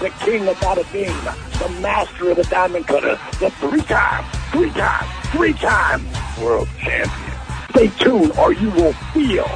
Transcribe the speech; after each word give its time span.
the 0.00 0.08
king 0.24 0.48
of 0.48 0.56
bada 0.60 0.90
bing, 0.92 1.14
the 1.58 1.80
master 1.80 2.30
of 2.30 2.36
the 2.38 2.44
diamond 2.44 2.86
cutter, 2.86 3.20
the 3.38 3.50
three-time, 3.50 4.24
three-time, 4.50 5.06
three-time 5.32 6.02
world 6.42 6.66
champion. 6.78 7.38
Stay 7.70 7.88
tuned 8.02 8.32
or 8.38 8.54
you 8.54 8.70
will 8.70 8.94
feel. 9.12 9.48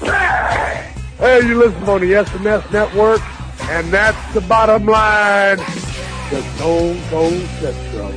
Bang! 0.00 0.94
Hey, 1.18 1.46
you 1.46 1.58
listen 1.58 1.82
on 1.84 2.00
the 2.00 2.12
SNS 2.12 2.72
network, 2.72 3.20
and 3.68 3.86
that's 3.92 4.34
the 4.34 4.40
bottom 4.40 4.86
line. 4.86 5.58
The 5.58 6.42
Stone 6.56 6.98
Cold 7.10 7.46
Central. 7.60 8.12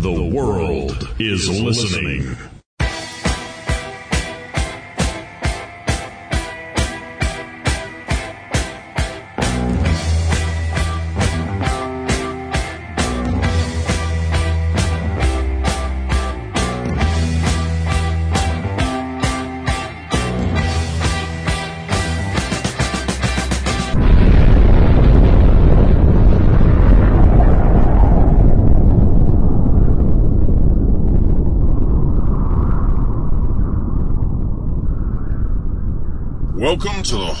The 0.00 0.22
world 0.22 1.08
is 1.18 1.48
listening. 1.48 2.36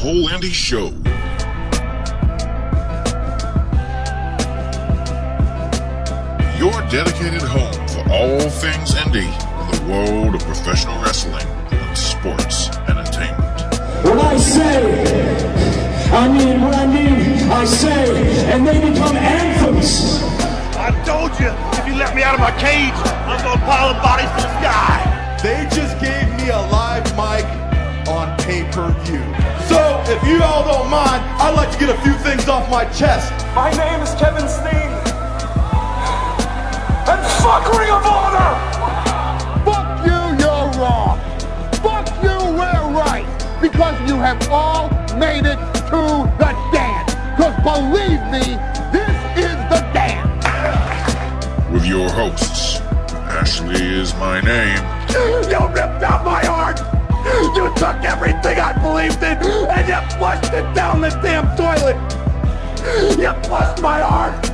Whole 0.04 0.28
Indie 0.28 0.52
Show. 0.52 0.92
Your 6.58 6.76
dedicated 6.90 7.40
home 7.40 7.72
for 7.88 8.04
all 8.12 8.50
things 8.50 8.92
indie 9.00 9.24
in 9.24 9.66
the 9.72 9.90
world 9.90 10.34
of 10.34 10.42
professional 10.42 11.00
wrestling 11.02 11.46
and 11.70 11.96
sports 11.96 12.68
entertainment. 12.86 13.40
When 14.04 14.18
I 14.18 14.36
say, 14.36 15.40
I 16.12 16.28
mean 16.28 16.60
what 16.60 16.74
I 16.74 16.86
mean, 16.86 17.50
I 17.50 17.64
say, 17.64 18.52
and 18.52 18.66
they 18.66 18.78
become 18.78 19.16
anthems. 19.16 20.20
I 20.76 20.90
told 21.06 21.30
you, 21.40 21.48
if 21.80 21.88
you 21.88 21.94
let 21.94 22.14
me 22.14 22.22
out 22.22 22.34
of 22.34 22.40
my 22.40 22.52
cage, 22.60 22.92
I'm 23.24 23.42
gonna 23.42 23.58
pile 23.64 23.94
the 23.94 24.00
bodies 24.02 24.28
to 24.36 24.42
the 24.42 24.60
sky. 24.60 25.38
They 25.42 25.66
just 25.74 25.98
gave 25.98 26.28
me 26.36 26.50
a 26.50 26.60
live 26.68 27.06
mic 27.16 27.46
on 28.06 28.36
pay-per-view. 28.40 29.33
So, 30.14 30.20
if 30.20 30.28
you 30.28 30.42
all 30.42 30.64
don't 30.64 30.90
mind, 30.90 31.22
I'd 31.40 31.54
like 31.56 31.72
to 31.72 31.78
get 31.78 31.88
a 31.88 32.00
few 32.02 32.12
things 32.14 32.48
off 32.48 32.70
my 32.70 32.84
chest. 32.86 33.32
My 33.54 33.70
name 33.70 34.00
is 34.00 34.14
Kevin 34.14 34.48
Steen. 34.48 34.90
And 37.10 37.20
fuck 37.42 37.66
Ring 37.76 37.90
of 37.90 38.04
Honor! 38.06 38.52
Fuck 39.64 40.06
you, 40.06 40.20
you're 40.38 40.70
wrong. 40.78 41.18
Fuck 41.82 42.06
you, 42.22 42.36
we're 42.54 42.86
right. 42.94 43.26
Because 43.60 43.98
you 44.08 44.16
have 44.16 44.48
all 44.50 44.88
made 45.16 45.46
it 45.46 45.58
to 45.90 46.30
the 46.38 46.52
dance. 46.70 47.14
Because 47.36 47.56
believe 47.64 48.22
me, 48.30 48.56
this 48.92 49.16
is 49.36 49.56
the 49.72 49.80
dance. 49.92 50.44
With 51.72 51.86
your 51.86 52.08
hosts, 52.10 52.80
Ashley 53.40 53.82
is 53.82 54.14
my 54.14 54.40
name. 54.40 54.78
You 55.10 55.38
ripped 55.38 56.02
out 56.04 56.24
my 56.24 56.44
heart! 56.44 56.93
You 57.54 57.72
took 57.76 58.04
everything 58.04 58.58
I 58.58 58.72
believed 58.80 59.22
in 59.22 59.38
and 59.68 59.88
you 59.88 60.18
flushed 60.18 60.52
it 60.52 60.74
down 60.74 61.00
the 61.00 61.10
damn 61.22 61.46
toilet! 61.56 61.96
You 63.18 63.32
flushed 63.44 63.82
my 63.82 64.00
heart! 64.00 64.44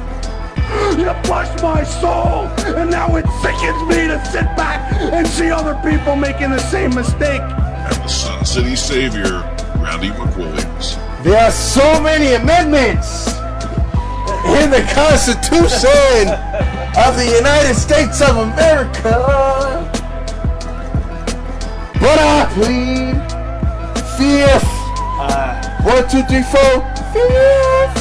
You 0.99 1.13
flushed 1.25 1.63
my 1.63 1.83
soul! 1.83 2.47
And 2.77 2.91
now 2.91 3.17
it 3.17 3.27
sickens 3.43 3.83
me 3.89 4.07
to 4.09 4.25
sit 4.27 4.47
back 4.57 4.93
and 4.95 5.27
see 5.27 5.51
other 5.51 5.75
people 5.89 6.17
making 6.17 6.51
the 6.51 6.61
same 6.61 6.95
mistake! 6.95 7.43
and 7.91 8.05
the 8.05 8.09
Sun 8.09 8.45
City 8.45 8.77
Savior, 8.77 9.43
Randy 9.79 10.11
McWilliams. 10.11 10.97
There 11.23 11.39
are 11.39 11.51
so 11.51 12.01
many 12.01 12.35
amendments 12.35 13.29
in 14.61 14.71
the 14.71 14.87
Constitution 14.95 16.29
of 16.97 17.17
the 17.17 17.33
United 17.37 17.75
States 17.75 18.21
of 18.21 18.37
America. 18.37 19.80
But 22.01 22.19
I 22.19 22.47
plead 22.55 23.15
fifth. 24.17 24.81
One, 25.85 26.09
two, 26.09 26.23
three, 26.25 26.43
four. 26.43 26.81
Fifth. 27.13 28.01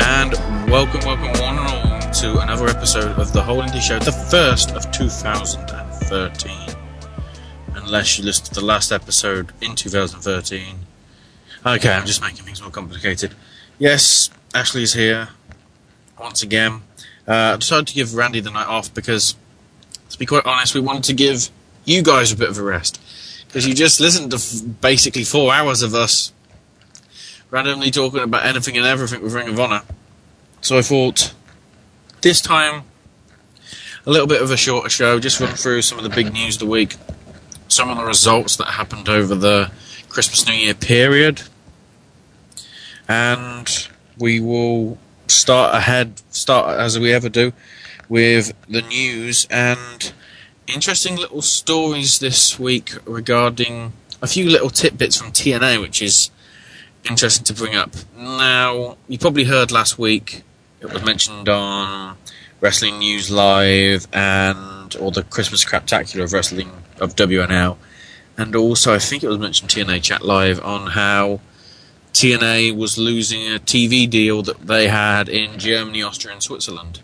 And 0.00 0.32
welcome, 0.68 1.00
welcome 1.04 1.40
one 1.40 1.58
and 1.58 1.68
all 1.68 2.10
to 2.14 2.40
another 2.40 2.66
episode 2.66 3.18
of 3.20 3.32
the 3.32 3.40
Whole 3.40 3.62
Indie 3.62 3.80
Show, 3.80 4.00
the 4.00 4.10
first 4.10 4.72
of 4.72 4.90
2013. 4.90 6.57
Unless 7.88 8.18
you 8.18 8.24
listened 8.26 8.48
to 8.48 8.52
the 8.52 8.66
last 8.66 8.92
episode 8.92 9.50
in 9.62 9.74
2013. 9.74 10.80
Okay, 11.64 11.90
I'm 11.90 12.04
just 12.04 12.20
making 12.20 12.44
things 12.44 12.60
more 12.60 12.70
complicated. 12.70 13.34
Yes, 13.78 14.28
Ashley's 14.54 14.92
here 14.92 15.30
once 16.20 16.42
again. 16.42 16.82
Uh, 17.26 17.54
I 17.54 17.56
decided 17.56 17.86
to 17.86 17.94
give 17.94 18.14
Randy 18.14 18.40
the 18.40 18.50
night 18.50 18.66
off 18.66 18.92
because, 18.92 19.36
to 20.10 20.18
be 20.18 20.26
quite 20.26 20.44
honest, 20.44 20.74
we 20.74 20.82
wanted 20.82 21.04
to 21.04 21.14
give 21.14 21.48
you 21.86 22.02
guys 22.02 22.30
a 22.30 22.36
bit 22.36 22.50
of 22.50 22.58
a 22.58 22.62
rest. 22.62 23.00
Because 23.46 23.66
you 23.66 23.72
just 23.72 24.00
listened 24.00 24.32
to 24.32 24.36
f- 24.36 24.80
basically 24.82 25.24
four 25.24 25.50
hours 25.50 25.80
of 25.80 25.94
us 25.94 26.30
randomly 27.50 27.90
talking 27.90 28.20
about 28.20 28.44
anything 28.44 28.76
and 28.76 28.84
everything 28.84 29.22
with 29.22 29.32
Ring 29.32 29.48
of 29.48 29.58
Honor. 29.58 29.80
So 30.60 30.76
I 30.76 30.82
thought 30.82 31.32
this 32.20 32.42
time 32.42 32.82
a 34.04 34.10
little 34.10 34.26
bit 34.26 34.42
of 34.42 34.50
a 34.50 34.58
shorter 34.58 34.90
show, 34.90 35.18
just 35.18 35.40
run 35.40 35.54
through 35.54 35.80
some 35.80 35.96
of 35.96 36.04
the 36.04 36.10
big 36.10 36.34
news 36.34 36.56
of 36.56 36.60
the 36.60 36.66
week, 36.66 36.96
some 37.78 37.90
of 37.90 37.96
the 37.96 38.04
results 38.04 38.56
that 38.56 38.66
happened 38.66 39.08
over 39.08 39.36
the 39.36 39.70
Christmas 40.08 40.44
New 40.44 40.52
Year 40.52 40.74
period, 40.74 41.42
and 43.06 43.88
we 44.18 44.40
will 44.40 44.98
start 45.28 45.76
ahead, 45.76 46.20
start 46.28 46.76
as 46.76 46.98
we 46.98 47.12
ever 47.12 47.28
do, 47.28 47.52
with 48.08 48.52
the 48.68 48.82
news 48.82 49.46
and 49.48 50.12
interesting 50.66 51.14
little 51.14 51.40
stories 51.40 52.18
this 52.18 52.58
week 52.58 52.94
regarding 53.04 53.92
a 54.20 54.26
few 54.26 54.50
little 54.50 54.70
tidbits 54.70 55.16
from 55.16 55.30
TNA, 55.30 55.80
which 55.80 56.02
is 56.02 56.32
interesting 57.08 57.44
to 57.44 57.54
bring 57.54 57.76
up. 57.76 57.92
Now, 58.16 58.96
you 59.06 59.18
probably 59.18 59.44
heard 59.44 59.70
last 59.70 60.00
week 60.00 60.42
it 60.80 60.92
was 60.92 61.04
mentioned 61.04 61.48
on 61.48 62.16
Wrestling 62.60 62.98
News 62.98 63.30
Live 63.30 64.08
and 64.12 64.96
or 64.96 65.12
the 65.12 65.22
Christmas 65.22 65.64
Craptacular 65.64 66.24
of 66.24 66.32
Wrestling 66.32 66.72
of 67.00 67.16
WNL, 67.16 67.76
and 68.36 68.54
also 68.54 68.94
I 68.94 68.98
think 68.98 69.22
it 69.22 69.28
was 69.28 69.38
mentioned 69.38 69.70
TNA 69.70 70.02
Chat 70.02 70.22
Live 70.22 70.60
on 70.62 70.88
how 70.88 71.40
TNA 72.12 72.76
was 72.76 72.98
losing 72.98 73.42
a 73.42 73.58
TV 73.58 74.08
deal 74.08 74.42
that 74.42 74.66
they 74.66 74.88
had 74.88 75.28
in 75.28 75.58
Germany, 75.58 76.02
Austria, 76.02 76.34
and 76.34 76.42
Switzerland. 76.42 77.00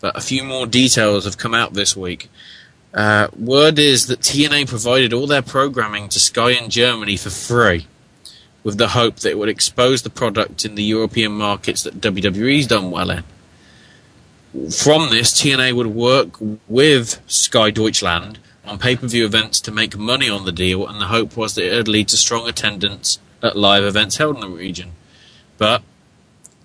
But 0.00 0.16
a 0.16 0.20
few 0.20 0.44
more 0.44 0.66
details 0.66 1.24
have 1.24 1.38
come 1.38 1.54
out 1.54 1.74
this 1.74 1.96
week. 1.96 2.28
Uh, 2.94 3.28
word 3.38 3.78
is 3.78 4.06
that 4.06 4.20
TNA 4.20 4.68
provided 4.68 5.12
all 5.12 5.26
their 5.26 5.42
programming 5.42 6.08
to 6.10 6.20
Sky 6.20 6.50
in 6.50 6.70
Germany 6.70 7.16
for 7.16 7.30
free 7.30 7.86
with 8.64 8.78
the 8.78 8.88
hope 8.88 9.16
that 9.16 9.30
it 9.30 9.38
would 9.38 9.48
expose 9.48 10.02
the 10.02 10.10
product 10.10 10.64
in 10.64 10.74
the 10.74 10.82
European 10.82 11.32
markets 11.32 11.82
that 11.82 12.00
WWE's 12.00 12.66
done 12.66 12.90
well 12.90 13.10
in. 13.10 13.24
From 14.70 15.10
this, 15.10 15.32
TNA 15.32 15.74
would 15.74 15.88
work 15.88 16.36
with 16.68 17.20
Sky 17.26 17.70
Deutschland 17.70 18.38
on 18.68 18.78
pay 18.78 18.96
per 18.96 19.06
view 19.06 19.24
events 19.24 19.60
to 19.62 19.70
make 19.70 19.96
money 19.96 20.28
on 20.28 20.44
the 20.44 20.52
deal, 20.52 20.86
and 20.86 21.00
the 21.00 21.06
hope 21.06 21.36
was 21.36 21.54
that 21.54 21.64
it 21.64 21.76
would 21.76 21.88
lead 21.88 22.08
to 22.08 22.16
strong 22.16 22.48
attendance 22.48 23.18
at 23.42 23.56
live 23.56 23.84
events 23.84 24.16
held 24.16 24.36
in 24.36 24.42
the 24.42 24.48
region. 24.48 24.92
But 25.56 25.82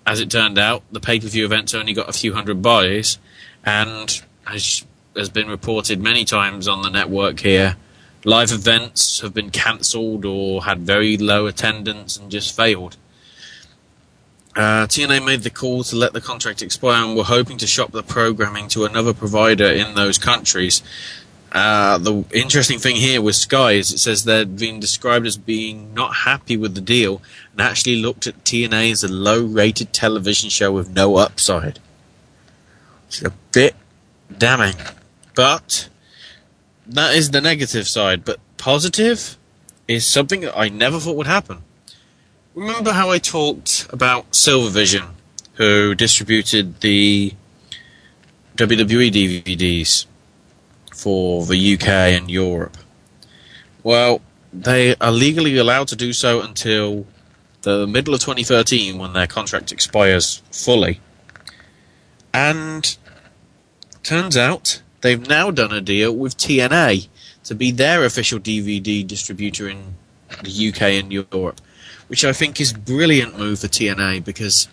as 0.06 0.20
it 0.20 0.30
turned 0.30 0.58
out, 0.58 0.82
the 0.92 1.00
pay 1.00 1.20
per 1.20 1.28
view 1.28 1.44
events 1.44 1.74
only 1.74 1.92
got 1.92 2.08
a 2.08 2.12
few 2.12 2.34
hundred 2.34 2.62
buys, 2.62 3.18
and 3.64 4.22
as 4.46 4.84
has 5.16 5.28
been 5.28 5.48
reported 5.48 6.00
many 6.00 6.24
times 6.24 6.66
on 6.66 6.82
the 6.82 6.90
network 6.90 7.40
here, 7.40 7.76
live 8.24 8.50
events 8.50 9.20
have 9.20 9.32
been 9.32 9.50
cancelled 9.50 10.24
or 10.24 10.64
had 10.64 10.80
very 10.80 11.16
low 11.16 11.46
attendance 11.46 12.16
and 12.16 12.30
just 12.30 12.54
failed. 12.56 12.96
Uh, 14.56 14.86
TNA 14.86 15.24
made 15.24 15.42
the 15.42 15.50
call 15.50 15.82
to 15.82 15.96
let 15.96 16.12
the 16.12 16.20
contract 16.20 16.62
expire 16.62 17.04
and 17.04 17.16
were 17.16 17.24
hoping 17.24 17.58
to 17.58 17.66
shop 17.66 17.90
the 17.90 18.04
programming 18.04 18.68
to 18.68 18.84
another 18.84 19.12
provider 19.12 19.66
in 19.66 19.94
those 19.94 20.16
countries. 20.16 20.80
Uh, 21.54 21.98
the 21.98 22.24
interesting 22.32 22.80
thing 22.80 22.96
here 22.96 23.22
with 23.22 23.36
Sky 23.36 23.72
is 23.72 23.92
it 23.92 23.98
says 23.98 24.24
they'd 24.24 24.58
been 24.58 24.80
described 24.80 25.24
as 25.24 25.36
being 25.36 25.94
not 25.94 26.12
happy 26.24 26.56
with 26.56 26.74
the 26.74 26.80
deal 26.80 27.22
and 27.52 27.60
actually 27.60 27.94
looked 27.94 28.26
at 28.26 28.42
TNA 28.42 28.90
as 28.90 29.04
a 29.04 29.08
low 29.08 29.44
rated 29.44 29.92
television 29.92 30.50
show 30.50 30.72
with 30.72 30.90
no 30.90 31.14
upside. 31.14 31.78
It's 33.06 33.22
a 33.22 33.30
bit 33.52 33.76
damning. 34.36 34.74
But 35.36 35.88
that 36.88 37.14
is 37.14 37.30
the 37.30 37.40
negative 37.40 37.86
side. 37.86 38.24
But 38.24 38.40
positive 38.56 39.36
is 39.86 40.04
something 40.04 40.40
that 40.40 40.58
I 40.58 40.68
never 40.68 40.98
thought 40.98 41.16
would 41.16 41.28
happen. 41.28 41.62
Remember 42.56 42.92
how 42.92 43.10
I 43.10 43.18
talked 43.18 43.86
about 43.90 44.32
Silvervision, 44.32 45.10
who 45.54 45.94
distributed 45.94 46.80
the 46.80 47.34
WWE 48.56 49.12
DVDs 49.12 50.06
for 50.94 51.44
the 51.44 51.74
UK 51.74 51.88
and 51.88 52.30
Europe? 52.30 52.76
Well, 53.82 54.20
they 54.52 54.94
are 54.96 55.12
legally 55.12 55.58
allowed 55.58 55.88
to 55.88 55.96
do 55.96 56.12
so 56.12 56.40
until 56.40 57.06
the 57.62 57.86
middle 57.86 58.14
of 58.14 58.20
2013 58.20 58.98
when 58.98 59.12
their 59.12 59.26
contract 59.26 59.72
expires 59.72 60.42
fully. 60.50 61.00
And 62.32 62.96
turns 64.02 64.36
out 64.36 64.82
they've 65.00 65.28
now 65.28 65.50
done 65.50 65.72
a 65.72 65.80
deal 65.80 66.14
with 66.14 66.36
TNA 66.36 67.08
to 67.44 67.54
be 67.54 67.70
their 67.70 68.04
official 68.04 68.38
DVD 68.38 69.06
distributor 69.06 69.68
in 69.68 69.96
the 70.42 70.68
UK 70.68 70.82
and 70.82 71.12
Europe, 71.12 71.60
which 72.08 72.24
I 72.24 72.32
think 72.32 72.60
is 72.60 72.72
a 72.72 72.78
brilliant 72.78 73.38
move 73.38 73.60
for 73.60 73.68
TNA 73.68 74.24
because 74.24 74.68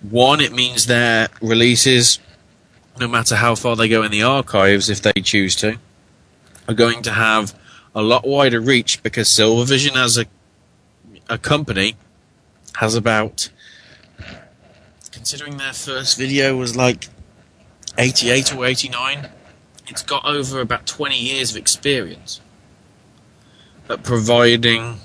one, 0.00 0.40
it 0.40 0.52
means 0.52 0.86
their 0.86 1.28
releases, 1.40 2.20
no 2.98 3.08
matter 3.08 3.36
how 3.36 3.54
far 3.54 3.76
they 3.76 3.88
go 3.88 4.02
in 4.02 4.10
the 4.10 4.22
archives, 4.22 4.90
if 4.90 5.02
they 5.02 5.12
choose 5.22 5.56
to, 5.56 5.78
are 6.68 6.74
going 6.74 7.02
to 7.02 7.12
have 7.12 7.58
a 7.94 8.02
lot 8.02 8.26
wider 8.26 8.60
reach 8.60 9.02
because 9.02 9.28
Silvervision 9.28 9.96
as 9.96 10.18
a 10.18 10.26
a 11.30 11.36
company 11.36 11.94
has 12.76 12.94
about 12.94 13.50
considering 15.12 15.58
their 15.58 15.74
first 15.74 16.16
video 16.16 16.56
was 16.56 16.74
like 16.74 17.08
88 17.98 18.54
or 18.54 18.64
89 18.64 19.28
it's 19.88 20.02
got 20.02 20.24
over 20.24 20.60
about 20.60 20.86
20 20.86 21.18
years 21.18 21.50
of 21.50 21.56
experience. 21.56 22.40
At 23.88 24.02
providing 24.02 25.00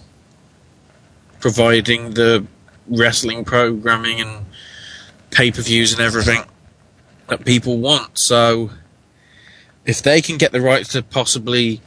providing 1.40 2.14
the 2.14 2.46
wrestling 2.88 3.44
programming 3.44 4.22
and 4.22 4.46
pay-per-views 5.32 5.94
and 5.94 6.02
everything 6.02 6.44
that 7.38 7.46
people 7.46 7.80
want 7.80 8.18
so 8.18 8.70
if 9.86 10.02
they 10.02 10.22
can 10.22 10.38
get 10.38 10.52
the 10.52 10.62
rights 10.62 10.90
to 10.90 11.02
possibly 11.02 11.82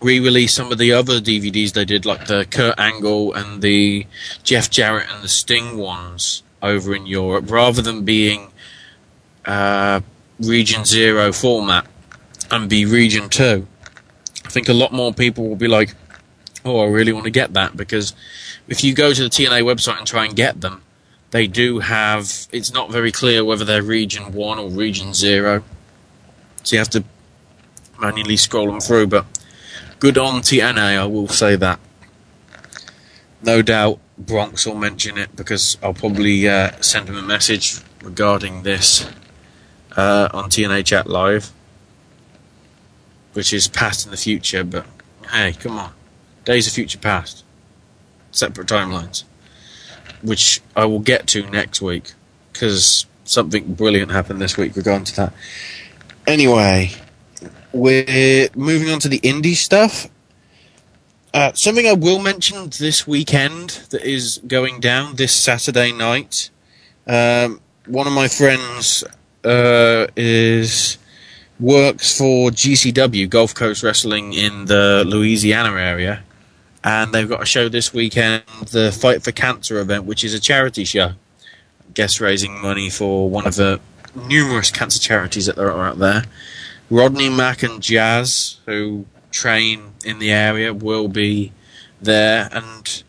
re-release 0.00 0.54
some 0.54 0.70
of 0.72 0.78
the 0.78 0.92
other 0.92 1.20
DVDs 1.20 1.72
they 1.72 1.84
did, 1.84 2.06
like 2.06 2.26
the 2.26 2.46
Kurt 2.50 2.78
Angle 2.78 3.34
and 3.34 3.62
the 3.62 4.06
Jeff 4.42 4.70
Jarrett 4.70 5.08
and 5.12 5.22
the 5.22 5.28
Sting 5.28 5.76
ones 5.76 6.42
over 6.62 6.94
in 6.94 7.06
Europe, 7.06 7.50
rather 7.50 7.82
than 7.82 8.04
being 8.04 8.50
uh, 9.44 10.00
Region 10.40 10.84
Zero 10.84 11.32
format 11.32 11.86
and 12.50 12.68
be 12.68 12.84
Region 12.84 13.28
Two. 13.28 13.66
I 14.44 14.48
think 14.48 14.68
a 14.68 14.72
lot 14.72 14.92
more 14.92 15.12
people 15.12 15.48
will 15.48 15.56
be 15.56 15.68
like, 15.68 15.94
"Oh, 16.64 16.80
I 16.80 16.86
really 16.86 17.12
want 17.12 17.24
to 17.24 17.30
get 17.30 17.52
that," 17.54 17.76
because 17.76 18.14
if 18.66 18.82
you 18.82 18.94
go 18.94 19.12
to 19.12 19.22
the 19.22 19.28
TNA 19.28 19.62
website 19.62 19.98
and 19.98 20.06
try 20.06 20.24
and 20.24 20.34
get 20.34 20.60
them, 20.60 20.82
they 21.30 21.46
do 21.46 21.80
have. 21.80 22.48
It's 22.52 22.72
not 22.72 22.90
very 22.90 23.12
clear 23.12 23.44
whether 23.44 23.64
they're 23.64 23.82
Region 23.82 24.32
One 24.32 24.58
or 24.58 24.68
Region 24.68 25.14
Zero, 25.14 25.62
so 26.62 26.76
you 26.76 26.78
have 26.78 26.90
to 26.90 27.04
manually 28.00 28.36
scroll 28.36 28.66
them 28.66 28.80
through. 28.80 29.08
But 29.08 29.26
good 29.98 30.16
on 30.18 30.40
TNA, 30.42 30.98
I 30.98 31.06
will 31.06 31.28
say 31.28 31.56
that. 31.56 31.78
No 33.42 33.62
doubt 33.62 34.00
Bronx 34.18 34.66
will 34.66 34.74
mention 34.74 35.16
it 35.16 35.36
because 35.36 35.78
I'll 35.82 35.94
probably 35.94 36.48
uh, 36.48 36.72
send 36.80 37.08
him 37.08 37.16
a 37.16 37.22
message 37.22 37.80
regarding 38.02 38.62
this 38.64 39.08
uh, 39.96 40.28
on 40.32 40.50
TNA 40.50 40.84
Chat 40.86 41.06
Live, 41.06 41.52
which 43.32 43.52
is 43.52 43.68
past 43.68 44.04
in 44.04 44.10
the 44.10 44.16
future, 44.16 44.64
but 44.64 44.86
hey, 45.30 45.52
come 45.52 45.78
on. 45.78 45.92
Days 46.44 46.66
of 46.66 46.72
future 46.72 46.98
past. 46.98 47.44
Separate 48.30 48.68
timelines. 48.68 49.24
Which 50.22 50.60
I 50.74 50.84
will 50.84 50.98
get 50.98 51.26
to 51.28 51.48
next 51.50 51.80
week 51.80 52.12
because 52.52 53.06
something 53.24 53.74
brilliant 53.74 54.10
happened 54.10 54.40
this 54.40 54.56
week 54.56 54.74
regarding 54.74 55.04
to 55.04 55.16
that. 55.16 55.32
Anyway, 56.26 56.92
we're 57.72 58.48
moving 58.54 58.90
on 58.90 58.98
to 59.00 59.08
the 59.08 59.20
indie 59.20 59.54
stuff. 59.54 60.08
Uh, 61.32 61.52
something 61.52 61.86
I 61.86 61.92
will 61.92 62.18
mention 62.18 62.70
this 62.78 63.06
weekend 63.06 63.70
that 63.90 64.02
is 64.02 64.40
going 64.46 64.80
down 64.80 65.16
this 65.16 65.32
Saturday 65.32 65.92
night. 65.92 66.50
Um, 67.06 67.60
one 67.86 68.06
of 68.06 68.12
my 68.12 68.28
friends 68.28 69.04
uh, 69.44 70.06
is 70.16 70.98
works 71.60 72.16
for 72.16 72.50
GCW 72.50 73.28
Gulf 73.28 73.54
Coast 73.54 73.82
Wrestling 73.82 74.32
in 74.32 74.66
the 74.66 75.04
Louisiana 75.06 75.76
area, 75.78 76.22
and 76.88 77.12
they've 77.12 77.28
got 77.28 77.42
a 77.42 77.46
show 77.46 77.68
this 77.68 77.92
weekend, 77.92 78.44
the 78.70 78.90
Fight 78.90 79.22
for 79.22 79.30
Cancer 79.30 79.78
event, 79.78 80.04
which 80.04 80.24
is 80.24 80.32
a 80.32 80.40
charity 80.40 80.84
show. 80.84 81.12
Guest 81.92 82.18
raising 82.18 82.58
money 82.62 82.88
for 82.88 83.28
one 83.28 83.46
of 83.46 83.56
the 83.56 83.78
numerous 84.14 84.70
cancer 84.70 84.98
charities 84.98 85.44
that 85.44 85.56
there 85.56 85.70
are 85.70 85.88
out 85.88 85.98
there. 85.98 86.24
Rodney 86.88 87.28
Mack 87.28 87.62
and 87.62 87.82
Jazz, 87.82 88.60
who 88.64 89.04
train 89.30 89.92
in 90.02 90.18
the 90.18 90.32
area, 90.32 90.72
will 90.72 91.08
be 91.08 91.52
there. 92.00 92.48
And 92.52 93.02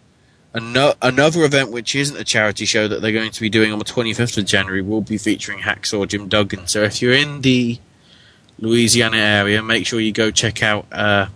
ano- 0.54 0.96
another 1.02 1.46
event, 1.46 1.72
which 1.72 1.96
isn't 1.96 2.18
a 2.18 2.26
charity 2.26 2.66
show 2.66 2.90
that 2.90 3.02
they're 3.02 3.14
going 3.14 3.32
to 3.32 3.42
be 3.42 3.50
doing 3.50 3.72
on 3.72 3.80
the 3.80 3.86
25th 3.86 4.38
of 4.38 4.46
January, 4.46 4.82
will 4.82 5.00
be 5.00 5.18
featuring 5.18 5.60
Hacksaw 5.60 6.06
Jim 6.06 6.28
Duggan. 6.28 6.68
So 6.68 6.84
if 6.84 7.02
you're 7.02 7.14
in 7.14 7.40
the 7.42 7.80
Louisiana 8.60 9.16
area, 9.16 9.64
make 9.64 9.88
sure 9.88 10.02
you 10.02 10.12
go 10.12 10.32
check 10.32 10.62
out 10.62 10.86
uh, 10.92 11.28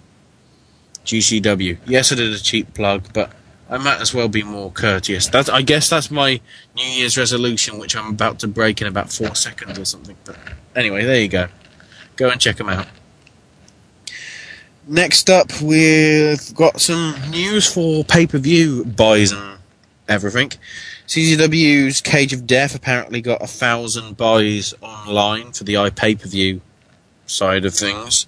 GCW. 1.05 1.77
Yes, 1.85 2.11
I 2.11 2.15
did 2.15 2.33
a 2.33 2.39
cheap 2.39 2.73
plug, 2.73 3.11
but 3.13 3.31
I 3.69 3.77
might 3.77 4.01
as 4.01 4.13
well 4.13 4.27
be 4.27 4.43
more 4.43 4.71
courteous. 4.71 5.27
That's, 5.27 5.49
I 5.49 5.61
guess 5.61 5.89
that's 5.89 6.11
my 6.11 6.39
New 6.75 6.85
Year's 6.85 7.17
resolution, 7.17 7.79
which 7.79 7.95
I'm 7.95 8.09
about 8.09 8.39
to 8.39 8.47
break 8.47 8.81
in 8.81 8.87
about 8.87 9.11
four 9.11 9.35
seconds 9.35 9.79
or 9.79 9.85
something. 9.85 10.15
But 10.25 10.37
anyway, 10.75 11.05
there 11.05 11.19
you 11.19 11.27
go. 11.27 11.47
Go 12.15 12.29
and 12.29 12.39
check 12.39 12.57
them 12.57 12.69
out. 12.69 12.87
Next 14.85 15.29
up, 15.29 15.61
we've 15.61 16.53
got 16.55 16.81
some 16.81 17.15
news 17.29 17.71
for 17.71 18.03
pay 18.03 18.27
per 18.27 18.37
view 18.37 18.83
buys 18.83 19.31
and 19.31 19.57
everything. 20.09 20.51
CZW's 21.07 22.01
Cage 22.01 22.33
of 22.33 22.45
Death 22.45 22.75
apparently 22.75 23.21
got 23.21 23.41
a 23.41 23.47
thousand 23.47 24.17
buys 24.17 24.73
online 24.81 25.53
for 25.53 25.63
the 25.63 25.75
iPay 25.75 26.21
per 26.21 26.27
view 26.27 26.61
side 27.25 27.65
of 27.65 27.73
things. 27.73 28.27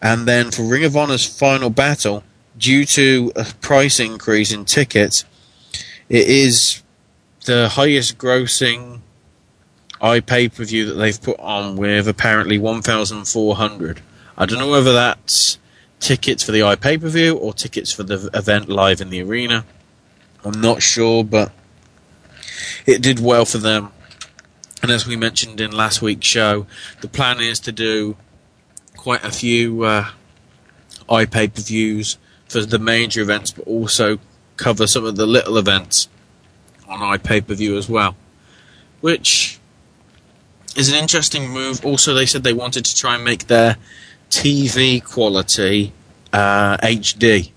And 0.00 0.26
then 0.26 0.50
for 0.50 0.62
Ring 0.62 0.84
of 0.84 0.96
Honor's 0.96 1.26
Final 1.26 1.70
Battle, 1.70 2.22
due 2.56 2.84
to 2.84 3.32
a 3.36 3.44
price 3.60 3.98
increase 3.98 4.52
in 4.52 4.64
tickets, 4.64 5.24
it 6.08 6.28
is 6.28 6.82
the 7.44 7.70
highest 7.70 8.18
grossing 8.18 9.00
iPay 10.00 10.54
per 10.54 10.64
view 10.64 10.86
that 10.86 10.94
they've 10.94 11.20
put 11.20 11.38
on 11.40 11.76
with 11.76 12.06
apparently 12.06 12.58
1,400. 12.58 14.00
I 14.36 14.46
don't 14.46 14.58
know 14.58 14.70
whether 14.70 14.92
that's 14.92 15.58
tickets 15.98 16.42
for 16.44 16.52
the 16.52 16.60
iPay 16.60 17.00
per 17.00 17.08
view 17.08 17.36
or 17.36 17.52
tickets 17.52 17.92
for 17.92 18.04
the 18.04 18.30
event 18.32 18.68
live 18.68 19.00
in 19.00 19.10
the 19.10 19.22
arena. 19.22 19.64
I'm 20.44 20.60
not 20.60 20.82
sure, 20.82 21.24
but 21.24 21.50
it 22.86 23.02
did 23.02 23.18
well 23.18 23.44
for 23.44 23.58
them. 23.58 23.90
And 24.80 24.92
as 24.92 25.06
we 25.06 25.16
mentioned 25.16 25.60
in 25.60 25.72
last 25.72 26.00
week's 26.00 26.26
show, 26.26 26.66
the 27.00 27.08
plan 27.08 27.40
is 27.40 27.58
to 27.60 27.72
do 27.72 28.16
quite 28.98 29.24
a 29.24 29.30
few 29.30 29.84
uh, 29.84 30.10
iPay 31.08 31.54
per 31.54 31.62
views 31.62 32.18
for 32.46 32.60
the 32.60 32.78
major 32.78 33.22
events, 33.22 33.52
but 33.52 33.66
also 33.66 34.18
cover 34.58 34.86
some 34.86 35.06
of 35.06 35.16
the 35.16 35.26
little 35.26 35.56
events 35.56 36.08
on 36.86 36.98
iPay 36.98 37.46
per 37.46 37.54
view 37.54 37.78
as 37.78 37.88
well. 37.88 38.16
Which 39.00 39.58
is 40.76 40.90
an 40.90 40.96
interesting 40.96 41.48
move. 41.48 41.84
Also, 41.86 42.12
they 42.12 42.26
said 42.26 42.42
they 42.42 42.52
wanted 42.52 42.84
to 42.84 42.94
try 42.94 43.14
and 43.14 43.24
make 43.24 43.46
their 43.46 43.76
TV 44.30 45.02
quality 45.02 45.92
uh, 46.32 46.76
HD, 46.78 47.52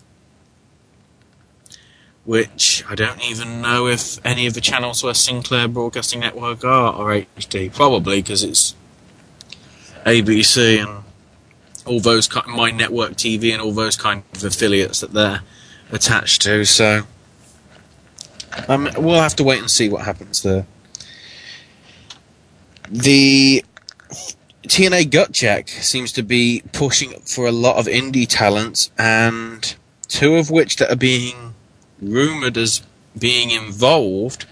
which 2.23 2.85
I 2.87 2.95
don't 2.95 3.21
even 3.23 3.61
know 3.61 3.87
if 3.87 4.23
any 4.25 4.45
of 4.45 4.53
the 4.53 4.61
channels 4.61 5.03
where 5.03 5.15
Sinclair 5.15 5.67
Broadcasting 5.67 6.19
Network 6.19 6.63
are 6.63 6.93
are 6.93 7.25
HD. 7.37 7.73
Probably 7.73 8.21
because 8.21 8.43
it's 8.43 8.75
ABC 10.05 10.81
and 10.81 11.00
all 11.85 11.99
those 11.99 12.27
kind, 12.27 12.47
of 12.47 12.55
my 12.55 12.71
network 12.71 13.13
TV 13.13 13.51
and 13.51 13.61
all 13.61 13.71
those 13.71 13.95
kind 13.95 14.23
of 14.35 14.43
affiliates 14.43 15.01
that 15.01 15.13
they're 15.13 15.41
attached 15.91 16.41
to. 16.43 16.65
So 16.65 17.03
um, 18.67 18.89
we'll 18.97 19.21
have 19.21 19.35
to 19.37 19.43
wait 19.43 19.59
and 19.59 19.69
see 19.69 19.89
what 19.89 20.05
happens 20.05 20.43
there. 20.43 20.65
The 22.89 23.63
TNA 24.67 25.09
Gut 25.09 25.33
Check 25.33 25.69
seems 25.69 26.11
to 26.13 26.23
be 26.23 26.61
pushing 26.73 27.11
for 27.21 27.47
a 27.47 27.51
lot 27.51 27.77
of 27.77 27.85
indie 27.85 28.27
talents, 28.27 28.91
and 28.97 29.75
two 30.07 30.35
of 30.35 30.51
which 30.51 30.75
that 30.77 30.91
are 30.91 30.97
being 30.97 31.55
rumored 32.01 32.57
as 32.57 32.81
being 33.17 33.51
involved 33.51 34.45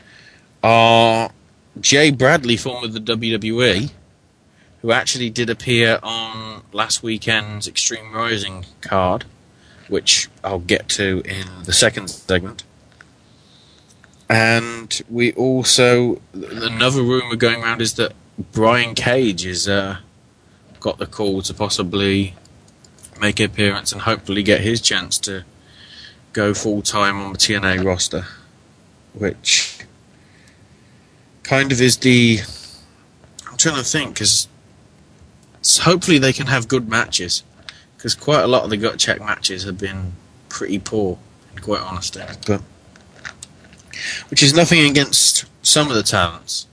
are 0.63 1.31
Jay 1.79 2.12
Bradley, 2.12 2.57
former 2.57 2.88
of 2.88 2.93
the 2.93 3.00
WWE, 3.00 3.91
who 4.81 4.91
actually 4.91 5.29
did 5.29 5.50
appear 5.50 6.00
on 6.01 6.63
last 6.71 7.03
weekend's 7.03 7.67
Extreme 7.67 8.13
Rising 8.13 8.65
card, 8.81 9.25
which 9.88 10.29
I'll 10.43 10.59
get 10.59 10.88
to 10.89 11.21
in 11.25 11.63
the 11.65 11.74
second 11.74 12.09
segment. 12.09 12.63
And 14.29 15.01
we 15.09 15.33
also 15.33 16.21
another 16.33 17.01
rumor 17.01 17.36
going 17.36 17.63
around 17.63 17.81
is 17.81 17.95
that 17.95 18.13
Brian 18.51 18.95
Cage 18.95 19.43
has 19.43 19.67
uh, 19.67 19.98
got 20.79 20.98
the 20.98 21.07
call 21.07 21.41
to 21.41 21.53
possibly 21.53 22.36
make 23.19 23.39
an 23.39 23.48
appearance 23.48 23.91
and 23.91 24.01
hopefully 24.01 24.43
get 24.43 24.62
his 24.62 24.79
chance 24.81 25.17
to 25.17 25.43
go 26.31 26.53
full 26.53 26.81
time 26.81 27.19
on 27.19 27.33
the 27.33 27.38
TNA 27.38 27.83
roster, 27.83 28.27
which 29.13 29.79
kind 31.43 31.71
of 31.71 31.81
is 31.81 31.98
the. 31.98 32.39
I'm 33.50 33.57
trying 33.57 33.75
to 33.75 33.83
think 33.83 34.13
because 34.13 34.48
hopefully 35.80 36.18
they 36.18 36.34
can 36.34 36.48
have 36.48 36.68
good 36.68 36.88
matches 36.88 37.44
because 37.98 38.16
quite 38.16 38.42
a 38.42 38.48
lot 38.48 38.63
of 38.63 38.70
the 38.70 38.78
gut 38.78 38.98
check 38.98 39.20
matches 39.20 39.63
have 39.63 39.78
been 39.78 40.13
pretty 40.48 40.80
poor, 40.80 41.18
quite 41.62 41.82
honesty. 41.82 42.22
But 42.48 42.62
which 44.30 44.42
is 44.42 44.54
nothing 44.54 44.89
against 44.89 45.46
some 45.62 45.89
of 45.89 45.96
the 45.96 46.04
talents. 46.04 46.66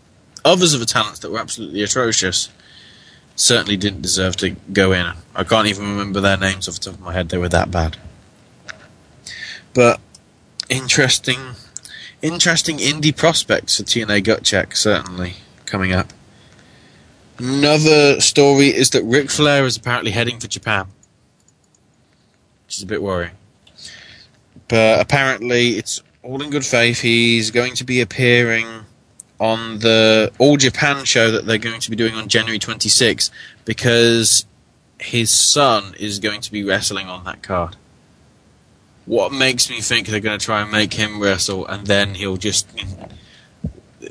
Others 0.45 0.75
of 0.75 0.81
the 0.81 0.87
talents 0.87 1.19
that 1.21 1.31
were 1.31 1.41
absolutely 1.41 1.83
atrocious 1.83 2.49
certainly 3.35 3.77
didn't 3.77 4.03
deserve 4.03 4.37
to 4.37 4.51
go 4.73 4.93
in. 4.93 5.13
I 5.35 5.45
can't 5.45 5.67
even 5.67 5.89
remember 5.89 6.21
their 6.21 6.37
names 6.37 6.69
off 6.69 6.75
the 6.77 6.81
top 6.81 6.95
of 6.95 7.01
my 7.01 7.13
head, 7.13 7.29
they 7.29 7.39
were 7.39 7.49
that 7.49 7.71
bad. 7.71 7.97
But 9.75 10.01
interesting 10.69 11.39
interesting 12.23 12.79
indie 12.79 13.17
prospects 13.17 13.77
for 13.77 13.83
TNA 13.83 14.25
Gut 14.25 14.43
Check, 14.43 14.75
certainly, 14.75 15.35
coming 15.65 15.93
up. 15.93 16.13
Another 17.39 18.21
story 18.21 18.69
is 18.69 18.91
that 18.91 19.03
Ric 19.05 19.31
Flair 19.31 19.67
is 19.67 19.77
apparently 19.77 20.11
heading 20.11 20.39
for 20.39 20.47
Japan. 20.47 20.87
Which 22.67 22.79
is 22.79 22.83
a 22.83 22.87
bit 22.87 23.03
worrying. 23.03 23.33
But 24.69 25.01
apparently 25.01 25.77
it's 25.77 26.03
all 26.23 26.43
in 26.43 26.51
good 26.51 26.65
faith. 26.65 27.01
He's 27.01 27.51
going 27.51 27.75
to 27.75 27.85
be 27.85 28.01
appearing 28.01 28.67
on 29.39 29.81
the 29.81 30.33
All 30.39 30.57
Japan 30.57 31.05
show 31.05 31.31
that 31.31 31.47
they're 31.47 31.59
going 31.59 31.81
to 31.81 31.91
be 31.91 31.97
doing 31.97 32.15
on 32.15 32.29
January 32.29 32.59
26th 32.59 33.31
because 33.65 34.47
his 34.99 35.31
son 35.31 35.95
is 35.99 36.19
going 36.19 36.41
to 36.41 36.51
be 36.51 36.65
wrestling 36.65 37.07
on 37.07 37.25
that 37.25 37.43
card. 37.43 37.77
What 39.05 39.33
makes 39.33 39.71
me 39.71 39.81
think 39.81 40.09
they're 40.09 40.21
going 40.21 40.39
to 40.39 40.45
try 40.45 40.63
and 40.63 40.73
make 40.73 40.95
him 40.95 41.21
wrestle 41.21 41.67
and 41.67 41.87
then 41.87 42.15
he'll 42.15 42.39
just. 42.39 42.67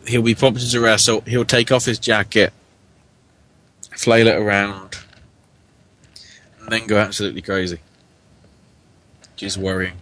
He'll 0.08 0.22
be 0.22 0.36
prompted 0.36 0.70
to 0.70 0.80
wrestle, 0.80 1.22
he'll 1.22 1.46
take 1.46 1.72
off 1.72 1.86
his 1.86 1.98
jacket, 1.98 2.54
flail 3.96 4.28
it 4.28 4.36
around, 4.36 4.98
and 6.60 6.70
then 6.70 6.88
go 6.88 6.98
absolutely 6.98 7.42
crazy. 7.42 7.80
Which 9.34 9.44
is 9.44 9.58
worrying. 9.58 9.98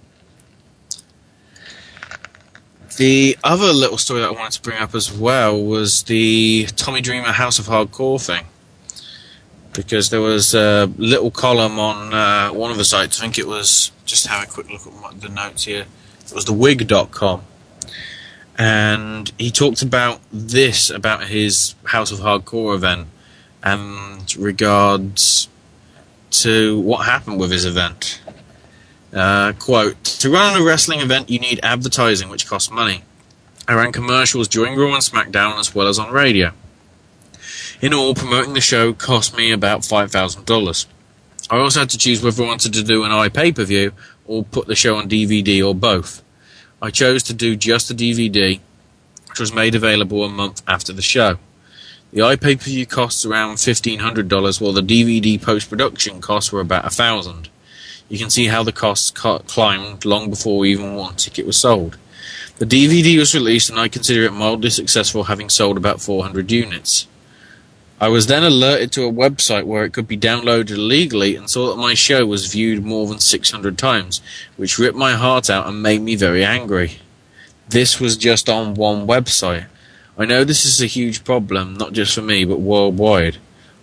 The 2.98 3.38
other 3.44 3.74
little 3.74 3.98
story 3.98 4.22
that 4.22 4.28
I 4.28 4.32
wanted 4.32 4.52
to 4.54 4.62
bring 4.62 4.78
up 4.78 4.94
as 4.94 5.12
well 5.12 5.60
was 5.60 6.04
the 6.04 6.68
Tommy 6.76 7.02
Dreamer 7.02 7.32
House 7.32 7.58
of 7.58 7.66
Hardcore 7.66 8.24
thing. 8.24 8.46
Because 9.74 10.12
there 10.12 10.22
was 10.22 10.54
a 10.54 10.92
little 10.98 11.32
column 11.32 11.80
on 11.80 12.14
uh, 12.14 12.50
one 12.54 12.70
of 12.70 12.78
the 12.78 12.86
sites, 12.86 13.20
I 13.20 13.24
think 13.24 13.40
it 13.40 13.48
was, 13.48 13.92
just 14.06 14.28
have 14.28 14.48
a 14.48 14.52
quick 14.52 14.70
look 14.70 14.86
at 14.86 15.22
the 15.22 15.30
notes 15.30 15.64
here, 15.64 15.86
it 16.24 16.36
was 16.36 16.46
the 16.46 16.54
wig.com. 16.54 17.42
And 18.56 19.32
he 19.40 19.50
talked 19.50 19.82
about 19.82 20.20
this, 20.32 20.92
about 20.92 21.24
his 21.24 21.74
House 21.86 22.12
of 22.12 22.20
Hardcore 22.20 22.76
event, 22.76 23.08
and 23.64 24.36
regards 24.36 25.48
to 26.32 26.80
what 26.80 27.06
happened 27.06 27.40
with 27.40 27.52
his 27.52 27.66
event. 27.66 28.22
Uh, 29.14 29.54
quote 29.54 30.04
To 30.04 30.30
run 30.30 30.60
a 30.60 30.66
wrestling 30.66 31.00
event, 31.00 31.30
you 31.30 31.40
need 31.40 31.60
advertising, 31.64 32.30
which 32.30 32.48
costs 32.48 32.72
money. 32.72 33.04
I 33.68 33.76
ran 33.76 33.92
commercials 33.92 34.48
during 34.48 34.76
Raw 34.78 34.94
and 34.94 35.04
SmackDown 35.04 35.58
as 35.58 35.74
well 35.74 35.88
as 35.88 35.98
on 35.98 36.12
radio. 36.12 36.52
In 37.82 37.94
all, 37.94 38.14
promoting 38.14 38.54
the 38.54 38.62
show 38.62 38.94
cost 38.94 39.38
me 39.38 39.52
about 39.52 39.82
$5,000. 39.82 40.86
I 41.50 41.58
also 41.58 41.82
had 41.82 41.90
to 41.92 41.98
choose 41.98 42.24
whether 42.24 42.44
I 42.44 42.48
wanted 42.48 42.74
to 42.74 42.84
do 42.84 43.04
an 43.04 43.12
iPay 43.12 43.56
per 43.56 43.64
view 43.64 43.94
or 44.26 44.44
put 44.44 44.68
the 44.68 44.76
show 44.76 44.96
on 44.96 45.10
DVD 45.10 45.66
or 45.66 45.76
both. 45.76 46.24
I 46.82 46.90
chose 46.90 47.24
to 47.24 47.34
do 47.34 47.56
just 47.56 47.88
the 47.88 47.94
DVD, 47.94 48.60
which 49.30 49.40
was 49.40 49.54
made 49.54 49.76
available 49.76 50.24
a 50.24 50.30
month 50.30 50.62
after 50.68 50.92
the 50.92 51.02
show. 51.02 51.38
The 52.14 52.22
iPay 52.22 52.58
per 52.60 52.64
view 52.64 52.86
costs 52.86 53.26
around 53.26 53.56
$1,500, 53.56 54.62
while 54.62 54.72
the 54.72 54.82
DVD 54.82 55.42
post 55.42 55.70
production 55.70 56.22
costs 56.22 56.52
were 56.52 56.62
about 56.62 56.84
1000 56.84 57.50
you 58.10 58.20
can 58.20 58.30
see 58.30 58.46
how 58.46 58.62
the 58.62 58.72
costs 58.72 59.10
climbed 59.10 60.06
long 60.06 60.30
before 60.30 60.68
even 60.68 60.94
one 60.94 61.16
ticket 61.16 61.48
was 61.48 61.58
sold. 61.58 61.98
The 62.58 62.66
DVD 62.66 63.18
was 63.18 63.34
released 63.34 63.72
and 63.72 63.80
I 63.80 63.88
consider 63.88 64.24
it 64.24 64.34
mildly 64.34 64.70
successful 64.70 65.24
having 65.24 65.50
sold 65.50 65.78
about 65.78 66.00
400 66.00 66.52
units. 66.52 67.08
I 68.00 68.10
was 68.10 68.28
then 68.28 68.44
alerted 68.44 68.92
to 68.92 69.08
a 69.08 69.12
website 69.12 69.64
where 69.64 69.84
it 69.84 69.94
could 69.94 70.08
be 70.08 70.16
downloaded 70.16 70.72
illegally 70.72 71.36
and 71.36 71.50
saw 71.50 71.70
that 71.70 71.82
my 71.82 71.96
show 71.96 72.26
was 72.26 72.52
viewed 72.52 72.84
more 72.84 73.08
than 73.08 73.20
600 73.20 73.78
times, 73.78 74.22
which 74.58 74.78
ripped 74.78 74.96
my 74.96 75.14
heart 75.14 75.50
out 75.50 75.68
and 75.68 75.82
made 75.82 76.02
me 76.02 76.16
very 76.16 76.46
angry. 76.46 77.00
This 77.70 78.00
was 78.00 78.16
just 78.16 78.48
on 78.48 78.76
one 78.76 79.08
website. 79.08 79.66
I 80.16 80.26
know 80.26 80.44
this 80.44 80.64
is 80.64 80.80
a 80.80 80.86
huge 80.86 81.24
problem, 81.24 81.74
not 81.74 81.94
just 81.94 82.14
for 82.14 82.22
me, 82.22 82.46
but 82.46 82.60
worldwide. 82.60 83.38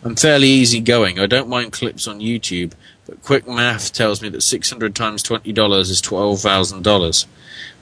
I'm 0.05 0.15
fairly 0.15 0.47
easygoing. 0.47 1.19
I 1.19 1.27
don't 1.27 1.49
mind 1.49 1.73
clips 1.73 2.07
on 2.07 2.21
YouTube, 2.21 2.73
but 3.05 3.23
quick 3.23 3.49
math 3.49 3.93
tells 3.93 4.23
me 4.23 4.29
that 4.29 4.43
600 4.43 4.95
times 4.95 5.25
$20 5.25 5.81
is 5.81 6.01
$12,000. 6.01 7.27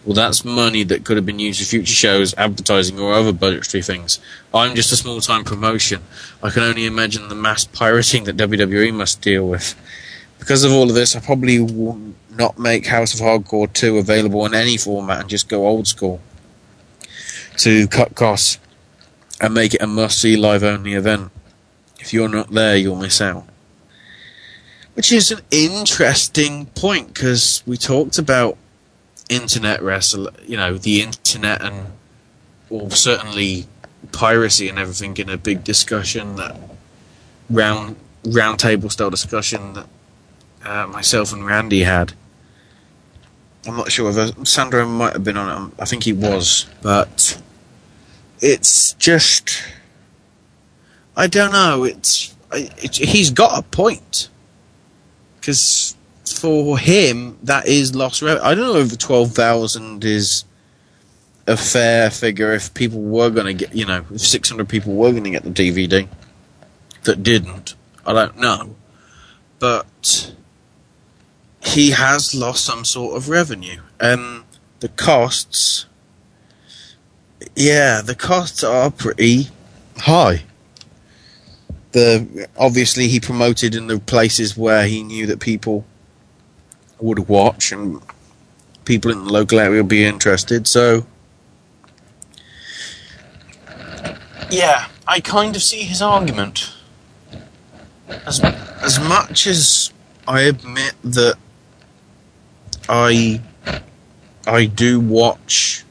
Well, 0.05 0.14
that's 0.14 0.47
money 0.47 0.83
that 0.85 1.05
could 1.05 1.19
have 1.19 1.26
been 1.26 1.38
used 1.38 1.61
for 1.61 1.67
future 1.67 1.93
shows, 1.93 2.33
advertising, 2.38 2.99
or 2.99 3.12
other 3.12 3.35
budgetary 3.35 3.83
things. 3.83 4.19
I'm 4.55 4.75
just 4.75 4.93
a 4.93 4.97
small 4.97 5.21
time 5.21 5.45
promotion. 5.45 6.00
I 6.43 6.49
can 6.49 6.62
only 6.62 6.87
imagine 6.87 7.28
the 7.28 7.35
mass 7.35 7.67
pirating 7.67 8.25
that 8.25 8.38
WWE 8.38 8.95
must 8.95 9.21
deal 9.21 9.47
with. 9.47 9.75
Because 10.38 10.64
of 10.64 10.73
all 10.73 10.88
of 10.88 10.95
this, 10.95 11.14
I 11.14 11.21
probably 11.21 11.61
will 11.61 12.00
not 12.31 12.59
make 12.59 12.87
House 12.87 13.12
of 13.12 13.21
Hardcore 13.21 13.71
2 13.71 13.99
available 13.99 14.47
in 14.47 14.55
any 14.55 14.78
format 14.78 15.21
and 15.21 15.28
just 15.28 15.50
go 15.50 15.67
old 15.67 15.87
school 15.87 16.23
to 17.59 17.87
cut 17.88 18.15
costs 18.15 18.59
and 19.41 19.55
make 19.55 19.75
it 19.75 19.83
a 19.83 19.87
must 19.87 20.21
see 20.21 20.37
live 20.37 20.62
only 20.62 20.95
event. 20.95 21.31
If 22.00 22.12
you're 22.12 22.29
not 22.29 22.50
there, 22.50 22.77
you'll 22.77 22.97
miss 22.97 23.21
out. 23.21 23.45
Which 24.95 25.12
is 25.12 25.31
an 25.31 25.41
interesting 25.50 26.67
point 26.67 27.15
because 27.15 27.62
we 27.67 27.77
talked 27.77 28.19
about 28.19 28.57
internet 29.29 29.83
wrestle, 29.83 30.31
you 30.45 30.57
know, 30.57 30.77
the 30.77 31.03
internet 31.03 31.62
and, 31.62 31.93
well, 32.69 32.91
certainly 32.91 33.67
piracy 34.12 34.69
and 34.69 34.79
everything 34.79 35.17
in 35.17 35.29
a 35.29 35.37
big 35.37 35.65
discussion 35.65 36.37
that 36.37 36.57
round 37.50 37.97
round 38.25 38.59
table 38.59 38.91
style 38.91 39.11
discussion 39.11 39.75
that 39.75 39.87
uh, 40.65 40.87
myself 40.88 41.33
and 41.33 41.47
Randy 41.47 41.85
had. 41.85 42.12
I'm 43.67 43.77
not 43.77 43.93
sure 43.93 44.07
whether 44.07 44.33
Sandro 44.45 44.87
might 44.87 45.12
have 45.12 45.25
been 45.25 45.37
on 45.37 45.69
it. 45.69 45.75
I 45.79 45.85
think 45.85 46.05
he 46.05 46.12
was, 46.12 46.67
but 46.83 47.41
it's 48.40 48.92
just 48.95 49.62
I 51.16 51.26
don't 51.26 51.52
know. 51.52 51.85
It's, 51.85 52.35
it's 52.52 52.97
he's 52.97 53.30
got 53.30 53.59
a 53.59 53.62
point 53.62 54.28
because 55.40 55.97
for 56.25 56.78
him 56.78 57.38
that 57.42 57.66
is 57.66 57.95
lost 57.95 58.23
revenue. 58.23 58.45
I 58.45 58.54
don't 58.54 58.73
know 58.73 58.80
if 58.80 58.97
twelve 58.99 59.33
thousand 59.33 60.04
is 60.04 60.45
a 61.49 61.57
fair 61.57 62.11
figure 62.11 62.52
if 62.52 62.73
people 62.75 63.00
were 63.00 63.30
going 63.30 63.47
to 63.47 63.54
get, 63.54 63.75
you 63.75 63.87
know, 63.87 64.04
if 64.14 64.21
six 64.21 64.49
hundred 64.49 64.68
people 64.68 64.95
were 64.95 65.11
going 65.11 65.25
to 65.25 65.30
get 65.30 65.42
the 65.42 65.50
DVD 65.50 66.07
that 67.04 67.23
didn't. 67.23 67.75
I 68.07 68.12
don't 68.12 68.38
know, 68.38 68.76
but 69.59 70.33
he 71.61 71.90
has 71.90 72.35
lost 72.35 72.64
some 72.64 72.85
sort 72.85 73.16
of 73.16 73.28
revenue. 73.28 73.80
Um, 73.99 74.45
the 74.80 74.88
costs, 74.88 75.87
yeah, 77.54 78.00
the 78.02 78.14
costs 78.14 78.64
are 78.64 78.90
pretty 78.90 79.49
high. 79.97 80.42
The 81.92 82.49
obviously 82.57 83.09
he 83.09 83.21
promoted 83.21 83.75
in 83.75 83.87
the 83.87 83.99
places 83.99 84.57
where 84.57 84.87
he 84.87 85.02
knew 85.02 85.26
that 85.26 85.40
people 85.40 85.85
would 87.00 87.28
watch 87.28 87.73
and 87.73 88.02
people 88.85 89.11
in 89.11 89.25
the 89.25 89.33
local 89.33 89.59
area 89.59 89.83
would 89.83 89.88
be 89.88 90.04
interested. 90.04 90.66
So, 90.66 91.07
yeah, 94.50 94.88
I 95.07 95.21
kind 95.21 95.57
of 95.57 95.62
see 95.62 95.83
his 95.83 96.02
argument. 96.02 96.73
As 98.09 98.40
as 98.40 98.99
much 98.99 99.47
as 99.47 99.92
I 100.26 100.42
admit 100.42 100.95
that 101.04 101.37
I 102.88 103.40
I 104.47 104.64
do 104.66 105.00
watch. 105.00 105.85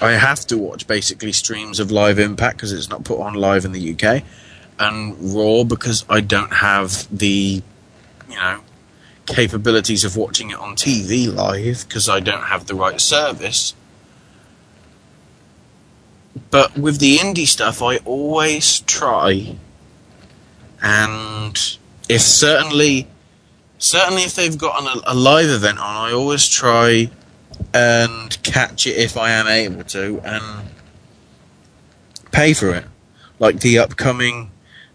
I 0.00 0.12
have 0.12 0.46
to 0.46 0.56
watch 0.56 0.86
basically 0.86 1.32
streams 1.32 1.78
of 1.78 1.90
Live 1.90 2.18
Impact 2.18 2.56
because 2.56 2.72
it's 2.72 2.88
not 2.88 3.04
put 3.04 3.20
on 3.20 3.34
live 3.34 3.66
in 3.66 3.72
the 3.72 3.92
UK, 3.92 4.22
and 4.78 5.16
Raw 5.34 5.64
because 5.64 6.06
I 6.08 6.20
don't 6.20 6.52
have 6.54 7.06
the, 7.16 7.62
you 8.30 8.36
know, 8.36 8.60
capabilities 9.26 10.04
of 10.04 10.16
watching 10.16 10.50
it 10.50 10.58
on 10.58 10.74
TV 10.74 11.32
live 11.32 11.86
because 11.86 12.08
I 12.08 12.20
don't 12.20 12.44
have 12.44 12.66
the 12.66 12.74
right 12.74 12.98
service. 12.98 13.74
But 16.50 16.78
with 16.78 16.98
the 16.98 17.18
indie 17.18 17.46
stuff, 17.46 17.82
I 17.82 17.98
always 17.98 18.80
try, 18.80 19.56
and 20.80 21.76
if 22.08 22.22
certainly, 22.22 23.06
certainly 23.76 24.22
if 24.22 24.34
they've 24.34 24.56
got 24.56 24.82
an, 24.82 25.02
a 25.06 25.14
live 25.14 25.50
event 25.50 25.78
on, 25.78 26.08
I 26.08 26.12
always 26.12 26.48
try 26.48 27.10
and 27.74 28.42
catch 28.42 28.86
it 28.86 28.96
if 28.96 29.16
I 29.16 29.30
am 29.30 29.46
able 29.46 29.84
to 29.84 30.20
and 30.24 30.68
pay 32.30 32.54
for 32.54 32.74
it. 32.74 32.84
Like 33.38 33.60
the 33.60 33.78
upcoming 33.78 34.50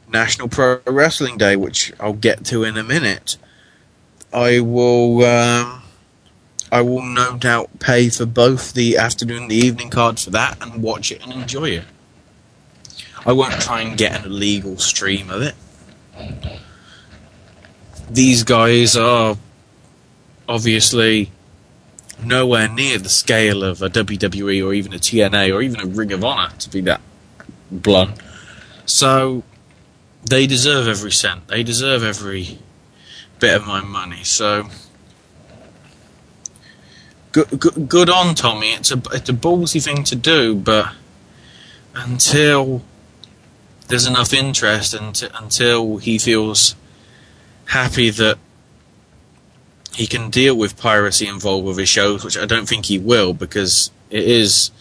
National 0.09 0.47
Pro 0.47 0.79
Wrestling 0.85 1.37
Day, 1.37 1.55
which 1.55 1.93
I'll 1.99 2.13
get 2.13 2.45
to 2.45 2.63
in 2.63 2.77
a 2.77 2.83
minute. 2.83 3.37
I 4.31 4.59
will, 4.59 5.23
um, 5.23 5.81
I 6.71 6.81
will 6.81 7.01
no 7.03 7.37
doubt 7.37 7.79
pay 7.79 8.09
for 8.09 8.25
both 8.25 8.73
the 8.73 8.97
afternoon 8.97 9.43
and 9.43 9.51
the 9.51 9.55
evening 9.55 9.89
card 9.89 10.19
for 10.19 10.29
that 10.31 10.57
and 10.61 10.81
watch 10.81 11.11
it 11.11 11.23
and 11.23 11.33
enjoy 11.33 11.69
it. 11.69 11.85
I 13.25 13.31
won't 13.31 13.61
try 13.61 13.81
and 13.81 13.97
get 13.97 14.19
an 14.19 14.25
illegal 14.25 14.77
stream 14.77 15.29
of 15.29 15.41
it. 15.41 15.55
These 18.09 18.43
guys 18.43 18.97
are 18.97 19.37
obviously 20.47 21.31
nowhere 22.25 22.67
near 22.67 22.97
the 22.97 23.09
scale 23.09 23.63
of 23.63 23.81
a 23.81 23.89
WWE 23.89 24.65
or 24.65 24.73
even 24.73 24.93
a 24.93 24.97
TNA 24.97 25.53
or 25.53 25.61
even 25.61 25.79
a 25.79 25.85
Ring 25.85 26.11
of 26.11 26.23
Honor, 26.23 26.53
to 26.59 26.69
be 26.69 26.81
that 26.81 27.01
blunt. 27.71 28.19
So 28.85 29.43
they 30.25 30.47
deserve 30.47 30.87
every 30.87 31.11
cent. 31.11 31.47
They 31.47 31.63
deserve 31.63 32.03
every 32.03 32.59
bit 33.39 33.55
of 33.55 33.67
my 33.67 33.81
money. 33.81 34.23
So 34.23 34.69
good, 37.31 37.59
good, 37.59 37.89
good 37.89 38.09
on 38.09 38.35
Tommy. 38.35 38.73
It's 38.73 38.91
a 38.91 39.01
it's 39.11 39.29
a 39.29 39.33
ballsy 39.33 39.83
thing 39.83 40.03
to 40.05 40.15
do, 40.15 40.55
but 40.55 40.93
until 41.95 42.83
there's 43.87 44.07
enough 44.07 44.33
interest 44.33 44.93
and 44.93 45.29
until 45.35 45.97
he 45.97 46.17
feels 46.17 46.75
happy 47.65 48.09
that 48.09 48.37
he 49.93 50.07
can 50.07 50.29
deal 50.29 50.55
with 50.55 50.77
piracy 50.77 51.27
involved 51.27 51.65
with 51.65 51.77
his 51.77 51.89
shows, 51.89 52.23
which 52.23 52.37
I 52.37 52.45
don't 52.45 52.67
think 52.67 52.85
he 52.85 52.97
will 52.97 53.33
because 53.33 53.91
it 54.09 54.23
is, 54.23 54.71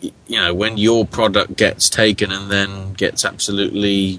you 0.00 0.40
know, 0.40 0.52
when 0.52 0.76
your 0.76 1.06
product 1.06 1.56
gets 1.56 1.88
taken 1.88 2.32
and 2.32 2.50
then 2.50 2.94
gets 2.94 3.24
absolutely 3.24 4.18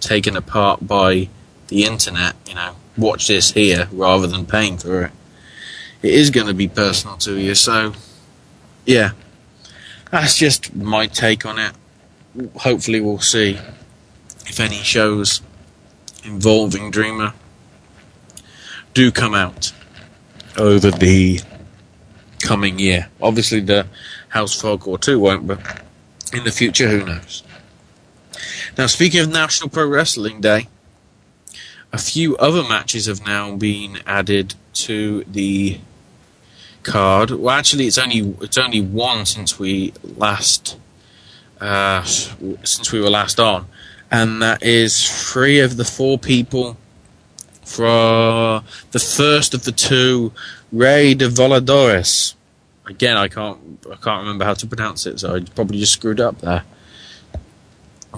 taken 0.00 0.36
apart 0.36 0.86
by 0.86 1.28
the 1.68 1.84
internet, 1.84 2.36
you 2.46 2.54
know, 2.54 2.76
watch 2.96 3.28
this 3.28 3.52
here 3.52 3.88
rather 3.92 4.26
than 4.26 4.44
paying 4.44 4.76
for 4.76 5.04
it. 5.04 5.12
It 6.02 6.14
is 6.14 6.30
going 6.30 6.46
to 6.46 6.54
be 6.54 6.68
personal 6.68 7.16
to 7.18 7.38
you, 7.38 7.54
so 7.54 7.92
yeah, 8.86 9.12
that's 10.10 10.36
just 10.36 10.74
my 10.74 11.06
take 11.06 11.44
on 11.44 11.58
it. 11.58 11.72
Hopefully, 12.56 13.00
we'll 13.00 13.20
see 13.20 13.58
if 14.46 14.60
any 14.60 14.76
shows 14.76 15.42
involving 16.24 16.90
Dreamer 16.90 17.34
do 18.94 19.10
come 19.10 19.34
out 19.34 19.72
over 20.58 20.90
the 20.90 21.40
coming 22.40 22.78
year. 22.78 23.08
Obviously, 23.22 23.60
the 23.60 23.86
House 24.28 24.62
of 24.62 24.80
Hardcore 24.80 25.00
2 25.00 25.18
won't, 25.18 25.46
but 25.46 25.60
in 26.32 26.44
the 26.44 26.50
future, 26.50 26.88
who 26.88 27.04
knows? 27.04 27.42
Now, 28.78 28.86
speaking 28.86 29.20
of 29.20 29.30
National 29.30 29.68
Pro 29.68 29.86
Wrestling 29.86 30.40
Day, 30.40 30.68
a 31.92 31.98
few 31.98 32.36
other 32.36 32.62
matches 32.62 33.06
have 33.06 33.26
now 33.26 33.56
been 33.56 33.98
added 34.06 34.54
to 34.72 35.24
the 35.24 35.80
card. 36.82 37.30
Well, 37.30 37.54
actually, 37.54 37.86
it's 37.86 37.98
only 37.98 38.34
it's 38.40 38.58
only 38.58 38.80
one 38.80 39.26
since 39.26 39.58
we 39.58 39.92
last 40.02 40.78
uh, 41.60 42.04
since 42.04 42.92
we 42.92 43.00
were 43.00 43.10
last 43.10 43.40
on, 43.40 43.66
and 44.10 44.40
that 44.40 44.62
is 44.62 45.30
three 45.30 45.58
of 45.58 45.76
the 45.76 45.84
four 45.84 46.18
people 46.18 46.76
for 47.70 48.64
the 48.90 48.98
first 48.98 49.54
of 49.54 49.64
the 49.64 49.72
two, 49.72 50.32
Rey 50.72 51.14
de 51.14 51.28
Voladores. 51.28 52.34
Again, 52.86 53.16
I 53.16 53.28
can't 53.28 53.58
I 53.86 53.94
can't 53.94 54.22
remember 54.22 54.44
how 54.44 54.54
to 54.54 54.66
pronounce 54.66 55.06
it, 55.06 55.20
so 55.20 55.36
I 55.36 55.40
probably 55.40 55.78
just 55.78 55.92
screwed 55.92 56.20
up 56.20 56.40
there. 56.40 56.64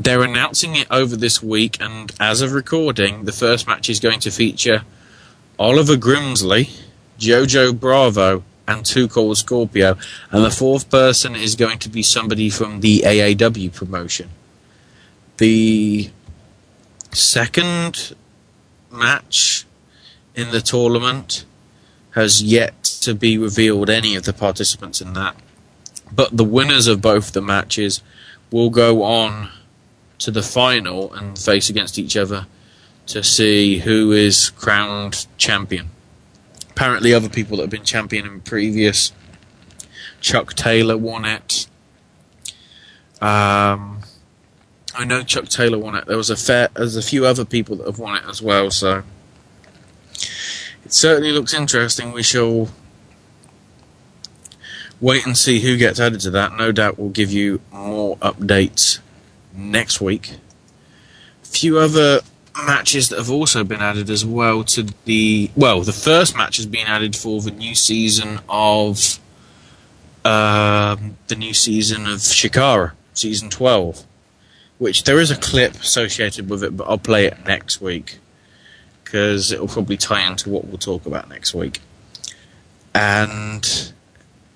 They're 0.00 0.22
announcing 0.22 0.74
it 0.74 0.86
over 0.90 1.16
this 1.16 1.42
week, 1.42 1.76
and 1.80 2.10
as 2.18 2.40
of 2.40 2.52
recording, 2.52 3.26
the 3.26 3.32
first 3.32 3.66
match 3.66 3.90
is 3.90 4.00
going 4.00 4.20
to 4.20 4.30
feature 4.30 4.84
Oliver 5.58 5.96
Grimsley, 5.96 6.80
Jojo 7.18 7.78
Bravo, 7.78 8.42
and 8.66 9.10
Cold 9.10 9.36
Scorpio, 9.36 9.98
and 10.30 10.44
the 10.44 10.50
fourth 10.50 10.88
person 10.88 11.36
is 11.36 11.54
going 11.56 11.78
to 11.80 11.90
be 11.90 12.02
somebody 12.02 12.48
from 12.48 12.80
the 12.80 13.00
AAW 13.00 13.74
promotion. 13.74 14.30
The 15.36 16.10
second 17.10 18.14
match 18.92 19.66
in 20.34 20.50
the 20.50 20.60
tournament 20.60 21.44
has 22.12 22.42
yet 22.42 22.84
to 22.84 23.14
be 23.14 23.38
revealed 23.38 23.88
any 23.88 24.14
of 24.14 24.24
the 24.24 24.32
participants 24.32 25.00
in 25.00 25.14
that. 25.14 25.36
But 26.10 26.36
the 26.36 26.44
winners 26.44 26.86
of 26.86 27.00
both 27.00 27.32
the 27.32 27.40
matches 27.40 28.02
will 28.50 28.70
go 28.70 29.02
on 29.02 29.48
to 30.18 30.30
the 30.30 30.42
final 30.42 31.12
and 31.14 31.38
face 31.38 31.70
against 31.70 31.98
each 31.98 32.16
other 32.16 32.46
to 33.06 33.22
see 33.22 33.78
who 33.78 34.12
is 34.12 34.50
crowned 34.50 35.26
champion. 35.36 35.90
Apparently, 36.70 37.12
other 37.12 37.28
people 37.28 37.56
that 37.56 37.64
have 37.64 37.70
been 37.70 37.84
champion 37.84 38.26
in 38.26 38.40
previous. 38.40 39.12
Chuck 40.20 40.54
Taylor 40.54 40.96
won 40.96 41.24
it. 41.24 41.66
Um, 43.20 44.01
I 44.94 45.04
know 45.04 45.22
Chuck 45.22 45.48
Taylor 45.48 45.78
won 45.78 45.94
it. 45.94 46.06
There 46.06 46.16
was 46.16 46.30
a 46.30 46.36
fair, 46.36 46.68
there's 46.74 46.96
a 46.96 47.02
few 47.02 47.24
other 47.26 47.44
people 47.44 47.76
that 47.76 47.86
have 47.86 47.98
won 47.98 48.16
it 48.16 48.24
as 48.28 48.42
well. 48.42 48.70
So 48.70 49.02
it 50.84 50.92
certainly 50.92 51.32
looks 51.32 51.54
interesting. 51.54 52.12
We 52.12 52.22
shall 52.22 52.68
wait 55.00 55.26
and 55.26 55.36
see 55.36 55.60
who 55.60 55.76
gets 55.76 55.98
added 55.98 56.20
to 56.20 56.30
that. 56.30 56.56
No 56.56 56.72
doubt 56.72 56.98
we'll 56.98 57.10
give 57.10 57.32
you 57.32 57.60
more 57.72 58.16
updates 58.18 59.00
next 59.54 60.00
week. 60.00 60.36
A 61.42 61.46
few 61.46 61.78
other 61.78 62.20
matches 62.66 63.08
that 63.08 63.18
have 63.18 63.30
also 63.30 63.64
been 63.64 63.80
added 63.80 64.10
as 64.10 64.24
well 64.24 64.62
to 64.62 64.86
the 65.04 65.50
well, 65.56 65.80
the 65.80 65.92
first 65.92 66.36
match 66.36 66.56
has 66.56 66.66
been 66.66 66.86
added 66.86 67.16
for 67.16 67.40
the 67.40 67.50
new 67.50 67.74
season 67.74 68.40
of 68.48 69.18
um, 70.24 71.16
the 71.28 71.34
new 71.36 71.54
season 71.54 72.06
of 72.06 72.18
Chikara, 72.18 72.92
season 73.14 73.48
twelve 73.48 74.06
which 74.82 75.04
there 75.04 75.20
is 75.20 75.30
a 75.30 75.36
clip 75.36 75.74
associated 75.76 76.50
with 76.50 76.64
it, 76.64 76.76
but 76.76 76.88
I'll 76.88 76.98
play 76.98 77.26
it 77.26 77.46
next 77.46 77.80
week 77.80 78.18
because 79.04 79.52
it'll 79.52 79.68
probably 79.68 79.96
tie 79.96 80.28
into 80.28 80.50
what 80.50 80.64
we'll 80.66 80.76
talk 80.76 81.06
about 81.06 81.28
next 81.28 81.54
week. 81.54 81.78
And 82.92 83.92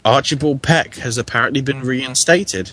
Archibald 0.04 0.62
Peck 0.62 0.96
has 0.96 1.16
apparently 1.16 1.60
been 1.60 1.80
reinstated, 1.82 2.72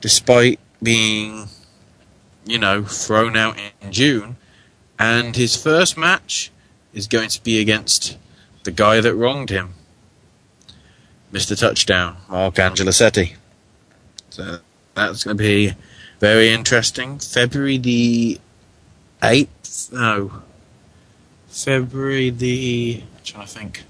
despite 0.00 0.58
being, 0.82 1.48
you 2.46 2.58
know, 2.58 2.82
thrown 2.82 3.36
out 3.36 3.58
in 3.82 3.92
June. 3.92 4.36
And 4.98 5.36
his 5.36 5.54
first 5.54 5.98
match 5.98 6.50
is 6.94 7.08
going 7.08 7.28
to 7.28 7.42
be 7.42 7.60
against 7.60 8.16
the 8.64 8.70
guy 8.70 9.02
that 9.02 9.14
wronged 9.14 9.50
him, 9.50 9.74
Mr. 11.30 11.58
Touchdown, 11.58 12.16
Mark 12.26 12.54
Angelosetti. 12.54 13.34
So 14.30 14.60
that's 14.94 15.24
going 15.24 15.36
to 15.36 15.42
be 15.42 15.74
very 16.20 16.50
interesting. 16.50 17.18
February 17.18 17.78
the 17.78 18.38
8th? 19.22 19.92
No. 19.92 20.42
February 21.48 22.30
the. 22.30 23.02
I'm 23.02 23.24
trying 23.24 23.46
to 23.46 23.52
think. 23.52 23.84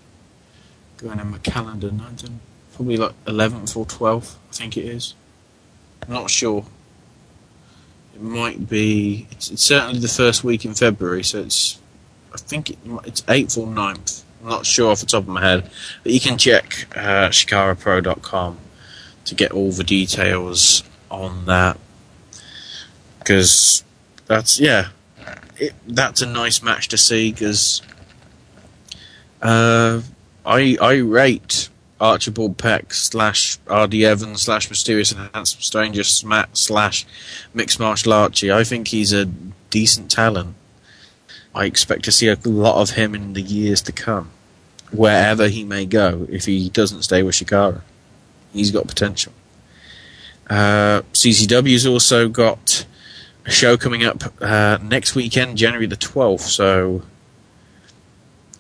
Going 0.97 1.19
in 1.19 1.31
my 1.31 1.39
calendar, 1.39 1.91
19, 1.91 2.41
probably 2.75 2.99
like 2.99 3.25
11th 3.25 3.75
or 3.75 3.87
12th, 3.87 4.35
I 4.51 4.53
think 4.53 4.77
it 4.77 4.85
is. 4.85 5.15
I'm 6.03 6.13
not 6.13 6.29
sure. 6.29 6.67
It 8.15 8.21
might 8.21 8.69
be. 8.69 9.27
It's, 9.31 9.51
it's 9.51 9.65
certainly 9.65 9.99
the 9.99 10.09
first 10.09 10.45
week 10.45 10.65
in 10.65 10.75
February, 10.75 11.25
so 11.25 11.41
it's. 11.41 11.79
I 12.33 12.37
think 12.37 12.71
it, 12.71 12.79
it's 13.05 13.23
8th 13.23 13.59
or 13.59 13.67
9th. 13.67 14.23
I'm 14.43 14.49
not 14.49 14.67
sure 14.67 14.91
off 14.91 15.01
the 15.01 15.07
top 15.07 15.23
of 15.23 15.29
my 15.29 15.41
head. 15.41 15.71
But 16.03 16.13
you 16.13 16.21
can 16.21 16.39
check 16.39 16.87
uh, 16.97 17.29
chikarapro.com 17.29 18.59
to 19.25 19.35
get 19.35 19.53
all 19.53 19.73
the 19.73 19.85
details 19.85 20.83
on 21.11 21.47
that. 21.47 21.79
Because 23.21 23.85
that's, 24.27 24.59
yeah, 24.59 24.89
it, 25.57 25.75
that's 25.87 26.23
a 26.23 26.27
nice 26.27 26.63
match 26.63 26.89
to 26.89 26.99
see 26.99 27.31
because 27.33 27.83
uh, 29.43 30.01
I, 30.45 30.77
I 30.81 30.95
rate 30.97 31.69
Archibald 32.01 32.57
Peck 32.57 32.95
slash 32.95 33.59
R.D. 33.69 34.05
Evans 34.05 34.43
slash 34.43 34.71
Mysterious 34.71 35.13
and 35.13 35.31
Handsome 35.35 35.61
Stranger 35.61 36.03
slash 36.03 37.07
Mixed 37.53 37.79
Martial 37.79 38.13
Archie. 38.13 38.51
I 38.51 38.65
think 38.65 38.89
he's 38.89 39.13
a 39.13 39.27
decent 39.69 40.11
talent. 40.11 40.57
I 41.55 41.67
expect 41.67 42.05
to 42.05 42.13
see 42.13 42.29
a 42.29 42.39
lot 42.45 42.81
of 42.81 42.91
him 42.97 43.15
in 43.15 43.35
the 43.35 43.43
years 43.43 43.83
to 43.83 43.93
come, 43.93 44.31
wherever 44.93 45.49
he 45.49 45.65
may 45.65 45.85
go. 45.85 46.27
If 46.31 46.47
he 46.47 46.71
doesn't 46.71 47.03
stay 47.03 47.23
with 47.23 47.35
Chikara. 47.35 47.83
he's 48.53 48.71
got 48.71 48.87
potential. 48.87 49.33
Uh, 50.49 51.03
CZW's 51.13 51.87
also 51.87 52.29
got 52.29 52.87
a 53.45 53.51
show 53.51 53.77
coming 53.77 54.05
up 54.05 54.23
uh, 54.41 54.79
next 54.83 55.15
weekend, 55.15 55.57
January 55.59 55.87
the 55.87 55.97
twelfth. 55.97 56.47
So 56.47 57.03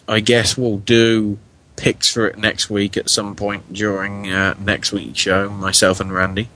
I 0.08 0.20
guess 0.20 0.56
we'll 0.56 0.78
do 0.78 1.38
picks 1.76 2.12
for 2.12 2.26
it 2.26 2.36
next 2.36 2.68
week 2.68 2.96
at 2.96 3.08
some 3.08 3.34
point 3.34 3.72
during 3.72 4.30
uh, 4.30 4.54
next 4.58 4.92
week's 4.92 5.18
show. 5.18 5.48
Myself 5.48 6.00
and 6.00 6.12
Randy. 6.12 6.48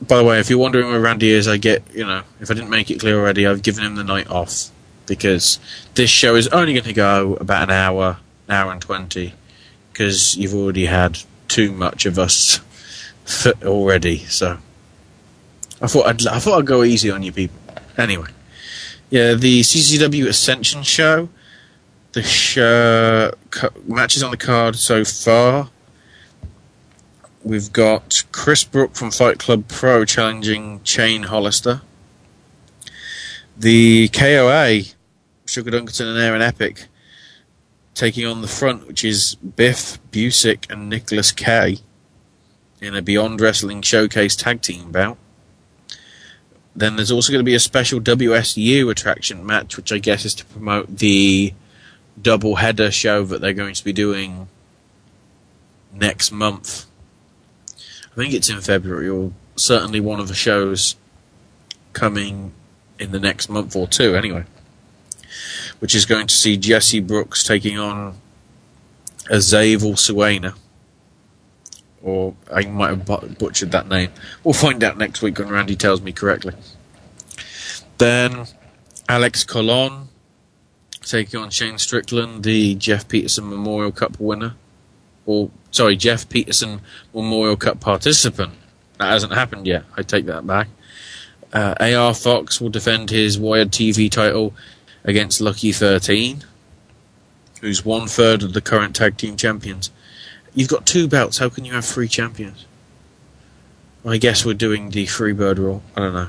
By 0.00 0.18
the 0.18 0.24
way, 0.24 0.38
if 0.40 0.50
you're 0.50 0.58
wondering 0.58 0.88
where 0.88 1.00
Randy 1.00 1.30
is, 1.30 1.48
I 1.48 1.56
get 1.56 1.82
you 1.92 2.06
know 2.06 2.22
if 2.40 2.50
I 2.50 2.54
didn't 2.54 2.70
make 2.70 2.90
it 2.90 3.00
clear 3.00 3.18
already, 3.18 3.46
I've 3.46 3.62
given 3.62 3.84
him 3.84 3.94
the 3.96 4.04
night 4.04 4.28
off 4.28 4.70
because 5.06 5.58
this 5.94 6.10
show 6.10 6.34
is 6.34 6.48
only 6.48 6.74
going 6.74 6.84
to 6.84 6.92
go 6.92 7.36
about 7.36 7.64
an 7.64 7.70
hour, 7.70 8.18
hour 8.48 8.72
and 8.72 8.80
20, 8.80 9.32
because 9.92 10.36
you've 10.36 10.54
already 10.54 10.86
had 10.86 11.20
too 11.48 11.72
much 11.72 12.06
of 12.06 12.18
us 12.18 12.60
already. 13.62 14.18
So 14.18 14.58
I 15.80 15.86
thought 15.86 16.06
I'd, 16.06 16.26
I 16.26 16.38
thought 16.38 16.58
I'd 16.58 16.66
go 16.66 16.82
easy 16.82 17.10
on 17.10 17.22
you 17.22 17.32
people. 17.32 17.56
Anyway, 17.98 18.28
yeah, 19.10 19.34
the 19.34 19.60
CZW 19.60 20.26
Ascension 20.26 20.82
show, 20.82 21.28
the 22.12 22.22
show, 22.22 23.32
matches 23.86 24.22
on 24.22 24.30
the 24.30 24.36
card 24.36 24.76
so 24.76 25.04
far. 25.04 25.70
We've 27.44 27.72
got 27.72 28.24
Chris 28.32 28.64
Brookes 28.64 28.98
from 28.98 29.10
Fight 29.10 29.38
Club 29.38 29.68
Pro 29.68 30.04
challenging 30.04 30.80
Shane 30.82 31.24
Hollister. 31.24 31.82
The 33.56 34.08
KOA 34.08 34.82
Sugar 35.46 35.70
Dunkerton 35.70 36.10
and 36.10 36.18
Aaron 36.18 36.42
Epic 36.42 36.86
taking 37.94 38.26
on 38.26 38.42
the 38.42 38.48
front, 38.48 38.86
which 38.86 39.04
is 39.04 39.36
Biff 39.36 39.98
Busick 40.10 40.70
and 40.70 40.90
Nicholas 40.90 41.32
Kay 41.32 41.78
in 42.80 42.94
a 42.94 43.00
Beyond 43.00 43.40
Wrestling 43.40 43.80
Showcase 43.80 44.36
tag 44.36 44.60
team 44.60 44.92
bout. 44.92 45.16
Then 46.76 46.96
there's 46.96 47.10
also 47.10 47.32
going 47.32 47.40
to 47.40 47.48
be 47.48 47.54
a 47.54 47.60
special 47.60 48.00
WSU 48.00 48.90
attraction 48.90 49.44
match, 49.46 49.76
which 49.76 49.92
I 49.92 49.98
guess 49.98 50.24
is 50.24 50.34
to 50.34 50.44
promote 50.44 50.98
the 50.98 51.54
double 52.20 52.56
header 52.56 52.90
show 52.90 53.24
that 53.24 53.40
they're 53.40 53.52
going 53.52 53.74
to 53.74 53.84
be 53.84 53.92
doing 53.92 54.48
next 55.92 56.30
month. 56.30 56.84
I 58.12 58.14
think 58.16 58.34
it's 58.34 58.50
in 58.50 58.60
February, 58.60 59.08
or 59.08 59.32
certainly 59.56 60.00
one 60.00 60.20
of 60.20 60.28
the 60.28 60.34
shows 60.34 60.96
coming 61.94 62.52
in 62.98 63.12
the 63.12 63.20
next 63.20 63.48
month 63.48 63.74
or 63.74 63.86
two, 63.86 64.14
anyway 64.14 64.44
which 65.78 65.94
is 65.94 66.06
going 66.06 66.26
to 66.26 66.34
see 66.34 66.56
Jesse 66.56 67.00
Brooks 67.00 67.44
taking 67.44 67.78
on 67.78 68.14
Azavel 69.30 69.94
Suena. 69.94 70.54
Or 72.06 72.36
I 72.54 72.64
might 72.66 72.90
have 72.90 73.36
butchered 73.36 73.72
that 73.72 73.88
name. 73.88 74.12
We'll 74.44 74.54
find 74.54 74.84
out 74.84 74.96
next 74.96 75.22
week 75.22 75.40
when 75.40 75.48
Randy 75.48 75.74
tells 75.74 76.00
me 76.00 76.12
correctly. 76.12 76.54
Then 77.98 78.46
Alex 79.08 79.42
Colon 79.42 80.06
taking 81.02 81.40
on 81.40 81.50
Shane 81.50 81.78
Strickland, 81.78 82.44
the 82.44 82.76
Jeff 82.76 83.08
Peterson 83.08 83.50
Memorial 83.50 83.90
Cup 83.90 84.20
winner. 84.20 84.54
Or, 85.24 85.50
sorry, 85.72 85.96
Jeff 85.96 86.28
Peterson 86.28 86.80
Memorial 87.12 87.56
Cup 87.56 87.80
participant. 87.80 88.52
That 88.98 89.10
hasn't 89.10 89.32
happened 89.32 89.66
yet. 89.66 89.82
I 89.96 90.02
take 90.02 90.26
that 90.26 90.46
back. 90.46 90.68
Uh, 91.52 91.74
AR 91.80 92.14
Fox 92.14 92.60
will 92.60 92.68
defend 92.68 93.10
his 93.10 93.36
Wired 93.36 93.72
TV 93.72 94.08
title 94.08 94.54
against 95.02 95.40
Lucky 95.40 95.72
13, 95.72 96.44
who's 97.60 97.84
one 97.84 98.06
third 98.06 98.44
of 98.44 98.52
the 98.52 98.60
current 98.60 98.94
tag 98.94 99.16
team 99.16 99.36
champions. 99.36 99.90
You've 100.56 100.68
got 100.68 100.86
two 100.86 101.06
belts. 101.06 101.36
How 101.36 101.50
can 101.50 101.66
you 101.66 101.74
have 101.74 101.84
three 101.84 102.08
champions? 102.08 102.64
I 104.06 104.16
guess 104.16 104.44
we're 104.44 104.54
doing 104.54 104.88
the 104.88 105.04
free 105.04 105.32
bird 105.32 105.58
rule. 105.58 105.82
I 105.94 106.00
don't 106.00 106.14
know. 106.14 106.28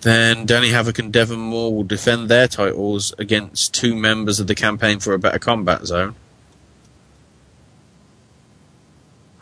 Then 0.00 0.46
Danny 0.46 0.70
Havoc 0.70 0.98
and 0.98 1.12
Devon 1.12 1.40
Moore 1.40 1.74
will 1.74 1.84
defend 1.84 2.30
their 2.30 2.48
titles 2.48 3.12
against 3.18 3.74
two 3.74 3.94
members 3.94 4.40
of 4.40 4.46
the 4.46 4.54
campaign 4.54 4.98
for 4.98 5.12
a 5.12 5.18
better 5.18 5.38
combat 5.38 5.84
zone. 5.86 6.14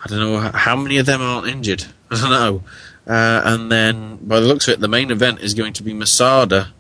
I 0.05 0.09
don't 0.09 0.19
know 0.19 0.39
how 0.39 0.75
many 0.75 0.99
of 0.99 1.07
them 1.07 1.23
aren't 1.23 1.47
injured. 1.47 1.85
I 2.11 2.21
don't 2.21 2.31
know. 2.31 2.63
Uh, 3.07 3.43
and 3.45 3.71
then, 3.71 4.17
by 4.17 4.41
the 4.41 4.47
looks 4.47 4.67
of 4.67 4.75
it, 4.75 4.81
the 4.81 4.89
main 4.89 5.13
event 5.13 5.41
is 5.41 5.55
going 5.55 5.75
to 5.75 5.83
be 5.85 5.93
Masada 5.93 6.73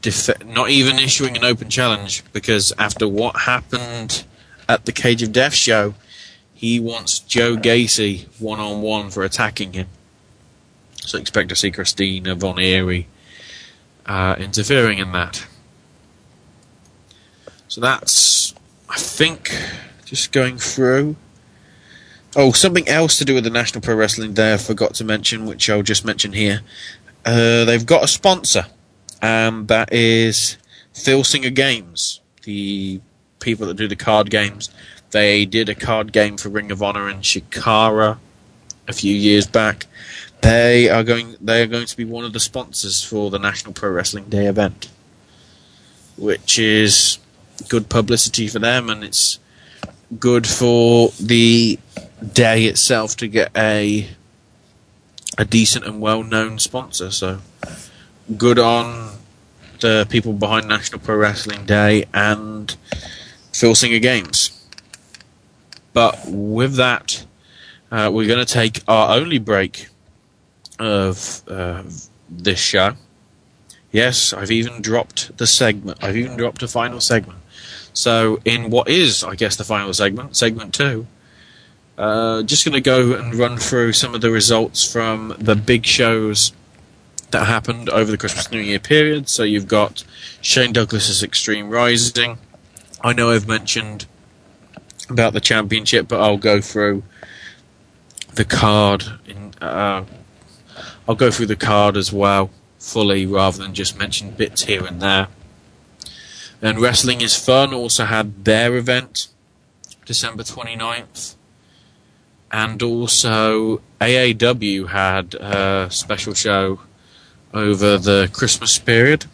def- 0.00 0.44
not 0.44 0.70
even 0.70 0.98
issuing 0.98 1.36
an 1.36 1.44
open 1.44 1.68
challenge 1.68 2.22
because 2.32 2.72
after 2.78 3.08
what 3.08 3.40
happened 3.40 4.24
at 4.68 4.84
the 4.84 4.92
Cage 4.92 5.22
of 5.22 5.32
Death 5.32 5.54
show, 5.54 5.94
he 6.54 6.80
wants 6.80 7.18
Joe 7.18 7.56
Gacy 7.56 8.26
one 8.40 8.60
on 8.60 8.82
one 8.82 9.10
for 9.10 9.22
attacking 9.22 9.74
him. 9.74 9.88
So 11.00 11.18
expect 11.18 11.50
to 11.50 11.56
see 11.56 11.70
Christina 11.70 12.34
Von 12.34 12.58
Eerie 12.58 13.06
uh, 14.06 14.36
interfering 14.38 14.98
in 14.98 15.12
that. 15.12 15.46
So 17.68 17.80
that's, 17.80 18.54
I 18.88 18.96
think, 18.96 19.50
just 20.04 20.32
going 20.32 20.58
through. 20.58 21.16
Oh, 22.34 22.52
something 22.52 22.88
else 22.88 23.18
to 23.18 23.24
do 23.24 23.34
with 23.34 23.44
the 23.44 23.50
National 23.50 23.80
Pro 23.80 23.94
Wrestling 23.94 24.34
Day 24.34 24.54
I 24.54 24.56
forgot 24.56 24.94
to 24.94 25.04
mention, 25.04 25.46
which 25.46 25.70
I'll 25.70 25.82
just 25.82 26.04
mention 26.04 26.32
here. 26.32 26.60
Uh, 27.24 27.64
they've 27.64 27.84
got 27.84 28.04
a 28.04 28.08
sponsor 28.08 28.66
and 29.22 29.54
um, 29.54 29.66
that 29.66 29.92
is 29.92 30.58
Phil 30.92 31.24
Singer 31.24 31.50
Games, 31.50 32.20
the 32.44 33.00
people 33.46 33.68
that 33.68 33.76
do 33.76 33.86
the 33.86 33.96
card 33.96 34.28
games. 34.28 34.70
They 35.12 35.46
did 35.46 35.68
a 35.68 35.74
card 35.74 36.12
game 36.12 36.36
for 36.36 36.48
Ring 36.48 36.72
of 36.72 36.82
Honor 36.82 37.08
and 37.08 37.22
Chikara 37.22 38.18
a 38.88 38.92
few 38.92 39.14
years 39.14 39.46
back. 39.46 39.86
They 40.42 40.90
are 40.90 41.04
going. 41.04 41.36
They 41.40 41.62
are 41.62 41.66
going 41.66 41.86
to 41.86 41.96
be 41.96 42.04
one 42.04 42.24
of 42.24 42.32
the 42.32 42.40
sponsors 42.40 43.02
for 43.02 43.30
the 43.30 43.38
National 43.38 43.72
Pro 43.72 43.90
Wrestling 43.90 44.24
Day 44.24 44.46
event, 44.46 44.90
which 46.18 46.58
is 46.58 47.18
good 47.68 47.88
publicity 47.88 48.48
for 48.48 48.58
them, 48.58 48.90
and 48.90 49.02
it's 49.04 49.38
good 50.18 50.46
for 50.46 51.10
the 51.20 51.78
day 52.32 52.64
itself 52.64 53.16
to 53.16 53.28
get 53.28 53.50
a 53.56 54.08
a 55.38 55.44
decent 55.44 55.84
and 55.84 56.00
well 56.00 56.22
known 56.22 56.58
sponsor. 56.58 57.10
So 57.10 57.38
good 58.36 58.58
on 58.58 59.18
the 59.80 60.06
people 60.10 60.32
behind 60.32 60.68
National 60.68 61.00
Pro 61.00 61.16
Wrestling 61.16 61.64
Day 61.64 62.06
and 62.12 62.76
Phil 63.56 63.74
Singer 63.74 63.98
Games. 63.98 64.62
But 65.94 66.26
with 66.26 66.74
that, 66.74 67.24
uh, 67.90 68.10
we're 68.12 68.28
going 68.28 68.44
to 68.44 68.52
take 68.52 68.82
our 68.86 69.16
only 69.16 69.38
break 69.38 69.88
of 70.78 71.42
uh, 71.48 71.84
this 72.28 72.58
show. 72.58 72.96
Yes, 73.90 74.34
I've 74.34 74.50
even 74.50 74.82
dropped 74.82 75.38
the 75.38 75.46
segment. 75.46 76.04
I've 76.04 76.18
even 76.18 76.36
dropped 76.36 76.62
a 76.62 76.68
final 76.68 77.00
segment. 77.00 77.38
So, 77.94 78.40
in 78.44 78.68
what 78.68 78.90
is, 78.90 79.24
I 79.24 79.36
guess, 79.36 79.56
the 79.56 79.64
final 79.64 79.94
segment, 79.94 80.36
segment 80.36 80.74
two, 80.74 81.06
uh, 81.96 82.42
just 82.42 82.62
going 82.62 82.74
to 82.74 82.82
go 82.82 83.14
and 83.14 83.34
run 83.34 83.56
through 83.56 83.94
some 83.94 84.14
of 84.14 84.20
the 84.20 84.30
results 84.30 84.84
from 84.84 85.34
the 85.38 85.56
big 85.56 85.86
shows 85.86 86.52
that 87.30 87.46
happened 87.46 87.88
over 87.88 88.10
the 88.10 88.18
Christmas 88.18 88.50
New 88.52 88.60
Year 88.60 88.78
period. 88.78 89.30
So 89.30 89.44
you've 89.44 89.66
got 89.66 90.04
Shane 90.42 90.74
Douglas's 90.74 91.22
Extreme 91.22 91.70
Rising. 91.70 92.36
I 93.00 93.12
know 93.12 93.30
I've 93.30 93.46
mentioned 93.46 94.06
about 95.08 95.32
the 95.32 95.40
championship, 95.40 96.08
but 96.08 96.20
I'll 96.20 96.38
go 96.38 96.60
through 96.60 97.02
the 98.34 98.44
card. 98.44 99.04
In, 99.26 99.54
uh, 99.60 100.04
I'll 101.08 101.14
go 101.14 101.30
through 101.30 101.46
the 101.46 101.56
card 101.56 101.96
as 101.96 102.12
well 102.12 102.50
fully, 102.78 103.26
rather 103.26 103.58
than 103.58 103.74
just 103.74 103.98
mention 103.98 104.30
bits 104.30 104.64
here 104.64 104.84
and 104.84 105.00
there. 105.00 105.28
And 106.62 106.80
Wrestling 106.80 107.20
is 107.20 107.36
Fun 107.36 107.74
also 107.74 108.04
had 108.06 108.44
their 108.44 108.76
event 108.76 109.28
December 110.04 110.42
29th. 110.42 111.34
And 112.50 112.82
also 112.82 113.82
AAW 114.00 114.88
had 114.88 115.34
a 115.34 115.88
special 115.90 116.32
show 116.32 116.80
over 117.52 117.98
the 117.98 118.30
Christmas 118.32 118.78
period. 118.78 119.26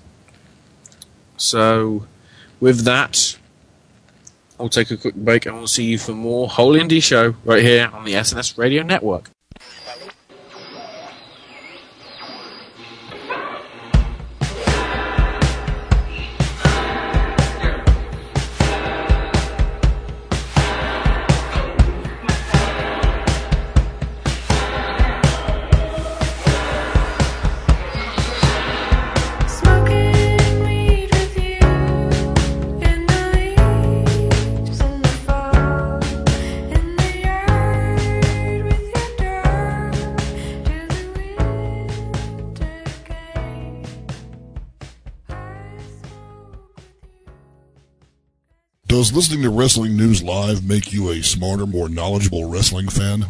So, 1.37 2.07
with 2.59 2.85
that, 2.85 3.37
we'll 4.63 4.71
take 4.71 4.91
a 4.91 4.97
quick 4.97 5.15
break 5.15 5.45
and 5.45 5.57
we'll 5.57 5.67
see 5.67 5.85
you 5.85 5.99
for 5.99 6.13
more 6.13 6.49
Whole 6.49 6.75
Indie 6.75 7.03
Show 7.03 7.35
right 7.45 7.63
here 7.63 7.91
on 7.93 8.05
the 8.05 8.15
SNS 8.15 8.57
Radio 8.57 8.83
Network. 8.83 9.31
Does 48.93 49.11
listening 49.11 49.41
to 49.45 49.49
Wrestling 49.49 49.97
News 49.97 50.23
Live 50.23 50.69
make 50.69 50.93
you 50.93 51.09
a 51.09 51.23
smarter, 51.23 51.65
more 51.65 51.89
knowledgeable 51.89 52.51
wrestling 52.51 52.91
fan? 52.91 53.25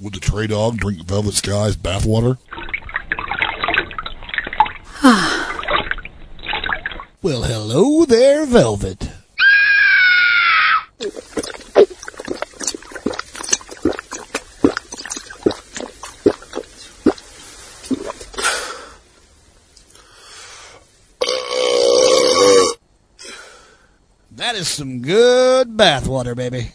Would 0.00 0.14
the 0.14 0.18
Trey 0.18 0.48
Dog 0.48 0.78
drink 0.78 1.06
Velvet 1.06 1.34
Sky's 1.34 1.76
bathwater? 1.76 2.36
well, 7.22 7.44
hello 7.44 8.04
there, 8.04 8.44
Velvet. 8.44 9.08
That 24.54 24.56
is 24.56 24.68
some 24.68 25.00
good 25.00 25.76
bathwater, 26.24 26.36
baby. 26.36 26.72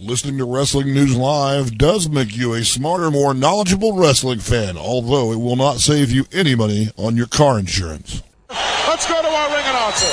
Listening 0.00 0.38
to 0.38 0.44
Wrestling 0.44 0.94
News 0.94 1.16
Live 1.16 1.76
does 1.76 2.08
make 2.08 2.36
you 2.36 2.54
a 2.54 2.64
smarter, 2.64 3.10
more 3.10 3.34
knowledgeable 3.34 3.94
wrestling 3.94 4.38
fan, 4.38 4.76
although 4.76 5.32
it 5.32 5.40
will 5.40 5.56
not 5.56 5.78
save 5.78 6.12
you 6.12 6.24
any 6.32 6.54
money 6.54 6.90
on 6.96 7.16
your 7.16 7.26
car 7.26 7.58
insurance. 7.58 8.22
Let's 8.48 9.08
go 9.08 9.20
to 9.20 9.28
our 9.28 9.48
ring 9.48 9.64
announcer. 9.66 10.06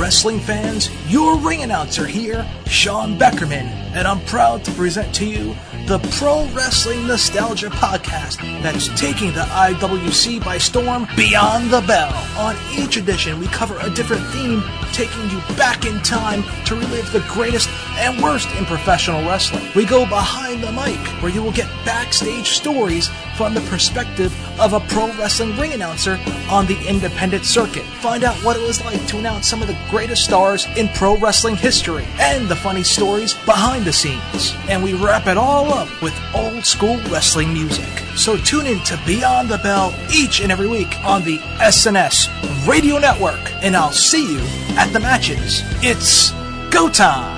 Wrestling 0.00 0.40
fans, 0.40 0.90
your 1.10 1.36
ring 1.36 1.62
announcer 1.62 2.06
here, 2.06 2.46
Sean 2.66 3.16
Beckerman, 3.16 3.66
and 3.94 4.06
I'm 4.08 4.20
proud 4.26 4.64
to 4.64 4.72
present 4.72 5.14
to 5.16 5.24
you 5.24 5.54
the 5.86 5.98
Pro 6.18 6.46
Wrestling 6.48 7.06
Nostalgia 7.06 7.68
Podcast 7.68 8.38
that's 8.60 8.88
taking 9.00 9.32
the 9.32 9.42
IWC 9.42 10.44
by 10.44 10.58
storm 10.58 11.06
beyond 11.14 11.70
the 11.70 11.80
bell. 11.82 12.12
On 12.36 12.56
each 12.76 12.96
edition, 12.96 13.38
we 13.38 13.46
cover 13.46 13.78
a 13.78 13.88
different 13.90 14.26
theme, 14.28 14.64
taking 14.92 15.30
you 15.30 15.38
back 15.56 15.86
in 15.86 16.00
time 16.02 16.42
to 16.64 16.74
relive 16.74 17.12
the 17.12 17.24
greatest 17.28 17.68
and 17.98 18.20
worst 18.20 18.48
in 18.56 18.64
professional 18.64 19.20
wrestling. 19.28 19.64
We 19.76 19.84
go 19.84 20.04
behind 20.06 20.64
the 20.64 20.72
mic, 20.72 20.98
where 21.22 21.30
you 21.30 21.40
will 21.40 21.52
get 21.52 21.68
backstage 21.84 22.48
stories 22.48 23.08
from 23.36 23.54
the 23.54 23.60
perspective 23.62 24.34
of 24.58 24.72
a 24.72 24.80
pro 24.80 25.06
wrestling 25.18 25.56
ring 25.56 25.72
announcer 25.72 26.18
on 26.50 26.66
the 26.66 26.78
independent 26.88 27.44
circuit. 27.44 27.84
Find 28.00 28.24
out 28.24 28.34
what 28.44 28.56
it 28.56 28.62
was 28.62 28.84
like 28.84 29.04
to 29.08 29.18
announce 29.18 29.46
some 29.46 29.60
of 29.60 29.68
the 29.68 29.78
greatest 29.90 30.24
stars 30.24 30.66
in 30.76 30.88
pro 30.88 31.16
wrestling 31.18 31.56
history 31.56 32.06
and 32.18 32.48
the 32.48 32.56
funny 32.56 32.82
stories 32.82 33.34
behind 33.44 33.84
the 33.84 33.92
scenes. 33.92 34.54
And 34.68 34.82
we 34.82 34.94
wrap 34.94 35.26
it 35.26 35.36
all 35.36 35.72
up 35.72 35.88
with 36.00 36.14
old 36.34 36.64
school 36.64 36.96
wrestling 37.10 37.52
music. 37.52 37.88
So 38.16 38.36
tune 38.38 38.66
in 38.66 38.80
to 38.84 39.00
Beyond 39.06 39.50
the 39.50 39.58
Bell 39.58 39.94
each 40.12 40.40
and 40.40 40.50
every 40.50 40.68
week 40.68 40.98
on 41.04 41.22
the 41.22 41.38
SNS 41.58 42.28
Radio 42.66 42.98
Network, 42.98 43.52
and 43.62 43.76
I'll 43.76 43.92
see 43.92 44.32
you 44.32 44.40
at 44.78 44.90
the 44.92 45.00
matches. 45.00 45.60
It's 45.82 46.30
go 46.70 46.88
time! 46.88 47.35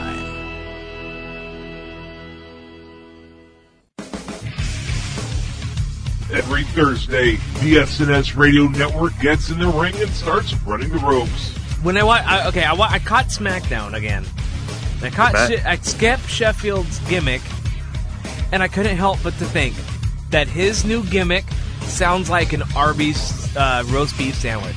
Every 6.38 6.62
Thursday, 6.62 7.33
the 7.61 7.77
SNS 7.83 8.37
Radio 8.37 8.68
Network 8.68 9.12
gets 9.20 9.51
in 9.51 9.59
the 9.59 9.66
ring 9.66 9.94
and 10.01 10.09
starts 10.11 10.55
running 10.62 10.88
the 10.90 10.98
ropes. 10.98 11.57
When 11.83 11.96
I, 11.96 12.05
wa- 12.05 12.22
I 12.24 12.46
okay, 12.48 12.62
I, 12.64 12.72
wa- 12.74 12.87
I 12.88 13.01
caught 13.01 13.27
SmackDown 13.27 13.94
again. 13.94 14.24
I 15.03 15.11
caught 15.11 15.33
Bet. 15.33 15.51
She- 15.51 15.59
I 15.59 15.77
skipped 15.77 16.29
Sheffield's 16.29 17.01
gimmick, 17.09 17.42
and 18.53 18.62
I 18.62 18.68
couldn't 18.68 18.96
help 18.96 19.18
but 19.24 19.33
to 19.38 19.44
think 19.46 19.74
that 20.31 20.46
his 20.46 20.85
new 20.85 21.03
gimmick 21.07 21.44
sounds 21.83 22.31
like 22.31 22.53
an 22.53 22.62
Arby's 22.77 23.55
uh, 23.57 23.83
roast 23.88 24.16
beef 24.16 24.37
sandwich. 24.37 24.77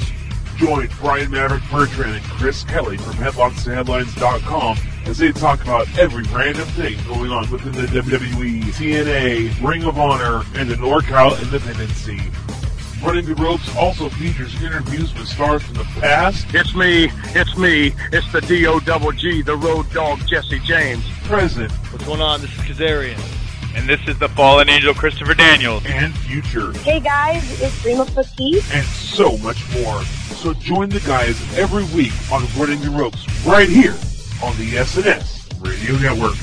Join 0.58 0.90
Brian 1.00 1.30
Maverick 1.30 1.62
Bertrand 1.72 2.16
and 2.16 2.24
Chris 2.26 2.64
Kelly 2.64 2.98
from 2.98 3.14
HeadlocksandHeadlines.com 3.14 4.78
as 5.06 5.18
they 5.18 5.32
talk 5.32 5.62
about 5.64 5.88
every 5.98 6.24
random 6.26 6.68
thing 6.70 6.98
going 7.08 7.32
on 7.32 7.50
within 7.52 7.72
the 7.74 7.88
WWE, 7.88 8.62
TNA, 8.64 9.68
Ring 9.68 9.84
of 9.84 9.98
Honor, 9.98 10.44
and 10.56 10.70
the 10.70 10.76
NorCal 10.76 11.42
Independent 11.42 11.90
scene. 11.92 12.32
Running 13.04 13.26
the 13.26 13.34
Ropes 13.36 13.76
also 13.76 14.10
features 14.10 14.62
interviews 14.62 15.12
with 15.16 15.28
stars 15.28 15.64
from 15.64 15.74
the 15.76 15.84
past, 16.00 16.46
It's 16.54 16.76
me, 16.76 17.10
it's 17.34 17.58
me, 17.58 17.94
it's 18.12 18.32
the 18.32 18.42
D-O-double-G, 18.42 19.42
the 19.42 19.56
road 19.58 19.92
dog 19.92 20.20
Jesse 20.28 20.60
James. 20.60 21.04
present, 21.24 21.72
What's 21.92 22.06
going 22.06 22.22
on? 22.22 22.42
This 22.42 22.52
is 22.52 22.60
Kazarian. 22.60 23.20
And 23.76 23.88
this 23.90 24.02
is 24.08 24.20
the 24.20 24.28
fallen 24.30 24.70
angel 24.70 24.94
Christopher 24.94 25.34
Daniels. 25.34 25.84
and 25.88 26.16
future, 26.20 26.74
Hey 26.80 27.00
guys, 27.00 27.60
it's 27.62 27.84
Rima 27.84 28.06
Fakih. 28.06 28.62
and 28.76 28.86
so 28.86 29.36
much 29.40 29.64
more. 29.74 30.04
So 30.04 30.54
join 30.54 30.90
the 30.90 31.00
guys 31.00 31.40
every 31.58 31.86
week 31.96 32.14
on 32.32 32.44
Running 32.56 32.82
the 32.82 32.92
Ropes 32.92 33.26
right 33.46 33.70
here 33.70 33.96
on 34.44 34.58
the 34.58 34.72
SNS 34.74 35.62
Radio 35.62 35.96
Network. 35.98 36.36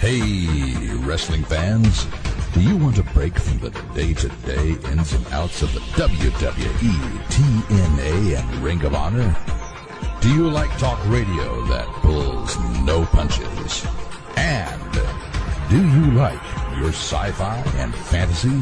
Hey, 0.00 0.94
wrestling 1.04 1.44
fans. 1.44 2.06
Do 2.52 2.60
you 2.60 2.76
want 2.76 2.98
a 2.98 3.04
break 3.04 3.38
from 3.38 3.58
the 3.58 3.70
day-to-day 3.94 4.76
ins 4.90 5.12
and 5.12 5.26
outs 5.28 5.62
of 5.62 5.72
the 5.72 5.80
WWE, 5.80 7.18
TNA, 7.28 8.38
and 8.38 8.56
Ring 8.56 8.82
of 8.84 8.94
Honor? 8.94 9.36
Do 10.26 10.34
you 10.34 10.50
like 10.50 10.76
talk 10.76 10.98
radio 11.06 11.62
that 11.66 11.86
pulls 12.02 12.58
no 12.82 13.04
punches? 13.04 13.86
And 14.36 14.92
do 15.70 15.76
you 15.76 16.10
like 16.18 16.42
your 16.78 16.88
sci-fi 16.88 17.58
and 17.76 17.94
fantasy? 17.94 18.60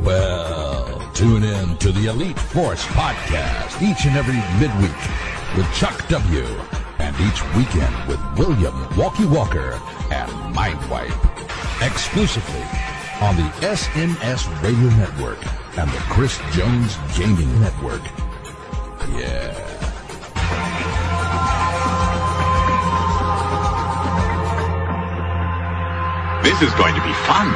Well, 0.00 1.00
tune 1.14 1.44
in 1.44 1.78
to 1.78 1.92
the 1.92 2.08
Elite 2.08 2.38
Force 2.38 2.84
podcast 2.88 3.80
each 3.80 4.04
and 4.04 4.18
every 4.18 4.36
midweek 4.60 5.56
with 5.56 5.66
Chuck 5.74 6.06
W. 6.08 6.44
And 6.98 7.16
each 7.22 7.42
weekend 7.56 7.96
with 8.06 8.20
William 8.36 8.86
Walkie 8.98 9.24
Walker 9.24 9.80
and 10.10 10.30
Mindwipe. 10.54 11.16
Exclusively 11.80 12.60
on 13.22 13.34
the 13.34 13.48
SNS 13.64 14.44
Radio 14.62 14.90
Network 14.98 15.38
and 15.78 15.90
the 15.90 15.98
Chris 16.10 16.38
Jones 16.52 16.98
Gaming 17.16 17.58
Network. 17.62 18.02
Yeah. 19.16 19.69
This 26.42 26.62
is 26.62 26.72
going 26.72 26.94
to 26.94 27.02
be 27.02 27.12
fun. 27.12 27.48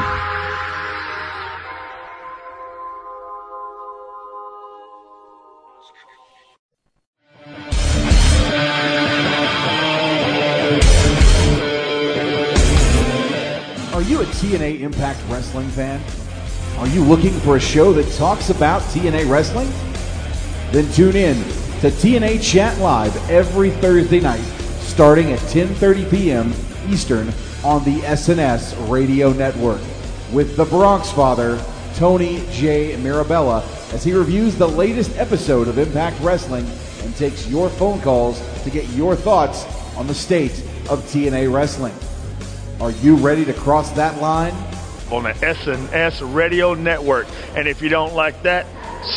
Are 13.95 14.03
you 14.03 14.21
a 14.21 14.27
TNA 14.27 14.81
Impact 14.81 15.19
Wrestling 15.31 15.69
fan? 15.69 15.99
Are 16.77 16.87
you 16.89 17.03
looking 17.05 17.33
for 17.41 17.57
a 17.57 17.61
show 17.61 17.95
that 17.95 18.13
talks 18.19 18.51
about 18.51 18.83
TNA 18.83 19.31
Wrestling? 19.31 19.71
Then 20.73 20.93
tune 20.93 21.17
in 21.17 21.37
to 21.81 21.91
TNA 21.91 22.43
Chat 22.43 22.79
Live 22.81 23.31
every 23.31 23.71
Thursday 23.71 24.21
night 24.21 24.45
starting 24.81 25.33
at 25.33 25.39
10:30 25.39 26.11
p.m. 26.11 26.53
Eastern 26.93 27.33
on 27.65 27.83
the 27.85 28.01
SNS 28.01 28.91
Radio 28.91 29.33
Network 29.33 29.81
with 30.33 30.55
the 30.55 30.67
Bronx 30.67 31.11
Father, 31.11 31.59
Tony 31.95 32.45
J. 32.51 32.95
Mirabella, 32.97 33.67
as 33.93 34.05
he 34.05 34.13
reviews 34.13 34.55
the 34.57 34.69
latest 34.69 35.17
episode 35.17 35.67
of 35.67 35.79
Impact 35.79 36.21
Wrestling 36.21 36.67
and 37.03 37.17
takes 37.17 37.49
your 37.49 37.71
phone 37.71 38.03
calls 38.03 38.39
to 38.65 38.71
get 38.71 38.87
your 38.91 39.17
thoughts 39.17 39.65
on 39.97 40.07
the 40.07 40.15
state 40.15 40.53
of 40.91 41.01
TNA 41.05 41.53
Wrestling. 41.53 41.95
Are 42.81 42.91
you 42.91 43.17
ready 43.17 43.47
to 43.47 43.55
cross 43.55 43.91
that 43.93 44.21
line? 44.21 44.53
On 45.11 45.23
the 45.23 45.33
SNS 45.33 46.35
Radio 46.35 46.75
Network. 46.75 47.27
And 47.57 47.67
if 47.67 47.81
you 47.81 47.89
don't 47.89 48.15
like 48.15 48.43
that, 48.43 48.67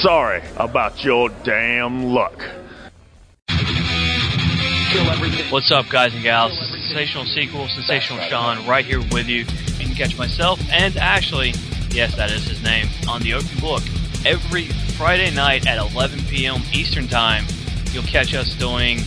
sorry 0.02 0.42
about 0.56 1.04
your 1.04 1.30
damn 1.44 2.06
luck. 2.06 2.40
What's 5.50 5.72
up, 5.72 5.90
guys 5.90 6.14
and 6.14 6.24
gals? 6.24 6.67
Sensational 6.98 7.26
Sequel, 7.26 7.68
Sensational 7.68 8.20
Sean, 8.22 8.66
right 8.66 8.84
here 8.84 9.02
with 9.12 9.28
you. 9.28 9.46
You 9.78 9.86
can 9.86 9.94
catch 9.94 10.18
myself 10.18 10.60
and 10.72 10.98
Ashley, 10.98 11.54
yes, 11.92 12.16
that 12.16 12.32
is 12.32 12.48
his 12.48 12.64
name, 12.64 12.88
on 13.08 13.22
the 13.22 13.36
Open 13.36 13.60
Book 13.60 13.84
every 14.26 14.70
Friday 14.98 15.30
night 15.30 15.68
at 15.68 15.78
11 15.78 16.22
p.m. 16.26 16.64
Eastern 16.74 17.08
Time. 17.08 17.46
You'll 17.92 18.02
catch 18.02 18.34
us 18.34 18.56
doing 18.56 19.02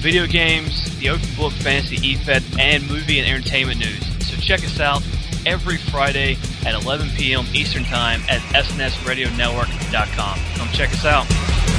video 0.00 0.26
games, 0.26 0.98
the 0.98 1.10
Open 1.10 1.28
Book, 1.36 1.52
Fantasy 1.52 1.98
EFED, 1.98 2.58
and 2.58 2.88
movie 2.88 3.18
and 3.20 3.28
entertainment 3.28 3.80
news. 3.80 4.02
So 4.26 4.40
check 4.40 4.64
us 4.64 4.80
out 4.80 5.02
every 5.44 5.76
Friday 5.76 6.38
at 6.64 6.72
11 6.72 7.10
p.m. 7.16 7.44
Eastern 7.52 7.84
Time 7.84 8.22
at 8.30 8.40
SNSRadioNetwork.com. 8.54 10.38
Come 10.54 10.68
check 10.68 10.90
us 10.90 11.04
out. 11.04 11.75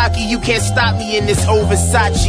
Cocky, 0.00 0.22
you 0.22 0.38
can't 0.40 0.62
stop 0.62 0.96
me 0.96 1.18
in 1.18 1.26
this 1.26 1.44
Versace. 1.44 2.24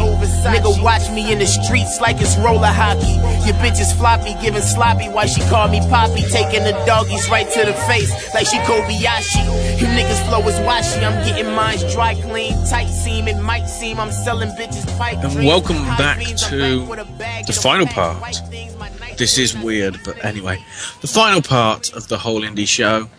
Nigga, 0.52 0.84
watch 0.84 1.10
me 1.12 1.32
in 1.32 1.40
the 1.40 1.46
streets 1.46 2.02
like 2.02 2.18
it's 2.20 2.36
roller 2.38 2.68
hockey. 2.68 3.16
Your 3.48 3.56
bitch 3.64 3.80
is 3.80 3.94
floppy, 3.94 4.34
giving 4.42 4.62
sloppy. 4.62 5.08
Why 5.08 5.26
she 5.26 5.42
call 5.50 5.70
me 5.70 5.80
Poppy? 5.90 6.24
Taking 6.24 6.64
the 6.64 6.74
doggies 6.86 7.30
right 7.30 7.50
to 7.50 7.66
the 7.66 7.74
face 7.88 8.12
like 8.34 8.48
she 8.48 8.58
Kobayashi. 8.68 9.44
You 9.80 9.88
niggas 9.88 10.28
flow 10.28 10.46
is 10.48 10.60
washy. 10.68 11.00
I'm 11.00 11.24
getting 11.26 11.54
mines 11.56 11.84
dry 11.94 12.16
clean, 12.16 12.54
tight 12.68 12.90
seam. 12.90 13.28
It 13.28 13.42
might 13.42 13.66
seem 13.68 14.00
I'm 14.00 14.12
selling 14.12 14.50
bitches 14.50 14.86
pipe 14.98 15.24
And 15.24 15.32
dreams. 15.32 15.48
welcome 15.48 15.82
back 15.98 16.20
to 16.20 16.80
back 16.80 16.90
with 16.90 17.00
a 17.00 17.06
bag 17.18 17.48
the 17.48 17.54
final 17.54 17.88
part. 17.88 18.20
White 18.22 18.42
things, 18.50 18.76
my 18.78 18.90
night 19.00 19.18
This 19.18 19.38
is 19.38 19.58
weird, 19.58 20.00
but 20.04 20.24
anyway, 20.26 20.58
the 21.00 21.08
final 21.08 21.42
part 21.42 21.94
of 21.94 22.08
the 22.10 22.18
whole 22.18 22.42
indie 22.42 22.68
show 22.68 23.10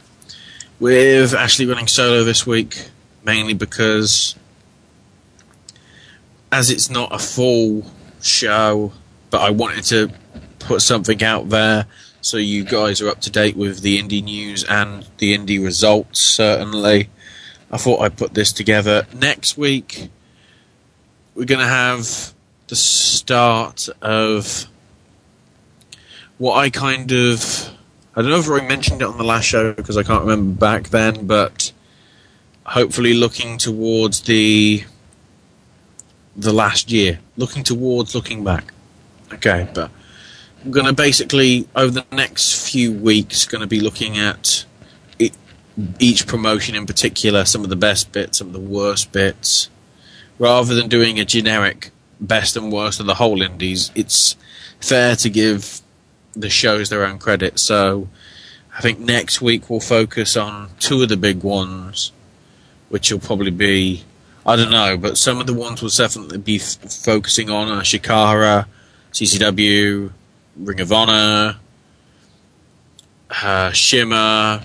with 0.79 1.33
Ashley 1.33 1.65
running 1.65 1.87
solo 1.87 2.25
this 2.25 2.47
week, 2.47 2.91
mainly 3.25 3.55
because 3.55 4.35
as 6.53 6.71
it's 6.71 6.91
not 6.91 7.13
a 7.13 7.19
full 7.19 7.91
show, 8.21 8.93
but 9.31 9.41
I 9.41 9.51
wanted 9.51 9.85
to 9.85 10.11
put 10.59 10.83
something 10.83 11.25
out 11.25 11.49
there 11.49 11.87
so 12.21 12.37
you 12.37 12.63
guys 12.63 13.01
are 13.01 13.09
up 13.09 13.21
to 13.23 13.31
date 13.31 13.57
with 13.57 13.81
the 13.81 14.01
indie 14.01 14.23
news 14.23 14.63
and 14.65 15.09
the 15.19 15.37
indie 15.37 15.63
results, 15.63 16.21
certainly. 16.21 17.09
I 17.71 17.79
thought 17.79 18.01
I'd 18.01 18.17
put 18.17 18.35
this 18.35 18.53
together. 18.53 19.07
Next 19.13 19.57
week, 19.57 20.11
we're 21.35 21.47
going 21.47 21.61
to 21.61 21.67
have 21.67 22.33
the 22.69 22.77
start 22.77 23.89
of 24.01 24.67
what 26.39 26.57
I 26.57 26.71
kind 26.71 27.11
of 27.13 27.71
I 28.15 28.21
don't 28.21 28.31
know 28.31 28.39
if 28.39 28.51
I 28.51 28.67
mentioned 28.67 29.01
it 29.01 29.09
on 29.09 29.17
the 29.17 29.25
last 29.25 29.47
show 29.47 29.73
because 29.73 29.97
I 29.97 30.03
can't 30.03 30.21
remember 30.21 30.59
back 30.59 30.91
then, 30.91 31.27
but 31.27 31.73
hopefully 32.65 33.15
looking 33.15 33.57
towards 33.57 34.21
the 34.23 34.85
the 36.37 36.53
last 36.53 36.91
year, 36.91 37.21
looking 37.37 37.63
towards 37.63 38.15
looking 38.15 38.45
back. 38.45 38.73
Okay, 39.33 39.69
but 39.75 39.91
I'm 40.65 40.71
going 40.71 40.87
to 40.87 40.93
basically 40.93 41.69
over 41.75 41.91
the 41.91 42.07
next 42.13 42.69
few 42.69 42.93
weeks 42.93 43.47
going 43.47 43.61
to 43.61 43.67
be 43.67 43.81
looking 43.81 44.19
at 44.19 44.65
it, 45.19 45.37
each 45.99 46.27
promotion 46.27 46.75
in 46.75 46.87
particular, 46.87 47.45
some 47.45 47.65
of 47.65 47.71
the 47.71 47.77
best 47.77 48.13
bits, 48.13 48.39
some 48.39 48.49
of 48.49 48.53
the 48.53 48.61
worst 48.61 49.13
bits, 49.13 49.69
rather 50.39 50.75
than 50.75 50.89
doing 50.89 51.19
a 51.19 51.25
generic 51.25 51.91
best 52.21 52.57
and 52.57 52.73
worst 52.73 53.01
of 53.01 53.07
the 53.07 53.15
whole 53.15 53.43
indies. 53.43 53.91
It's 53.95 54.37
fair 54.81 55.17
to 55.17 55.29
give 55.29 55.81
the 56.35 56.49
shows 56.51 56.89
their 56.89 57.05
own 57.05 57.19
credit. 57.19 57.59
So 57.59 58.09
I 58.77 58.81
think 58.81 58.99
next 58.99 59.43
week 59.43 59.69
we'll 59.69 59.81
focus 59.81 60.37
on 60.37 60.71
two 60.79 61.03
of 61.03 61.09
the 61.09 61.17
big 61.17 61.43
ones, 61.43 62.13
which 62.89 63.13
will 63.13 63.21
probably 63.21 63.51
be 63.51 64.05
I 64.45 64.57
don't 64.57 64.71
know, 64.71 64.97
but 64.97 65.17
some 65.17 65.41
of 65.41 65.47
the 65.47 65.55
ones 65.55 65.83
we'll 65.83 65.91
definitely 65.91 66.39
be 66.39 66.57
f- 66.57 66.79
focusing 67.05 67.49
on 67.49 67.69
are 67.69 67.83
Chikara, 67.83 68.67
CZW, 69.13 70.11
Ring 70.57 70.81
of 70.81 70.93
Honor, 70.93 71.57
uh, 73.43 73.71
Shimmer, 73.71 74.63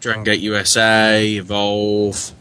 Dragon 0.00 0.24
Gate 0.24 0.40
USA, 0.40 1.36
Evolve. 1.36 2.32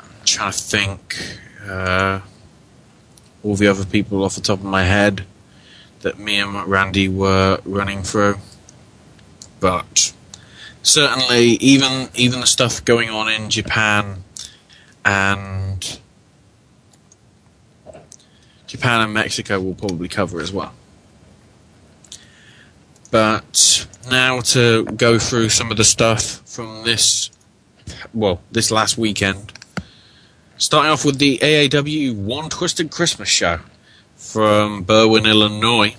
I'm 0.00 0.08
trying 0.24 0.52
to 0.52 0.58
think. 0.58 1.38
Uh, 1.66 2.20
all 3.44 3.54
the 3.54 3.68
other 3.68 3.84
people 3.84 4.24
off 4.24 4.34
the 4.34 4.40
top 4.40 4.58
of 4.58 4.64
my 4.64 4.82
head 4.82 5.24
that 6.00 6.18
me 6.18 6.40
and 6.40 6.66
Randy 6.66 7.08
were 7.08 7.60
running 7.64 8.02
through. 8.02 8.38
But 9.60 10.12
certainly, 10.82 11.50
even 11.60 12.08
even 12.14 12.40
the 12.40 12.46
stuff 12.46 12.84
going 12.84 13.10
on 13.10 13.30
in 13.30 13.50
Japan 13.50 14.23
and 15.04 15.98
Japan 18.66 19.02
and 19.02 19.14
Mexico 19.14 19.60
will 19.60 19.74
probably 19.74 20.08
cover 20.08 20.40
as 20.40 20.52
well. 20.52 20.72
But 23.10 23.86
now 24.10 24.40
to 24.40 24.84
go 24.84 25.18
through 25.18 25.50
some 25.50 25.70
of 25.70 25.76
the 25.76 25.84
stuff 25.84 26.42
from 26.44 26.82
this, 26.84 27.30
well, 28.12 28.40
this 28.50 28.70
last 28.70 28.98
weekend. 28.98 29.52
Starting 30.56 30.90
off 30.90 31.04
with 31.04 31.18
the 31.18 31.38
AAW 31.38 32.16
One 32.16 32.48
Twisted 32.48 32.90
Christmas 32.90 33.28
show 33.28 33.60
from 34.16 34.84
Berwyn, 34.84 35.26
Illinois. 35.26 35.96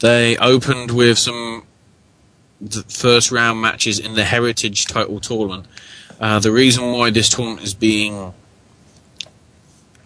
They 0.00 0.36
opened 0.38 0.90
with 0.90 1.18
some 1.18 1.64
first 2.88 3.30
round 3.30 3.60
matches 3.60 3.98
in 3.98 4.14
the 4.14 4.24
Heritage 4.24 4.86
Title 4.86 5.20
Tournament. 5.20 5.66
Uh, 6.20 6.38
the 6.38 6.52
reason 6.52 6.92
why 6.92 7.10
this 7.10 7.28
tournament 7.28 7.62
is 7.62 7.74
being 7.74 8.32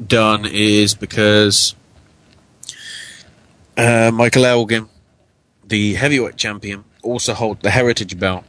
done 0.04 0.46
is 0.46 0.94
because 0.94 1.74
uh, 3.76 4.10
Michael 4.12 4.44
Elgin, 4.44 4.88
the 5.66 5.94
heavyweight 5.94 6.36
champion, 6.36 6.84
also 7.02 7.34
holds 7.34 7.62
the 7.62 7.70
Heritage 7.70 8.18
belt. 8.18 8.44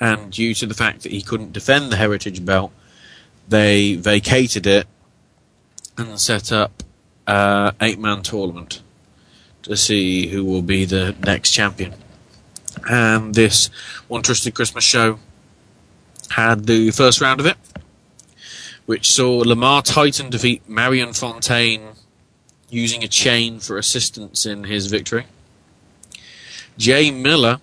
And 0.00 0.32
due 0.32 0.54
to 0.54 0.66
the 0.66 0.74
fact 0.74 1.02
that 1.02 1.12
he 1.12 1.22
couldn't 1.22 1.52
defend 1.52 1.90
the 1.90 1.96
Heritage 1.96 2.44
belt, 2.44 2.72
they 3.48 3.94
vacated 3.94 4.66
it 4.66 4.86
and 5.96 6.18
set 6.18 6.50
up 6.50 6.82
uh, 7.26 7.72
eight 7.80 7.98
man 7.98 8.22
tournament 8.22 8.82
to 9.62 9.76
see 9.76 10.28
who 10.28 10.44
will 10.44 10.62
be 10.62 10.84
the 10.84 11.14
next 11.24 11.52
champion. 11.52 11.94
And 12.88 13.34
this 13.34 13.70
One 14.08 14.22
Twisted 14.22 14.54
Christmas 14.54 14.84
show 14.84 15.18
had 16.30 16.66
the 16.66 16.90
first 16.90 17.20
round 17.20 17.40
of 17.40 17.46
it, 17.46 17.56
which 18.86 19.10
saw 19.10 19.38
Lamar 19.38 19.82
Titan 19.82 20.30
defeat 20.30 20.68
Marion 20.68 21.12
Fontaine 21.12 21.90
using 22.68 23.04
a 23.04 23.08
chain 23.08 23.60
for 23.60 23.78
assistance 23.78 24.44
in 24.44 24.64
his 24.64 24.86
victory. 24.86 25.26
Jay 26.76 27.10
Miller 27.10 27.60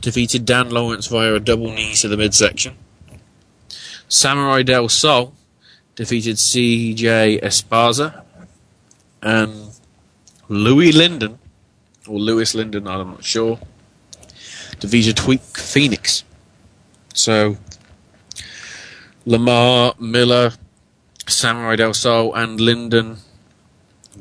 defeated 0.00 0.44
Dan 0.44 0.70
Lawrence 0.70 1.06
via 1.06 1.34
a 1.34 1.40
double 1.40 1.70
knee 1.70 1.94
to 1.94 2.08
the 2.08 2.16
midsection. 2.16 2.76
Samurai 4.08 4.62
Del 4.62 4.88
Sol 4.88 5.32
defeated 5.94 6.36
CJ 6.36 7.42
Esparza. 7.42 8.22
And 9.22 9.70
Louis 10.48 10.92
Lyndon, 10.92 11.38
or 12.08 12.18
Lewis 12.18 12.54
Lyndon, 12.54 12.88
I'm 12.88 13.12
not 13.12 13.24
sure, 13.24 13.60
defeated 14.80 15.16
Tweek 15.16 15.56
Phoenix. 15.56 16.24
So, 17.14 17.56
Lamar, 19.24 19.94
Miller, 19.98 20.52
Samurai 21.26 21.76
Del 21.76 21.94
Sol, 21.94 22.34
and 22.34 22.60
Lyndon 22.60 23.18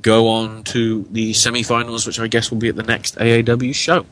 go 0.02 0.28
on 0.28 0.64
to 0.64 1.06
the 1.12 1.34
semi-finals, 1.34 2.08
which 2.08 2.20
I 2.20 2.28
guess 2.28 2.49
will 2.49 2.58
be 2.58 2.70
at 2.70 2.76
the 2.76 2.84
next 2.84 3.18
AAW 3.18 3.74
show. 3.76 4.06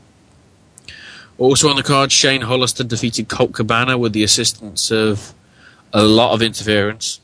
Also 1.37 1.69
on 1.69 1.77
the 1.77 1.83
card, 1.83 2.11
Shane 2.11 2.41
Hollister 2.41 2.83
defeated 2.83 3.29
Colt 3.29 3.53
Cabana 3.53 3.97
with 3.97 4.11
the 4.11 4.23
assistance 4.23 4.91
of 4.91 5.33
a 5.93 6.03
lot 6.03 6.33
of 6.33 6.41
interference. 6.41 7.21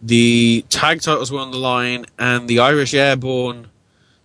The 0.00 0.64
tag 0.70 1.02
titles 1.02 1.32
were 1.32 1.40
on 1.40 1.50
the 1.50 1.58
line, 1.58 2.06
and 2.18 2.48
the 2.48 2.60
Irish 2.60 2.94
Airborne 2.94 3.68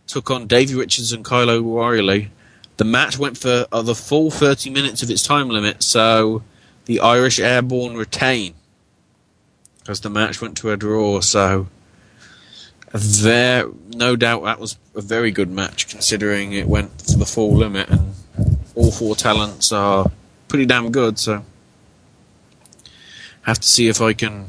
took 0.07 0.29
on 0.29 0.47
Davey 0.47 0.75
Richards 0.75 1.11
and 1.11 1.25
Kyle 1.25 1.49
O'Reilly. 1.49 2.31
The 2.77 2.85
match 2.85 3.17
went 3.17 3.37
for 3.37 3.65
uh, 3.71 3.81
the 3.81 3.95
full 3.95 4.29
30 4.29 4.69
minutes 4.69 5.01
of 5.01 5.09
its 5.09 5.23
time 5.23 5.49
limit, 5.49 5.81
so 5.81 6.43
the 6.85 6.99
Irish 6.99 7.39
Airborne 7.39 7.95
retain. 7.95 8.53
Because 9.79 10.01
the 10.01 10.09
match 10.09 10.41
went 10.41 10.57
to 10.57 10.71
a 10.71 10.77
draw, 10.77 11.21
so 11.21 11.67
there, 12.91 13.65
no 13.89 14.15
doubt 14.15 14.43
that 14.43 14.59
was 14.59 14.77
a 14.95 15.01
very 15.01 15.31
good 15.31 15.51
match 15.51 15.87
considering 15.87 16.53
it 16.53 16.67
went 16.67 16.97
to 16.99 17.17
the 17.17 17.25
full 17.25 17.53
limit, 17.53 17.89
and 17.89 18.15
all 18.73 18.91
four 18.91 19.15
talents 19.15 19.71
are 19.71 20.11
pretty 20.47 20.65
damn 20.65 20.91
good. 20.91 21.19
So, 21.19 21.43
have 23.43 23.59
to 23.59 23.67
see 23.67 23.87
if 23.87 24.01
I 24.01 24.13
can 24.13 24.47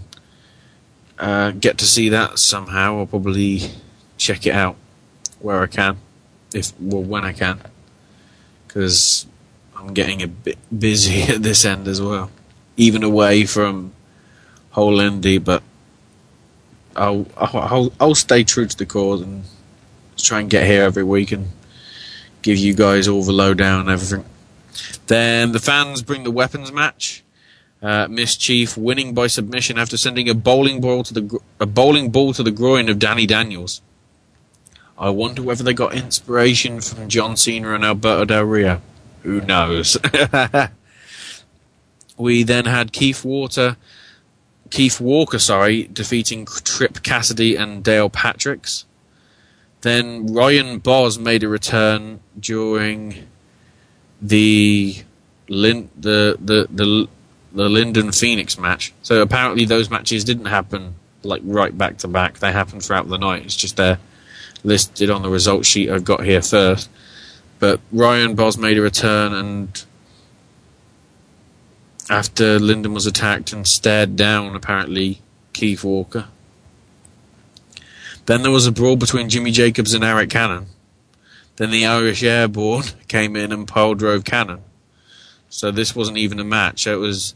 uh, 1.19 1.51
get 1.51 1.79
to 1.79 1.85
see 1.85 2.09
that 2.11 2.39
somehow. 2.39 2.99
I'll 2.99 3.07
probably 3.07 3.71
check 4.17 4.47
it 4.47 4.55
out 4.55 4.77
where 5.41 5.63
I 5.63 5.67
can, 5.67 5.99
if 6.55 6.73
well 6.81 7.03
when 7.03 7.25
I 7.25 7.33
can, 7.33 7.61
because 8.67 9.27
I'm 9.77 9.95
getting 9.95 10.23
a 10.23 10.29
bit 10.29 10.59
busy 10.77 11.23
at 11.35 11.43
this 11.43 11.65
end 11.65 11.87
as 11.89 12.01
well, 12.01 12.31
even 12.77 13.03
away 13.03 13.45
from 13.45 13.93
whole 14.71 14.99
indie, 14.99 15.43
but 15.43 15.63
I'll, 16.95 17.27
I'll 17.37 17.93
I'll 18.01 18.15
stay 18.15 18.43
true 18.45 18.67
to 18.67 18.77
the 18.77 18.87
cause 18.87 19.21
and 19.21 19.45
try 20.17 20.41
and 20.41 20.51
get 20.51 20.67
here 20.67 20.83
every 20.83 21.05
week 21.05 21.33
and 21.33 21.49
give 22.43 22.59
you 22.59 22.75
guys 22.75 23.07
all 23.09 23.23
the 23.23 23.33
lowdown 23.33 23.81
and 23.81 23.91
everything. 23.91 24.25
Then 25.07 25.53
the 25.53 25.59
fans 25.59 26.03
bring 26.03 26.25
the 26.25 26.31
weapons 26.31 26.73
match. 26.73 27.23
Uh, 27.83 28.09
Mischief 28.09 28.77
winning 28.77 29.15
by 29.15 29.27
submission 29.27 29.79
after 29.79 29.97
sending 29.97 30.29
a 30.29 30.35
bowling 30.35 30.81
ball 30.81 31.03
to 31.05 31.13
the 31.13 31.39
a 31.61 31.67
bowling 31.67 32.11
ball 32.11 32.33
to 32.33 32.43
the 32.43 32.51
groin 32.51 32.89
of 32.89 32.99
Danny 32.99 33.27
Daniels. 33.27 33.83
I 34.99 35.11
wonder 35.11 35.43
whether 35.43 35.63
they 35.63 35.75
got 35.75 35.95
inspiration 35.95 36.81
from 36.81 37.09
John 37.09 37.37
Cena 37.37 37.75
and 37.75 37.85
Alberto 37.85 38.25
Del 38.25 38.45
Rio. 38.45 38.81
Who 39.23 39.41
knows? 39.41 39.97
we 42.17 42.43
then 42.43 42.67
had 42.67 42.93
Keith 42.93 43.25
Water 43.25 43.77
Keith 44.71 45.01
Walker, 45.01 45.39
sorry, 45.39 45.85
defeating 45.85 46.47
Trip 46.47 47.03
Cassidy 47.03 47.57
and 47.57 47.85
Dale 47.85 48.11
Patricks. 48.11 48.85
Then 49.83 50.33
Ryan 50.33 50.79
Boz 50.79 51.19
made 51.19 51.43
a 51.43 51.49
return 51.49 52.21
during 52.39 53.27
the 54.21 54.97
Lin- 55.49 55.91
the, 55.97 56.37
the 56.41 56.67
the 56.71 57.09
the 57.53 57.69
Lyndon 57.69 58.13
Phoenix 58.13 58.59
match. 58.59 58.93
So 59.03 59.23
apparently 59.23 59.65
those 59.65 59.91
matches 59.91 60.25
didn't 60.25 60.47
happen 60.47 60.97
like 61.23 61.43
right 61.45 61.77
back 61.77 61.99
to 61.99 62.09
back. 62.09 62.39
They 62.39 62.53
happened 62.53 62.85
throughout 62.85 63.09
the 63.09 63.19
night. 63.19 63.45
It's 63.45 63.57
just 63.57 63.77
they're 63.77 63.99
listed 64.65 65.11
on 65.11 65.23
the 65.23 65.31
result 65.31 65.65
sheet 65.65 65.91
I've 65.91 66.05
got 66.05 66.25
here 66.25 66.43
first. 66.43 66.91
But 67.59 67.81
Ryan 67.91 68.35
Boz 68.35 68.59
made 68.59 68.79
a 68.79 68.83
return 68.83 69.33
and 69.33 69.85
after 72.09 72.59
Lyndon 72.59 72.95
was 72.95 73.07
attacked 73.07 73.53
and 73.53 73.67
stared 73.67 74.15
down, 74.17 74.55
apparently, 74.55 75.21
Keith 75.53 75.83
Walker. 75.83 76.27
Then 78.27 78.43
there 78.43 78.51
was 78.51 78.67
a 78.67 78.73
brawl 78.73 78.97
between 78.97 79.29
Jimmy 79.29 79.51
Jacobs 79.51 79.95
and 79.95 80.05
Eric 80.05 80.31
Cannon. 80.31 80.67
Then 81.57 81.71
the 81.71 81.87
Irish 81.87 82.23
Airborne 82.23 82.85
came 83.09 83.35
in 83.37 83.53
and 83.53 83.67
pile 83.67 83.95
drove 83.95 84.25
Cannon. 84.25 84.61
So 85.49 85.71
this 85.71 85.97
wasn't 85.97 86.19
even 86.19 86.39
a 86.39 86.45
match. 86.45 86.87
It 86.87 86.97
was 86.97 87.35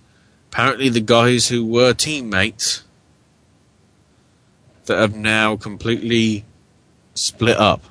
apparently 0.50 0.88
the 0.88 1.00
guys 1.00 1.48
who 1.48 1.64
were 1.64 1.94
teammates 1.94 2.82
that 4.86 4.98
have 4.98 5.14
now 5.14 5.56
completely 5.56 6.44
split 7.14 7.56
up, 7.56 7.84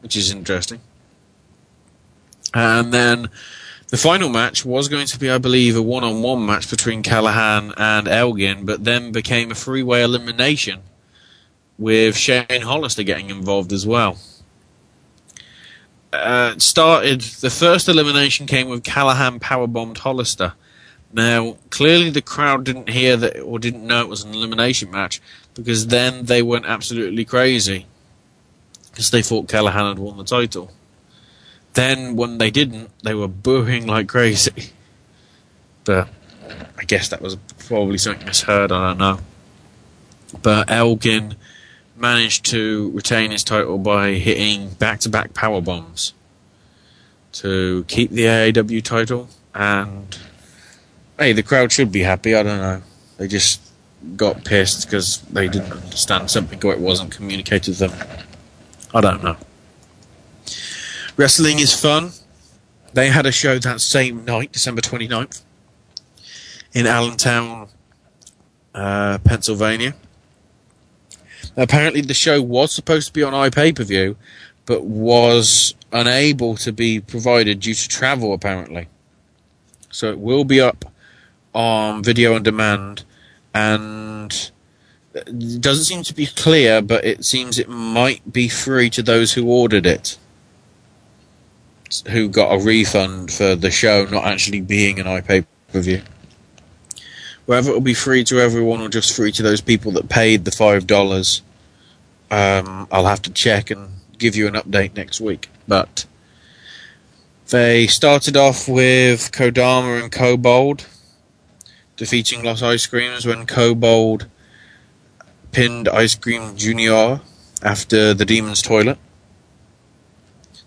which 0.00 0.16
is 0.16 0.30
interesting. 0.30 0.80
And 2.54 2.92
then 2.92 3.30
the 3.88 3.96
final 3.96 4.28
match 4.28 4.64
was 4.64 4.88
going 4.88 5.06
to 5.06 5.18
be, 5.18 5.30
I 5.30 5.38
believe, 5.38 5.76
a 5.76 5.82
one 5.82 6.04
on 6.04 6.22
one 6.22 6.46
match 6.46 6.70
between 6.70 7.02
Callihan 7.02 7.74
and 7.76 8.08
Elgin, 8.08 8.64
but 8.64 8.84
then 8.84 9.12
became 9.12 9.50
a 9.50 9.54
three 9.54 9.82
way 9.82 10.02
elimination 10.02 10.80
with 11.78 12.16
Shane 12.16 12.62
Hollister 12.62 13.02
getting 13.02 13.30
involved 13.30 13.72
as 13.72 13.86
well. 13.86 14.18
Uh, 16.12 16.58
started 16.58 17.20
the 17.20 17.50
first 17.50 17.88
elimination 17.88 18.46
came 18.46 18.68
with 18.68 18.82
Callihan 18.82 19.40
powerbombed 19.40 19.98
Hollister. 19.98 20.52
Now, 21.12 21.56
clearly 21.70 22.10
the 22.10 22.22
crowd 22.22 22.64
didn't 22.64 22.88
hear 22.88 23.16
that 23.18 23.40
or 23.40 23.58
didn't 23.58 23.86
know 23.86 24.00
it 24.00 24.08
was 24.08 24.24
an 24.24 24.34
elimination 24.34 24.90
match 24.90 25.20
because 25.54 25.88
then 25.88 26.24
they 26.24 26.40
went 26.40 26.64
absolutely 26.64 27.24
crazy 27.24 27.86
because 28.90 29.10
they 29.10 29.22
thought 29.22 29.48
Callihan 29.48 29.88
had 29.88 29.98
won 29.98 30.16
the 30.16 30.24
title. 30.24 30.70
Then, 31.74 32.16
when 32.16 32.38
they 32.38 32.50
didn't, 32.50 32.90
they 33.02 33.14
were 33.14 33.28
booing 33.28 33.86
like 33.86 34.08
crazy. 34.08 34.72
But 35.84 36.08
I 36.78 36.84
guess 36.84 37.08
that 37.08 37.22
was 37.22 37.36
probably 37.66 37.98
something 37.98 38.26
misheard, 38.26 38.70
I 38.70 38.88
don't 38.88 38.98
know. 38.98 39.18
But 40.42 40.70
Elgin 40.70 41.36
managed 41.96 42.44
to 42.46 42.90
retain 42.90 43.30
his 43.30 43.44
title 43.44 43.78
by 43.78 44.12
hitting 44.12 44.70
back 44.70 45.00
to 45.00 45.08
back 45.08 45.34
power 45.34 45.60
bombs 45.60 46.14
to 47.32 47.84
keep 47.88 48.10
the 48.10 48.24
AAW 48.24 48.82
title. 48.82 49.28
And 49.54 50.18
hey, 51.18 51.32
the 51.32 51.42
crowd 51.42 51.72
should 51.72 51.92
be 51.92 52.02
happy. 52.02 52.34
I 52.34 52.42
don't 52.42 52.58
know. 52.58 52.82
They 53.18 53.28
just 53.28 53.60
got 54.16 54.44
pissed 54.44 54.86
because 54.86 55.18
they 55.22 55.48
didn't 55.48 55.72
understand 55.72 56.30
something 56.30 56.62
or 56.64 56.72
it 56.72 56.80
wasn't 56.80 57.12
communicated 57.12 57.74
to 57.74 57.88
them. 57.88 57.92
I 58.92 59.00
don't 59.00 59.22
know. 59.22 59.36
Wrestling 61.16 61.58
is 61.58 61.78
fun. 61.78 62.12
They 62.94 63.08
had 63.08 63.26
a 63.26 63.32
show 63.32 63.58
that 63.58 63.80
same 63.82 64.24
night, 64.24 64.52
December 64.52 64.80
29th, 64.80 65.42
in 66.72 66.86
Allentown, 66.86 67.68
uh, 68.74 69.18
Pennsylvania. 69.18 69.94
Apparently, 71.54 72.00
the 72.00 72.14
show 72.14 72.40
was 72.40 72.72
supposed 72.72 73.08
to 73.08 73.12
be 73.12 73.22
on 73.22 73.34
iPay 73.34 73.76
per 73.76 73.84
view, 73.84 74.16
but 74.64 74.84
was 74.84 75.74
unable 75.92 76.56
to 76.56 76.72
be 76.72 76.98
provided 76.98 77.60
due 77.60 77.74
to 77.74 77.88
travel, 77.88 78.32
apparently. 78.32 78.88
So 79.90 80.10
it 80.10 80.18
will 80.18 80.44
be 80.44 80.62
up 80.62 80.86
on 81.54 82.02
video 82.02 82.34
on 82.34 82.42
demand, 82.42 83.04
and 83.52 84.50
it 85.14 85.60
doesn't 85.60 85.84
seem 85.84 86.02
to 86.04 86.14
be 86.14 86.24
clear, 86.24 86.80
but 86.80 87.04
it 87.04 87.26
seems 87.26 87.58
it 87.58 87.68
might 87.68 88.32
be 88.32 88.48
free 88.48 88.88
to 88.88 89.02
those 89.02 89.34
who 89.34 89.46
ordered 89.46 89.84
it 89.84 90.16
who 92.08 92.28
got 92.28 92.52
a 92.52 92.58
refund 92.58 93.30
for 93.30 93.54
the 93.54 93.70
show 93.70 94.04
not 94.06 94.24
actually 94.24 94.60
being 94.60 94.98
an 94.98 95.06
iPay 95.06 95.46
per 95.72 95.80
view. 95.80 96.02
Whether 97.46 97.70
it 97.70 97.74
will 97.74 97.80
be 97.80 97.94
free 97.94 98.24
to 98.24 98.40
everyone 98.40 98.80
or 98.80 98.88
just 98.88 99.14
free 99.14 99.32
to 99.32 99.42
those 99.42 99.60
people 99.60 99.92
that 99.92 100.08
paid 100.08 100.44
the 100.44 100.50
five 100.50 100.86
dollars, 100.86 101.42
um, 102.30 102.86
I'll 102.90 103.06
have 103.06 103.22
to 103.22 103.32
check 103.32 103.70
and 103.70 103.90
give 104.18 104.36
you 104.36 104.46
an 104.46 104.54
update 104.54 104.94
next 104.94 105.20
week. 105.20 105.48
But 105.66 106.06
they 107.48 107.86
started 107.86 108.36
off 108.36 108.68
with 108.68 109.32
Kodama 109.32 110.02
and 110.02 110.10
Kobald 110.10 110.86
defeating 111.96 112.42
Los 112.42 112.62
Ice 112.62 112.86
Creams 112.86 113.26
when 113.26 113.46
Kobald 113.46 114.26
pinned 115.52 115.88
Ice 115.88 116.14
Cream 116.14 116.56
Junior 116.56 117.20
after 117.62 118.14
the 118.14 118.24
Demon's 118.24 118.62
Toilet. 118.62 118.98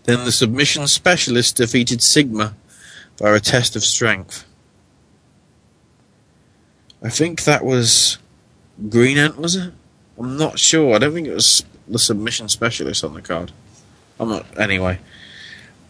Then 0.06 0.24
the 0.24 0.32
submission 0.32 0.88
specialist 0.88 1.58
defeated 1.58 2.02
Sigma 2.02 2.56
by 3.20 3.36
a 3.36 3.40
test 3.40 3.76
of 3.76 3.84
strength. 3.84 4.46
I 7.04 7.10
think 7.10 7.44
that 7.44 7.66
was 7.66 8.20
Green 8.90 9.18
Ant, 9.18 9.38
was 9.38 9.56
it? 9.56 9.74
I'm 10.18 10.38
not 10.38 10.60
sure. 10.60 10.96
I 10.96 11.00
don't 11.00 11.14
think 11.14 11.28
it 11.28 11.34
was 11.34 11.66
the 11.88 12.00
submission 12.00 12.50
specialist 12.50 13.04
on 13.04 13.14
the 13.14 13.22
card. 13.22 13.52
I'm 14.20 14.30
not. 14.30 14.46
Anyway, 14.58 15.00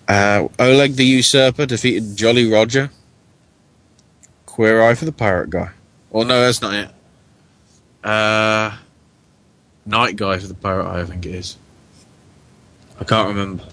uh, 0.08 0.48
Oleg 0.60 0.96
the 0.96 1.06
Usurper 1.06 1.66
defeated 1.66 2.16
Jolly 2.16 2.50
Roger. 2.50 2.90
Queer 4.46 4.82
Eye 4.82 4.96
for 4.96 5.06
the 5.06 5.12
Pirate 5.12 5.50
Guy. 5.50 5.72
Oh 6.12 6.24
no, 6.24 6.42
that's 6.42 6.62
not 6.62 6.74
it. 6.74 6.90
Uh, 8.04 8.78
Night 9.86 10.16
Guy 10.16 10.40
for 10.40 10.48
the 10.48 10.54
Pirate 10.54 10.86
Eye, 10.86 11.02
I 11.02 11.06
think 11.06 11.26
it 11.26 11.36
is. 11.36 11.58
I 13.00 13.04
can't 13.04 13.28
remember. 13.28 13.64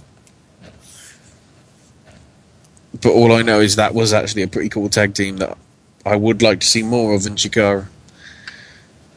But 3.03 3.13
all 3.13 3.33
I 3.33 3.43
know 3.43 3.61
is 3.61 3.77
that 3.77 3.95
was 3.95 4.13
actually 4.13 4.43
a 4.43 4.49
pretty 4.49 4.69
cool 4.69 4.89
tag 4.89 5.15
team 5.15 5.39
that 5.39 5.59
I 6.07 6.17
would 6.17 6.43
like 6.43 6.61
to 6.61 6.67
see 6.67 6.83
more 6.83 7.15
of 7.15 7.27
in 7.27 7.35
Chikara. 7.35 7.89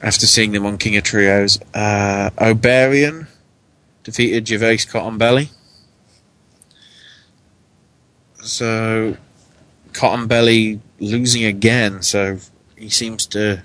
after 0.06 0.28
seeing 0.28 0.52
them 0.52 0.66
on 0.66 0.78
King 0.78 0.98
of 0.98 1.04
Trios. 1.04 1.60
Uh, 1.74 2.30
Obariyon 2.38 3.28
defeated 4.04 4.46
Jervis 4.46 4.86
Cottonbelly. 4.86 5.50
So 8.44 9.18
Cottonbelly 9.94 10.80
losing 11.00 11.44
again, 11.44 12.04
so 12.04 12.38
he 12.78 12.90
seems 12.90 13.26
to 13.28 13.64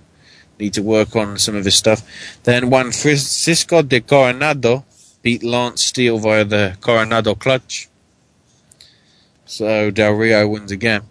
need 0.59 0.73
to 0.75 0.83
work 0.83 1.15
on 1.15 1.37
some 1.37 1.55
of 1.55 1.67
his 1.67 1.75
stuff. 1.75 2.03
Then 2.45 2.71
Juan 2.71 2.93
Francisco 2.93 3.83
de 3.83 4.01
Coronado 4.01 4.87
beat 5.21 5.43
Lance 5.43 5.85
Steele 5.85 6.19
via 6.19 6.45
the 6.45 6.79
Coronado 6.81 7.35
clutch. 7.35 7.90
So 9.51 9.91
Del 9.91 10.13
Rio 10.13 10.47
wins 10.47 10.71
again. 10.71 11.03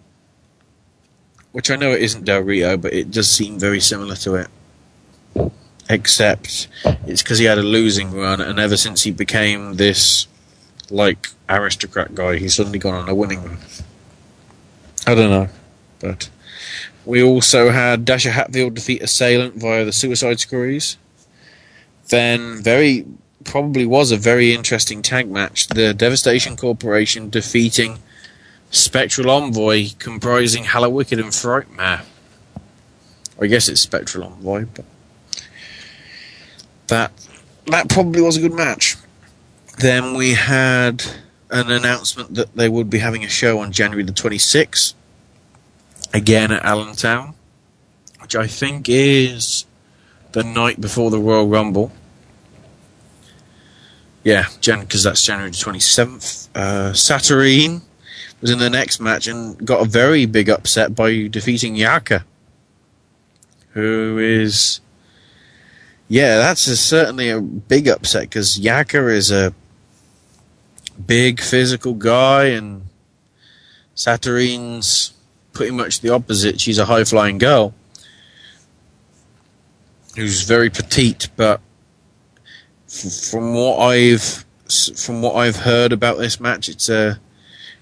Which 1.52 1.70
I 1.70 1.76
know 1.76 1.92
it 1.92 2.00
isn't 2.00 2.24
Del 2.24 2.40
Rio, 2.40 2.78
but 2.78 2.94
it 2.94 3.10
does 3.10 3.28
seem 3.28 3.58
very 3.58 3.80
similar 3.80 4.14
to 4.16 4.34
it. 4.36 5.52
Except 5.90 6.66
it's 7.06 7.22
because 7.22 7.38
he 7.38 7.44
had 7.44 7.58
a 7.58 7.62
losing 7.62 8.12
run, 8.12 8.40
and 8.40 8.58
ever 8.58 8.78
since 8.78 9.02
he 9.02 9.10
became 9.10 9.74
this, 9.74 10.26
like, 10.88 11.28
aristocrat 11.50 12.14
guy, 12.14 12.38
he's 12.38 12.54
suddenly 12.54 12.78
gone 12.78 12.94
on 12.94 13.10
a 13.10 13.14
winning 13.14 13.44
run. 13.44 13.58
I 15.06 15.14
don't 15.14 15.30
know. 15.30 15.48
But 15.98 16.30
we 17.04 17.22
also 17.22 17.68
had 17.68 18.06
Dasher 18.06 18.30
Hatfield 18.30 18.72
defeat 18.72 19.02
Assailant 19.02 19.56
via 19.56 19.84
the 19.84 19.92
Suicide 19.92 20.40
Screws. 20.40 20.96
Then, 22.08 22.62
very 22.62 23.04
probably 23.44 23.84
was 23.84 24.10
a 24.10 24.16
very 24.16 24.54
interesting 24.54 25.02
tag 25.02 25.30
match. 25.30 25.66
The 25.66 25.92
Devastation 25.92 26.56
Corporation 26.56 27.28
defeating 27.28 27.98
Spectral 28.70 29.30
Envoy, 29.30 29.88
comprising 29.98 30.64
Hallowicked 30.64 31.12
and 31.12 31.32
Frightmare. 31.32 32.02
I 33.40 33.46
guess 33.46 33.68
it's 33.68 33.80
Spectral 33.80 34.24
Envoy, 34.24 34.66
but 34.74 34.84
that 36.86 37.12
that 37.66 37.88
probably 37.88 38.20
was 38.20 38.36
a 38.36 38.40
good 38.40 38.52
match. 38.52 38.96
Then 39.78 40.14
we 40.14 40.34
had 40.34 41.04
an 41.50 41.70
announcement 41.70 42.34
that 42.34 42.54
they 42.54 42.68
would 42.68 42.88
be 42.90 42.98
having 42.98 43.24
a 43.24 43.28
show 43.28 43.58
on 43.58 43.72
January 43.72 44.04
the 44.04 44.12
26th, 44.12 44.94
again 46.12 46.52
at 46.52 46.64
Allentown, 46.64 47.34
which 48.20 48.36
I 48.36 48.46
think 48.46 48.88
is 48.88 49.64
the 50.32 50.44
night 50.44 50.80
before 50.80 51.10
the 51.10 51.18
Royal 51.18 51.48
Rumble. 51.48 51.90
Yeah, 54.22 54.46
because 54.60 55.02
that's 55.02 55.24
January 55.24 55.50
the 55.50 55.56
27th. 55.56 56.48
Uh, 56.54 56.92
Saturyne 56.92 57.80
was 58.40 58.50
in 58.50 58.58
the 58.58 58.70
next 58.70 59.00
match 59.00 59.26
and 59.26 59.64
got 59.66 59.82
a 59.82 59.84
very 59.84 60.26
big 60.26 60.48
upset 60.48 60.94
by 60.94 61.26
defeating 61.28 61.76
Yaka, 61.76 62.24
who 63.70 64.18
is. 64.18 64.80
Yeah, 66.08 66.38
that's 66.38 66.66
a, 66.66 66.76
certainly 66.76 67.30
a 67.30 67.40
big 67.40 67.86
upset 67.86 68.22
because 68.22 68.58
Yaka 68.58 69.08
is 69.08 69.30
a 69.30 69.54
big 71.06 71.40
physical 71.40 71.94
guy 71.94 72.46
and 72.46 72.82
Saturyne's 73.94 75.12
pretty 75.52 75.72
much 75.72 76.00
the 76.00 76.10
opposite. 76.10 76.60
She's 76.60 76.78
a 76.78 76.86
high 76.86 77.04
flying 77.04 77.38
girl 77.38 77.74
who's 80.16 80.42
very 80.42 80.70
petite, 80.70 81.28
but 81.36 81.60
from 82.88 83.54
what 83.54 83.78
I've 83.78 84.44
from 84.96 85.20
what 85.22 85.34
I've 85.34 85.56
heard 85.56 85.92
about 85.92 86.18
this 86.18 86.40
match, 86.40 86.68
it's 86.68 86.88
a 86.88 87.20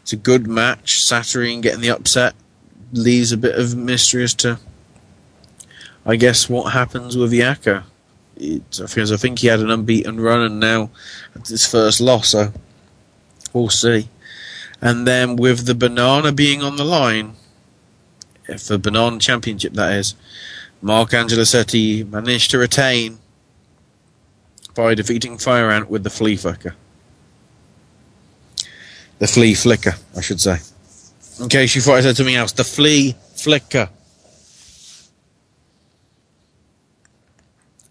it's 0.08 0.14
a 0.14 0.16
good 0.16 0.46
match. 0.46 1.02
Saturyne 1.02 1.60
getting 1.60 1.82
the 1.82 1.90
upset 1.90 2.34
leaves 2.94 3.30
a 3.30 3.36
bit 3.36 3.58
of 3.58 3.76
mystery 3.76 4.22
as 4.22 4.32
to, 4.36 4.58
I 6.06 6.16
guess, 6.16 6.48
what 6.48 6.72
happens 6.72 7.14
with 7.14 7.30
Yaka. 7.30 7.84
Because 8.34 9.12
I 9.12 9.18
think 9.18 9.40
he 9.40 9.48
had 9.48 9.60
an 9.60 9.68
unbeaten 9.68 10.18
run 10.18 10.40
and 10.40 10.58
now 10.58 10.88
it's 11.34 11.50
his 11.50 11.66
first 11.66 12.00
loss, 12.00 12.28
so 12.30 12.54
we'll 13.52 13.68
see. 13.68 14.08
And 14.80 15.06
then 15.06 15.36
with 15.36 15.66
the 15.66 15.74
banana 15.74 16.32
being 16.32 16.62
on 16.62 16.76
the 16.76 16.86
line, 16.86 17.34
for 18.58 18.78
Banana 18.78 19.18
Championship, 19.18 19.74
that 19.74 19.92
is, 19.92 20.14
Mark 20.80 21.10
Angelosetti 21.10 22.08
managed 22.08 22.50
to 22.52 22.56
retain 22.56 23.18
by 24.74 24.94
defeating 24.94 25.36
Fire 25.36 25.70
Ant 25.70 25.90
with 25.90 26.02
the 26.02 26.08
Flea 26.08 26.36
Flicker. 26.38 26.76
The 29.18 29.26
Flea 29.26 29.54
Flicker, 29.54 29.94
I 30.16 30.20
should 30.20 30.40
say. 30.40 30.58
In 31.40 31.48
case 31.48 31.74
you 31.74 31.80
thought 31.80 31.96
I 31.96 32.00
said 32.02 32.16
something 32.16 32.34
else, 32.34 32.52
the 32.52 32.64
Flea 32.64 33.14
Flicker. 33.34 33.90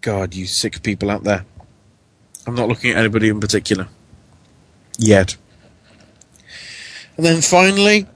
God, 0.00 0.34
you 0.34 0.46
sick 0.46 0.82
people 0.82 1.10
out 1.10 1.24
there. 1.24 1.44
I'm 2.46 2.54
not 2.54 2.68
looking 2.68 2.92
at 2.92 2.98
anybody 2.98 3.28
in 3.28 3.40
particular. 3.40 3.88
Yet. 4.98 5.36
And 7.16 7.26
then 7.26 7.42
finally, 7.42 8.06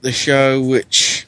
the 0.00 0.12
show 0.12 0.60
which 0.60 1.26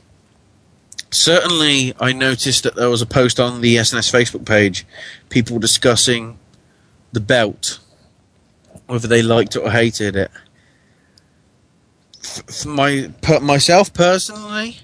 certainly 1.11 1.95
I 2.01 2.13
noticed 2.13 2.65
that 2.65 2.75
there 2.75 2.91
was 2.91 3.03
a 3.03 3.07
post 3.07 3.39
on 3.39 3.61
the 3.61 3.77
SNS 3.77 4.13
Facebook 4.13 4.45
page, 4.45 4.87
people 5.29 5.59
discussing 5.59 6.39
the 7.13 7.21
belt, 7.21 7.79
whether 8.93 9.09
they 9.09 9.23
liked 9.23 9.57
it 9.57 9.61
or 9.61 9.71
hated 9.71 10.17
it. 10.17 10.31
For 12.21 12.69
my 12.69 13.11
per, 13.23 13.41
myself 13.41 13.95
personally, 13.95 14.81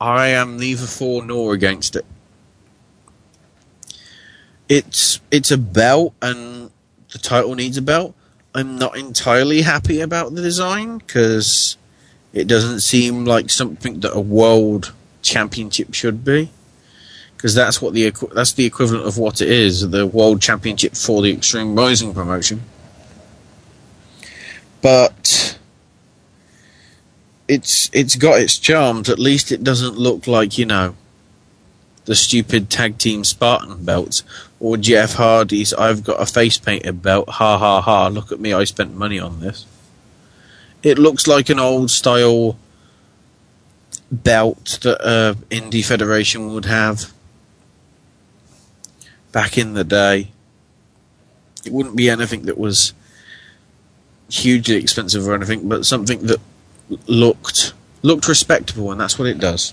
I 0.00 0.28
am 0.28 0.58
neither 0.58 0.86
for 0.86 1.24
nor 1.24 1.54
against 1.54 1.96
it. 1.96 2.06
It's 4.68 5.20
it's 5.32 5.50
a 5.50 5.58
belt, 5.58 6.14
and 6.22 6.70
the 7.10 7.18
title 7.18 7.56
needs 7.56 7.76
a 7.76 7.82
belt. 7.82 8.14
I'm 8.54 8.78
not 8.78 8.96
entirely 8.96 9.62
happy 9.62 10.00
about 10.00 10.36
the 10.36 10.42
design 10.42 10.98
because 10.98 11.76
it 12.32 12.46
doesn't 12.46 12.78
seem 12.78 13.24
like 13.24 13.50
something 13.50 13.98
that 14.00 14.16
a 14.16 14.20
world 14.20 14.92
championship 15.20 15.94
should 15.94 16.24
be, 16.24 16.48
because 17.36 17.56
that's 17.56 17.82
what 17.82 17.92
the 17.92 18.12
that's 18.32 18.52
the 18.52 18.66
equivalent 18.66 19.04
of 19.04 19.18
what 19.18 19.40
it 19.40 19.50
is, 19.50 19.90
the 19.90 20.06
world 20.06 20.40
championship 20.40 20.94
for 20.94 21.22
the 21.22 21.32
Extreme 21.32 21.74
Rising 21.74 22.14
promotion. 22.14 22.62
But 24.84 25.58
it's 27.48 27.88
it's 27.94 28.16
got 28.16 28.38
its 28.38 28.58
charms. 28.58 29.08
At 29.08 29.18
least 29.18 29.50
it 29.50 29.64
doesn't 29.64 29.96
look 29.96 30.26
like 30.26 30.58
you 30.58 30.66
know 30.66 30.94
the 32.04 32.14
stupid 32.14 32.68
tag 32.68 32.98
team 32.98 33.24
Spartan 33.24 33.82
belts 33.82 34.24
or 34.60 34.76
Jeff 34.76 35.14
Hardy's 35.14 35.72
I've 35.72 36.04
got 36.04 36.20
a 36.20 36.26
face 36.26 36.58
painted 36.58 37.00
belt. 37.00 37.30
Ha 37.30 37.56
ha 37.56 37.80
ha! 37.80 38.08
Look 38.08 38.30
at 38.30 38.40
me, 38.40 38.52
I 38.52 38.64
spent 38.64 38.94
money 38.94 39.18
on 39.18 39.40
this. 39.40 39.64
It 40.82 40.98
looks 40.98 41.26
like 41.26 41.48
an 41.48 41.58
old 41.58 41.90
style 41.90 42.58
belt 44.12 44.80
that 44.82 45.00
uh, 45.00 45.32
Indie 45.48 45.82
Federation 45.82 46.52
would 46.52 46.66
have 46.66 47.10
back 49.32 49.56
in 49.56 49.72
the 49.72 49.84
day. 49.84 50.30
It 51.64 51.72
wouldn't 51.72 51.96
be 51.96 52.10
anything 52.10 52.42
that 52.42 52.58
was 52.58 52.92
hugely 54.34 54.76
expensive 54.76 55.26
or 55.26 55.34
anything, 55.34 55.68
but 55.68 55.86
something 55.86 56.26
that 56.26 56.40
looked 57.06 57.72
looked 58.02 58.28
respectable, 58.28 58.90
and 58.90 59.00
that's 59.00 59.18
what 59.18 59.28
it 59.28 59.38
does. 59.38 59.72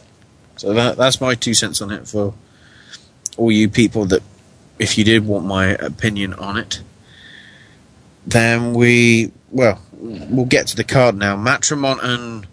So 0.55 0.73
that 0.73 0.97
that's 0.97 1.19
my 1.19 1.35
two 1.35 1.53
cents 1.53 1.81
on 1.81 1.91
it 1.91 2.07
for 2.07 2.33
all 3.37 3.51
you 3.51 3.69
people 3.69 4.05
that, 4.05 4.21
if 4.77 4.97
you 4.97 5.03
did 5.03 5.25
want 5.25 5.45
my 5.45 5.69
opinion 5.69 6.33
on 6.33 6.57
it, 6.57 6.81
then 8.25 8.73
we 8.73 9.31
well 9.49 9.81
we'll 9.93 10.45
get 10.45 10.67
to 10.67 10.75
the 10.75 10.83
card 10.83 11.15
now. 11.15 11.35
Matt 11.35 11.61
Tremont 11.61 11.99
and 12.03 12.47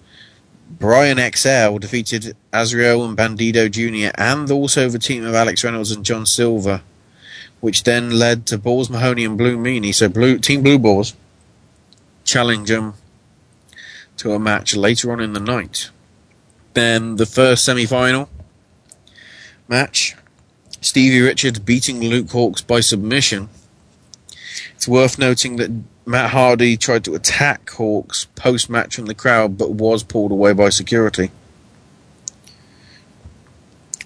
Brian 0.70 1.18
XL 1.18 1.78
defeated 1.78 2.36
Azrael 2.52 3.04
and 3.04 3.16
Bandido 3.16 3.70
Jr. 3.70 4.12
and 4.16 4.50
also 4.50 4.88
the 4.88 4.98
team 4.98 5.24
of 5.24 5.34
Alex 5.34 5.64
Reynolds 5.64 5.90
and 5.90 6.04
John 6.04 6.26
Silver, 6.26 6.82
which 7.60 7.84
then 7.84 8.10
led 8.10 8.46
to 8.46 8.58
Balls 8.58 8.90
Mahoney 8.90 9.24
and 9.24 9.38
Blue 9.38 9.56
Meanie. 9.56 9.94
So 9.94 10.08
Blue 10.08 10.38
Team 10.38 10.62
Blue 10.62 10.78
Balls 10.78 11.14
challenge 12.28 12.70
him 12.70 12.94
to 14.18 14.32
a 14.32 14.38
match 14.38 14.76
later 14.76 15.10
on 15.12 15.20
in 15.20 15.32
the 15.32 15.40
night. 15.40 15.90
Then 16.74 17.16
the 17.16 17.26
first 17.26 17.64
semi-final 17.64 18.28
match, 19.66 20.14
Stevie 20.80 21.20
Richards 21.20 21.58
beating 21.58 22.00
Luke 22.00 22.28
Hawx 22.28 22.64
by 22.64 22.80
submission. 22.80 23.48
It's 24.74 24.86
worth 24.86 25.18
noting 25.18 25.56
that 25.56 25.70
Matt 26.06 26.30
Hardy 26.30 26.76
tried 26.76 27.04
to 27.04 27.14
attack 27.14 27.70
Hawks 27.70 28.26
post 28.34 28.70
match 28.70 28.96
from 28.96 29.06
the 29.06 29.14
crowd, 29.14 29.58
but 29.58 29.72
was 29.72 30.02
pulled 30.02 30.32
away 30.32 30.52
by 30.52 30.68
security. 30.68 31.30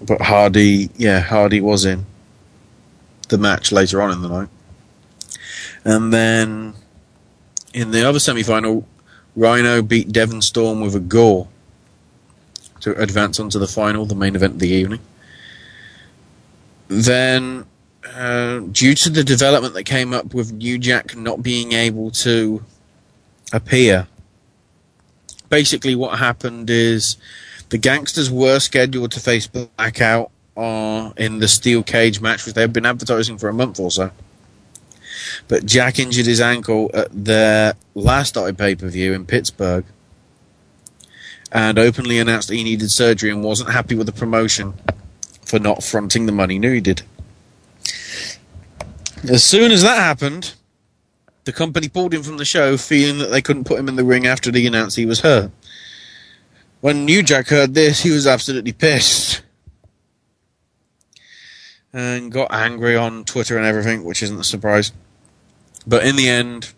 But 0.00 0.22
Hardy, 0.22 0.90
yeah, 0.96 1.20
Hardy 1.20 1.60
was 1.60 1.84
in 1.84 2.06
the 3.28 3.38
match 3.38 3.70
later 3.70 4.02
on 4.02 4.10
in 4.10 4.22
the 4.22 4.28
night. 4.28 4.48
And 5.84 6.12
then 6.12 6.74
in 7.72 7.90
the 7.90 8.06
other 8.06 8.18
semi 8.18 8.42
final, 8.42 8.86
Rhino 9.34 9.82
beat 9.82 10.12
Devon 10.12 10.42
Storm 10.42 10.80
with 10.80 10.94
a 10.94 11.00
gore 11.00 11.48
to 12.80 13.00
advance 13.00 13.38
onto 13.38 13.58
the 13.58 13.66
final, 13.66 14.04
the 14.04 14.14
main 14.14 14.34
event 14.34 14.54
of 14.54 14.58
the 14.58 14.68
evening. 14.68 15.00
Then, 16.88 17.64
uh, 18.14 18.58
due 18.58 18.94
to 18.96 19.10
the 19.10 19.24
development 19.24 19.74
that 19.74 19.84
came 19.84 20.12
up 20.12 20.34
with 20.34 20.52
New 20.52 20.78
Jack 20.78 21.16
not 21.16 21.42
being 21.42 21.72
able 21.72 22.10
to 22.10 22.62
appear, 23.52 24.08
basically 25.48 25.94
what 25.94 26.18
happened 26.18 26.68
is 26.68 27.16
the 27.70 27.78
gangsters 27.78 28.30
were 28.30 28.58
scheduled 28.58 29.12
to 29.12 29.20
face 29.20 29.46
Blackout 29.46 30.30
uh, 30.56 31.12
in 31.16 31.38
the 31.38 31.48
steel 31.48 31.82
cage 31.82 32.20
match, 32.20 32.44
which 32.44 32.54
they've 32.54 32.72
been 32.72 32.84
advertising 32.84 33.38
for 33.38 33.48
a 33.48 33.54
month 33.54 33.80
or 33.80 33.90
so. 33.90 34.10
But 35.48 35.66
Jack 35.66 35.98
injured 35.98 36.26
his 36.26 36.40
ankle 36.40 36.90
at 36.94 37.08
their 37.12 37.74
last 37.94 38.36
I 38.36 38.52
pay 38.52 38.74
per 38.74 38.88
view 38.88 39.12
in 39.12 39.26
Pittsburgh 39.26 39.84
and 41.50 41.78
openly 41.78 42.18
announced 42.18 42.50
he 42.50 42.64
needed 42.64 42.90
surgery 42.90 43.30
and 43.30 43.44
wasn't 43.44 43.70
happy 43.70 43.94
with 43.94 44.06
the 44.06 44.12
promotion 44.12 44.74
for 45.44 45.58
not 45.58 45.84
fronting 45.84 46.26
the 46.26 46.32
money 46.32 46.58
needed. 46.58 47.02
As 49.28 49.44
soon 49.44 49.70
as 49.70 49.82
that 49.82 49.98
happened, 49.98 50.54
the 51.44 51.52
company 51.52 51.88
pulled 51.88 52.14
him 52.14 52.22
from 52.22 52.38
the 52.38 52.44
show, 52.44 52.76
feeling 52.76 53.18
that 53.18 53.30
they 53.30 53.42
couldn't 53.42 53.64
put 53.64 53.78
him 53.78 53.88
in 53.88 53.96
the 53.96 54.04
ring 54.04 54.26
after 54.26 54.50
they 54.50 54.66
announced 54.66 54.96
he 54.96 55.06
was 55.06 55.20
hurt. 55.20 55.50
When 56.80 57.04
New 57.04 57.22
Jack 57.22 57.48
heard 57.48 57.74
this, 57.74 58.02
he 58.02 58.10
was 58.10 58.26
absolutely 58.26 58.72
pissed 58.72 59.42
and 61.92 62.32
got 62.32 62.52
angry 62.52 62.96
on 62.96 63.24
Twitter 63.24 63.56
and 63.56 63.66
everything, 63.66 64.04
which 64.04 64.22
isn't 64.22 64.40
a 64.40 64.44
surprise. 64.44 64.92
But 65.86 66.04
in 66.04 66.16
the 66.16 66.28
end, 66.28 66.72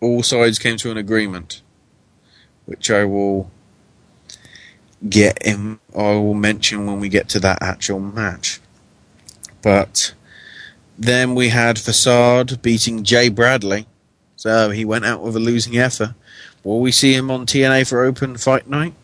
all 0.00 0.22
sides 0.22 0.58
came 0.58 0.76
to 0.78 0.90
an 0.90 0.96
agreement, 0.96 1.62
which 2.66 2.90
I 2.90 3.04
will 3.04 3.50
get 5.08 5.38
in. 5.44 5.78
I 5.96 6.14
will 6.14 6.34
mention 6.34 6.86
when 6.86 7.00
we 7.00 7.08
get 7.08 7.28
to 7.30 7.40
that 7.40 7.62
actual 7.62 8.00
match. 8.00 8.60
But 9.62 10.14
then 10.98 11.34
we 11.34 11.50
had 11.50 11.78
Facade 11.78 12.60
beating 12.62 13.04
Jay 13.04 13.28
Bradley, 13.28 13.86
so 14.36 14.70
he 14.70 14.84
went 14.84 15.04
out 15.04 15.22
with 15.22 15.36
a 15.36 15.40
losing 15.40 15.76
effort. 15.76 16.14
Will 16.64 16.80
we 16.80 16.92
see 16.92 17.14
him 17.14 17.30
on 17.30 17.46
TNA 17.46 17.88
for 17.88 18.02
Open 18.02 18.36
Fight 18.36 18.68
Night, 18.68 18.94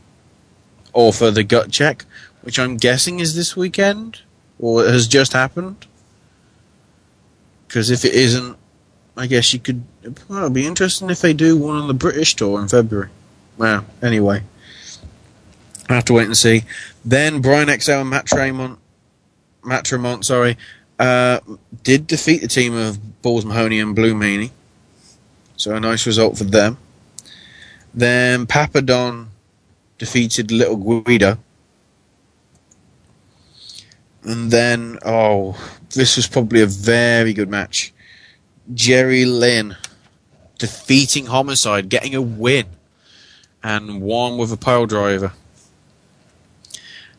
or 0.92 1.12
for 1.12 1.30
the 1.30 1.44
Gut 1.44 1.70
Check, 1.70 2.04
which 2.42 2.58
I'm 2.58 2.76
guessing 2.76 3.20
is 3.20 3.34
this 3.34 3.56
weekend, 3.56 4.22
or 4.58 4.84
has 4.84 5.06
just 5.06 5.32
happened? 5.32 5.86
Because 7.66 7.90
if 7.90 8.04
it 8.04 8.14
isn't, 8.14 8.56
I 9.16 9.26
guess 9.26 9.52
you 9.52 9.60
could. 9.60 9.84
Well, 10.28 10.38
it'll 10.38 10.50
be 10.50 10.66
interesting 10.66 11.10
if 11.10 11.20
they 11.20 11.32
do 11.32 11.56
one 11.56 11.76
on 11.76 11.88
the 11.88 11.94
British 11.94 12.34
tour 12.34 12.60
in 12.60 12.68
February. 12.68 13.10
Well, 13.56 13.84
anyway, 14.02 14.42
I 15.88 15.94
have 15.94 16.04
to 16.06 16.12
wait 16.12 16.26
and 16.26 16.36
see. 16.36 16.64
Then 17.04 17.40
Brian 17.40 17.68
XL 17.68 17.92
and 17.92 18.10
Matt 18.10 18.26
Tremont, 18.26 18.78
Matt 19.64 19.84
Tremont, 19.84 20.24
sorry, 20.24 20.56
uh, 20.98 21.40
did 21.82 22.06
defeat 22.06 22.42
the 22.42 22.48
team 22.48 22.74
of 22.74 23.22
Balls 23.22 23.44
Mahoney 23.44 23.78
and 23.78 23.94
Blue 23.94 24.14
Meanie. 24.14 24.50
So 25.56 25.74
a 25.74 25.80
nice 25.80 26.06
result 26.06 26.36
for 26.36 26.44
them. 26.44 26.78
Then 27.94 28.46
Papadon 28.46 29.28
defeated 29.98 30.50
Little 30.50 30.76
Guido. 30.76 31.38
And 34.24 34.50
then, 34.50 34.98
oh, 35.04 35.56
this 35.94 36.16
was 36.16 36.26
probably 36.26 36.60
a 36.62 36.66
very 36.66 37.32
good 37.32 37.48
match. 37.48 37.93
Jerry 38.72 39.24
Lynn 39.24 39.76
defeating 40.58 41.26
Homicide, 41.26 41.88
getting 41.88 42.14
a 42.14 42.22
win, 42.22 42.66
and 43.62 44.00
one 44.00 44.38
with 44.38 44.52
a 44.52 44.56
pile 44.56 44.86
driver. 44.86 45.32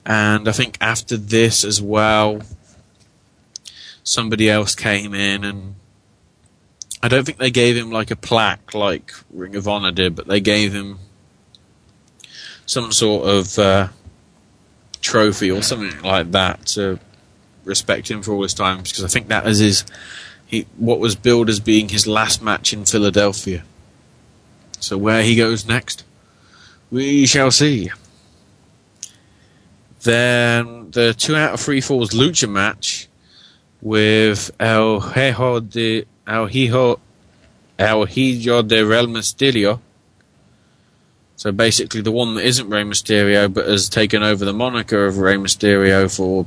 And 0.05 0.47
I 0.47 0.51
think 0.51 0.77
after 0.81 1.17
this 1.17 1.63
as 1.63 1.81
well, 1.81 2.41
somebody 4.03 4.49
else 4.49 4.75
came 4.75 5.13
in 5.13 5.43
and 5.43 5.75
I 7.01 7.07
don't 7.07 7.25
think 7.25 7.39
they 7.39 7.51
gave 7.51 7.75
him 7.75 7.91
like 7.91 8.11
a 8.11 8.15
plaque 8.15 8.73
like 8.73 9.11
Ring 9.31 9.55
of 9.55 9.67
Honor 9.67 9.91
did, 9.91 10.15
but 10.15 10.27
they 10.27 10.39
gave 10.39 10.73
him 10.73 10.99
some 12.65 12.91
sort 12.91 13.27
of 13.27 13.59
uh, 13.59 13.87
trophy 15.01 15.51
or 15.51 15.61
something 15.61 16.01
like 16.01 16.31
that 16.31 16.65
to 16.67 16.99
respect 17.63 18.09
him 18.09 18.21
for 18.21 18.33
all 18.33 18.43
his 18.43 18.53
times 18.53 18.91
because 18.91 19.03
I 19.03 19.07
think 19.07 19.27
that 19.27 19.47
is 19.47 19.59
his 19.59 19.85
what 20.77 20.99
was 20.99 21.15
billed 21.15 21.49
as 21.49 21.59
being 21.59 21.89
his 21.89 22.07
last 22.07 22.41
match 22.41 22.73
in 22.73 22.85
Philadelphia. 22.85 23.63
So 24.79 24.97
where 24.97 25.23
he 25.23 25.35
goes 25.35 25.67
next, 25.67 26.03
we 26.91 27.25
shall 27.25 27.51
see. 27.51 27.91
Then 30.01 30.91
the 30.91 31.13
two 31.17 31.35
out 31.35 31.53
of 31.53 31.59
three 31.59 31.81
falls 31.81 32.11
lucha 32.11 32.49
match 32.49 33.07
with 33.81 34.51
El 34.59 34.99
Hijo 34.99 35.59
de 35.59 36.05
El 36.27 36.47
Hijo 36.47 36.99
El 37.77 38.05
Hijo 38.05 38.61
de 38.61 38.85
Rey 38.85 39.05
Mysterio. 39.05 39.79
So 41.35 41.51
basically, 41.51 42.01
the 42.01 42.11
one 42.11 42.35
that 42.35 42.45
isn't 42.45 42.69
Rey 42.69 42.83
Mysterio 42.83 43.53
but 43.53 43.67
has 43.67 43.89
taken 43.89 44.23
over 44.23 44.45
the 44.45 44.53
moniker 44.53 45.05
of 45.05 45.17
Rey 45.17 45.35
Mysterio 45.35 46.13
for, 46.15 46.45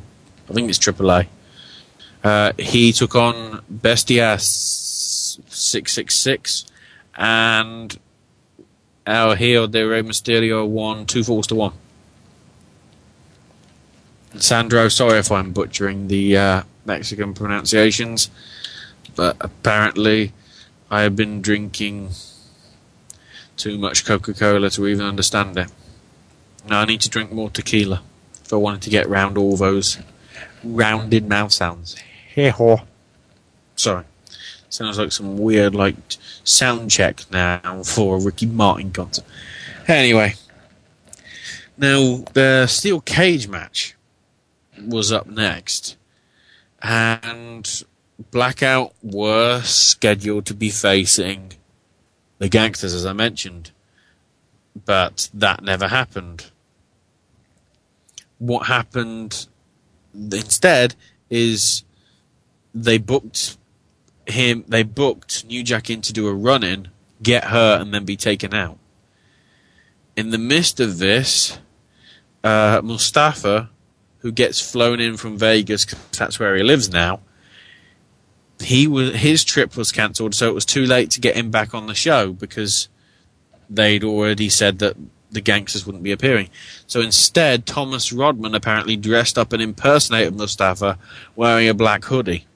I 0.48 0.54
think 0.54 0.70
it's 0.70 0.78
AAA. 0.78 1.26
Uh, 2.22 2.52
he 2.58 2.92
took 2.92 3.14
on 3.14 3.62
Bestia 3.68 4.38
six 4.38 5.92
six 5.92 6.16
six, 6.16 6.66
and 7.16 7.98
our 9.06 9.36
Hijo 9.36 9.66
de 9.66 9.84
Rey 9.84 10.02
Mysterio 10.02 10.66
won 10.66 11.06
two 11.06 11.22
falls 11.24 11.46
to 11.46 11.54
one. 11.54 11.72
Sandro, 14.36 14.88
sorry 14.88 15.18
if 15.18 15.32
I'm 15.32 15.52
butchering 15.52 16.08
the 16.08 16.36
uh, 16.36 16.62
Mexican 16.84 17.34
pronunciations, 17.34 18.30
but 19.16 19.36
apparently 19.40 20.32
I 20.90 21.02
have 21.02 21.16
been 21.16 21.40
drinking 21.40 22.10
too 23.56 23.78
much 23.78 24.04
Coca 24.04 24.34
Cola 24.34 24.70
to 24.70 24.86
even 24.86 25.06
understand 25.06 25.58
it. 25.58 25.72
Now 26.68 26.80
I 26.80 26.84
need 26.84 27.00
to 27.00 27.08
drink 27.08 27.32
more 27.32 27.50
tequila 27.50 28.02
if 28.44 28.52
I 28.52 28.56
wanted 28.56 28.82
to 28.82 28.90
get 28.90 29.08
round 29.08 29.38
all 29.38 29.56
those 29.56 29.98
rounded 30.62 31.28
mouth 31.28 31.52
sounds. 31.52 31.96
Hey-ho. 32.38 32.80
Sorry. 33.74 34.04
Sounds 34.68 34.96
like 34.96 35.10
some 35.10 35.38
weird, 35.38 35.74
like, 35.74 35.96
sound 36.44 36.88
check 36.88 37.24
now 37.32 37.82
for 37.82 38.16
a 38.16 38.20
Ricky 38.20 38.46
Martin 38.46 38.92
concert. 38.92 39.24
Anyway. 39.88 40.34
Now, 41.76 42.22
the 42.34 42.68
steel 42.68 43.00
cage 43.00 43.48
match 43.48 43.96
was 44.80 45.10
up 45.10 45.26
next. 45.26 45.96
And 46.80 47.82
Blackout 48.30 48.94
were 49.02 49.60
scheduled 49.62 50.46
to 50.46 50.54
be 50.54 50.70
facing 50.70 51.54
the 52.38 52.48
gangsters, 52.48 52.94
as 52.94 53.04
I 53.04 53.14
mentioned. 53.14 53.72
But 54.84 55.28
that 55.34 55.64
never 55.64 55.88
happened. 55.88 56.52
What 58.38 58.68
happened 58.68 59.48
instead 60.14 60.94
is 61.30 61.82
they 62.84 62.98
booked 62.98 63.56
him, 64.26 64.64
they 64.68 64.82
booked 64.82 65.44
New 65.46 65.62
Jack 65.62 65.90
in 65.90 66.00
to 66.02 66.12
do 66.12 66.28
a 66.28 66.34
run 66.34 66.62
in, 66.62 66.88
get 67.22 67.44
hurt, 67.44 67.80
and 67.80 67.92
then 67.92 68.04
be 68.04 68.16
taken 68.16 68.54
out. 68.54 68.78
In 70.16 70.30
the 70.30 70.38
midst 70.38 70.80
of 70.80 70.98
this, 70.98 71.58
uh, 72.44 72.80
Mustafa 72.82 73.70
who 74.20 74.32
gets 74.32 74.60
flown 74.60 75.00
in 75.00 75.16
from 75.16 75.38
Vegas 75.38 75.84
because 75.84 76.00
that's 76.18 76.40
where 76.40 76.56
he 76.56 76.62
lives 76.62 76.90
now. 76.92 77.20
He 78.60 78.88
was 78.88 79.14
his 79.14 79.44
trip 79.44 79.76
was 79.76 79.92
cancelled, 79.92 80.34
so 80.34 80.48
it 80.48 80.54
was 80.54 80.64
too 80.64 80.84
late 80.84 81.10
to 81.12 81.20
get 81.20 81.36
him 81.36 81.50
back 81.50 81.74
on 81.74 81.86
the 81.86 81.94
show 81.94 82.32
because 82.32 82.88
they'd 83.70 84.02
already 84.02 84.48
said 84.48 84.80
that 84.80 84.96
the 85.30 85.40
gangsters 85.40 85.86
wouldn't 85.86 86.02
be 86.02 86.10
appearing. 86.10 86.48
So 86.86 87.00
instead, 87.00 87.66
Thomas 87.66 88.12
Rodman 88.12 88.54
apparently 88.54 88.96
dressed 88.96 89.38
up 89.38 89.52
and 89.52 89.62
impersonated 89.62 90.34
Mustafa 90.34 90.98
wearing 91.36 91.68
a 91.68 91.74
black 91.74 92.04
hoodie. 92.04 92.46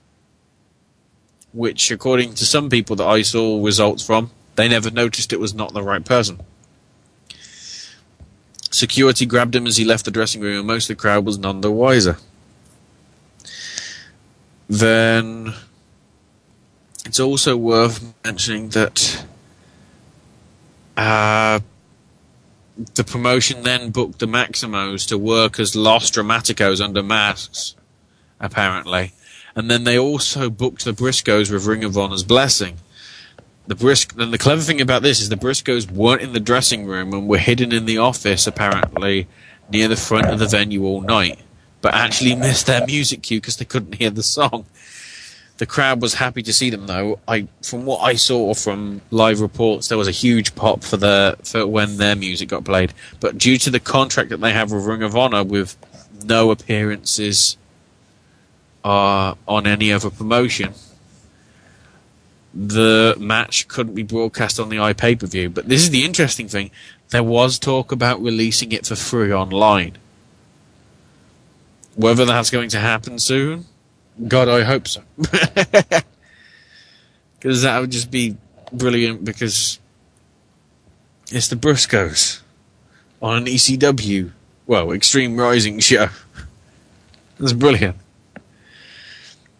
Which, 1.53 1.91
according 1.91 2.35
to 2.35 2.45
some 2.47 2.71
people 2.71 2.97
that 2.97 3.07
I 3.07 3.23
saw 3.23 3.63
results 3.63 4.05
from, 4.05 4.31
they 4.57 4.69
never 4.69 4.91
noticed 4.91 5.33
it 5.33 5.41
was 5.41 5.55
not 5.55 5.73
the 5.73 5.83
right 5.83 6.05
person. 6.05 6.41
Security 8.71 9.27
grabbed 9.27 9.55
him 9.55 9.67
as 9.67 9.77
he 9.77 9.85
left 9.85 10.07
the 10.07 10.11
dressing 10.11 10.41
room, 10.41 10.59
and 10.59 10.67
most 10.67 10.89
of 10.89 10.97
the 10.97 11.01
crowd 11.01 11.27
was 11.27 11.39
none 11.39 11.61
the 11.61 11.71
wiser. 11.71 12.17
Then 14.69 15.53
it's 17.05 17.21
also 17.21 17.57
worth 17.57 18.15
mentioning 18.25 18.71
that 18.71 19.27
uh, 20.97 21.61
the 22.95 23.05
promotion 23.05 23.63
then 23.63 23.91
booked 23.91 24.19
the 24.19 24.27
Maximos 24.27 25.07
to 25.09 25.19
work 25.19 25.59
as 25.59 25.77
Los 25.77 26.11
Dramaticos 26.11 26.83
under 26.83 27.03
masks, 27.03 27.75
apparently. 28.41 29.13
And 29.55 29.71
then 29.71 29.85
they 29.85 29.99
also 29.99 30.49
booked 30.49 30.85
the 30.85 30.93
Briscoes 30.93 31.51
with 31.51 31.67
Ring 31.67 31.85
of 31.85 31.97
Honor's 31.97 32.25
blessing 32.25 32.79
the 33.67 33.75
Brisk. 33.75 34.15
Then 34.15 34.31
the 34.31 34.39
clever 34.39 34.63
thing 34.63 34.81
about 34.81 35.03
this 35.03 35.21
is 35.21 35.29
the 35.29 35.37
Briscoes 35.37 35.91
weren't 35.91 36.23
in 36.23 36.33
the 36.33 36.41
dressing 36.41 36.87
room 36.87 37.13
and 37.13 37.29
were 37.29 37.39
hidden 37.39 37.73
in 37.73 37.85
the 37.85 37.99
office, 37.99 38.47
apparently 38.47 39.29
near 39.71 39.89
the 39.89 39.97
front 39.97 40.27
of 40.27 40.39
the 40.39 40.47
venue 40.47 40.85
all 40.85 41.01
night, 41.01 41.39
but 41.81 41.95
actually 41.95 42.35
missed 42.35 42.67
their 42.67 42.85
music 42.87 43.23
cue 43.23 43.41
because 43.41 43.57
they 43.57 43.65
couldn't 43.65 43.95
hear 43.95 44.11
the 44.11 44.23
song. 44.23 44.67
The 45.59 45.67
crowd 45.67 46.03
was 46.03 46.15
happy 46.15 46.43
to 46.43 46.53
see 46.53 46.71
them, 46.71 46.87
though. 46.87 47.21
I, 47.29 47.47
from 47.63 47.85
what 47.85 48.01
I 48.01 48.15
saw 48.15 48.53
from 48.55 49.01
live 49.11 49.41
reports, 49.41 49.89
there 49.89 49.99
was 49.99 50.09
a 50.09 50.13
huge 50.13 50.55
pop 50.57 50.83
for 50.83 50.97
the 50.97 51.37
for 51.45 51.67
when 51.67 51.99
their 51.99 52.17
music 52.17 52.49
got 52.49 52.65
played. 52.65 52.93
But 53.21 53.39
due 53.39 53.59
to 53.59 53.71
the 53.71 53.79
contract 53.79 54.31
that 54.31 54.41
they 54.41 54.53
have 54.53 54.73
with 54.73 54.85
Ring 54.85 55.03
of 55.03 55.17
Honor, 55.17 55.45
with 55.45 55.77
no 56.25 56.51
appearances 56.51 57.57
uh, 58.85 59.35
on 59.47 59.67
any 59.67 59.93
other 59.93 60.11
promotion, 60.11 60.75
the 62.55 63.17
match 63.19 63.69
couldn't 63.69 63.95
be 63.95 64.03
broadcast 64.03 64.61
on 64.61 64.69
the 64.69 64.77
iPay 64.77 65.19
per 65.19 65.27
view. 65.27 65.51
But 65.51 65.69
this 65.69 65.83
is 65.83 65.91
the 65.91 66.05
interesting 66.05 66.49
thing: 66.49 66.71
there 67.11 67.23
was 67.23 67.59
talk 67.59 67.93
about 67.93 68.21
releasing 68.23 68.73
it 68.73 68.87
for 68.87 68.97
free 68.97 69.33
online. 69.33 69.99
Whether 71.95 72.25
that's 72.25 72.49
going 72.49 72.71
to 72.71 72.79
happen 72.79 73.19
soon, 73.19 73.67
God, 74.29 74.49
I 74.49 74.63
hope 74.63 74.89
so. 74.89 75.03
Because 77.43 77.63
that 77.63 77.81
would 77.81 77.91
just 77.91 78.09
be 78.09 78.37
brilliant. 78.73 79.25
Because 79.25 79.81
it's 81.33 81.49
the 81.49 81.57
Briscoes 81.57 82.41
on 83.21 83.37
an 83.37 83.45
ECW, 83.47 84.31
well, 84.69 84.93
Extreme 84.93 85.37
Rising 85.37 85.81
show. 85.81 86.09
That's 87.41 87.53
brilliant. 87.53 87.97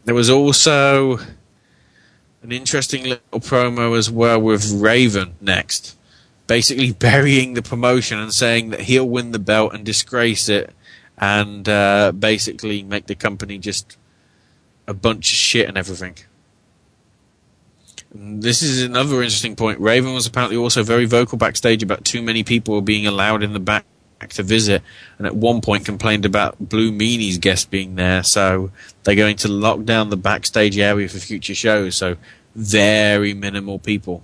There 0.05 0.15
was 0.15 0.29
also 0.29 1.19
an 2.43 2.51
interesting 2.51 3.05
little 3.05 3.41
promo 3.41 3.97
as 3.97 4.11
well 4.11 4.41
with 4.41 4.73
Raven 4.73 5.35
next, 5.41 5.97
basically 6.47 6.93
burying 7.09 7.55
the 7.55 7.63
promotion 7.63 8.19
and 8.19 8.33
saying 8.33 8.71
that 8.71 8.81
he'll 8.83 9.09
win 9.09 9.31
the 9.31 9.39
belt 9.39 9.75
and 9.75 9.85
disgrace 9.85 10.49
it, 10.49 10.75
and 11.19 11.69
uh, 11.69 12.13
basically 12.13 12.83
make 12.83 13.07
the 13.07 13.15
company 13.15 13.59
just 13.59 13.97
a 14.89 14.95
bunch 14.95 15.31
of 15.31 15.37
shit 15.37 15.69
and 15.69 15.79
everything. 15.79 16.17
This 18.15 18.61
is 18.61 18.83
another 18.83 19.23
interesting 19.23 19.57
point. 19.57 19.81
Raven 19.81 20.13
was 20.13 20.27
apparently 20.27 20.57
also 20.57 20.83
very 20.83 21.07
vocal 21.07 21.39
backstage 21.39 21.83
about 21.83 22.05
too 22.05 22.21
many 22.21 22.43
people 22.43 22.81
being 22.83 23.07
allowed 23.07 23.43
in 23.43 23.53
the 23.53 23.61
back 23.61 23.87
to 24.31 24.43
visit, 24.43 24.83
and 25.19 25.27
at 25.27 25.35
one 25.35 25.61
point 25.61 25.85
complained 25.85 26.25
about 26.25 26.57
Blue 26.59 26.91
Meanie's 26.91 27.39
guest 27.39 27.71
being 27.71 27.95
there. 27.95 28.23
So 28.23 28.71
they're 29.05 29.15
going 29.15 29.37
to 29.37 29.49
lock 29.49 29.85
down 29.85 30.11
the 30.11 30.17
backstage 30.17 30.79
area 30.79 31.09
for 31.09 31.19
future 31.19 31.55
shows. 31.55 31.97
So 31.97 32.17
very 32.55 33.35
minimal 33.35 33.79
people. 33.79 34.23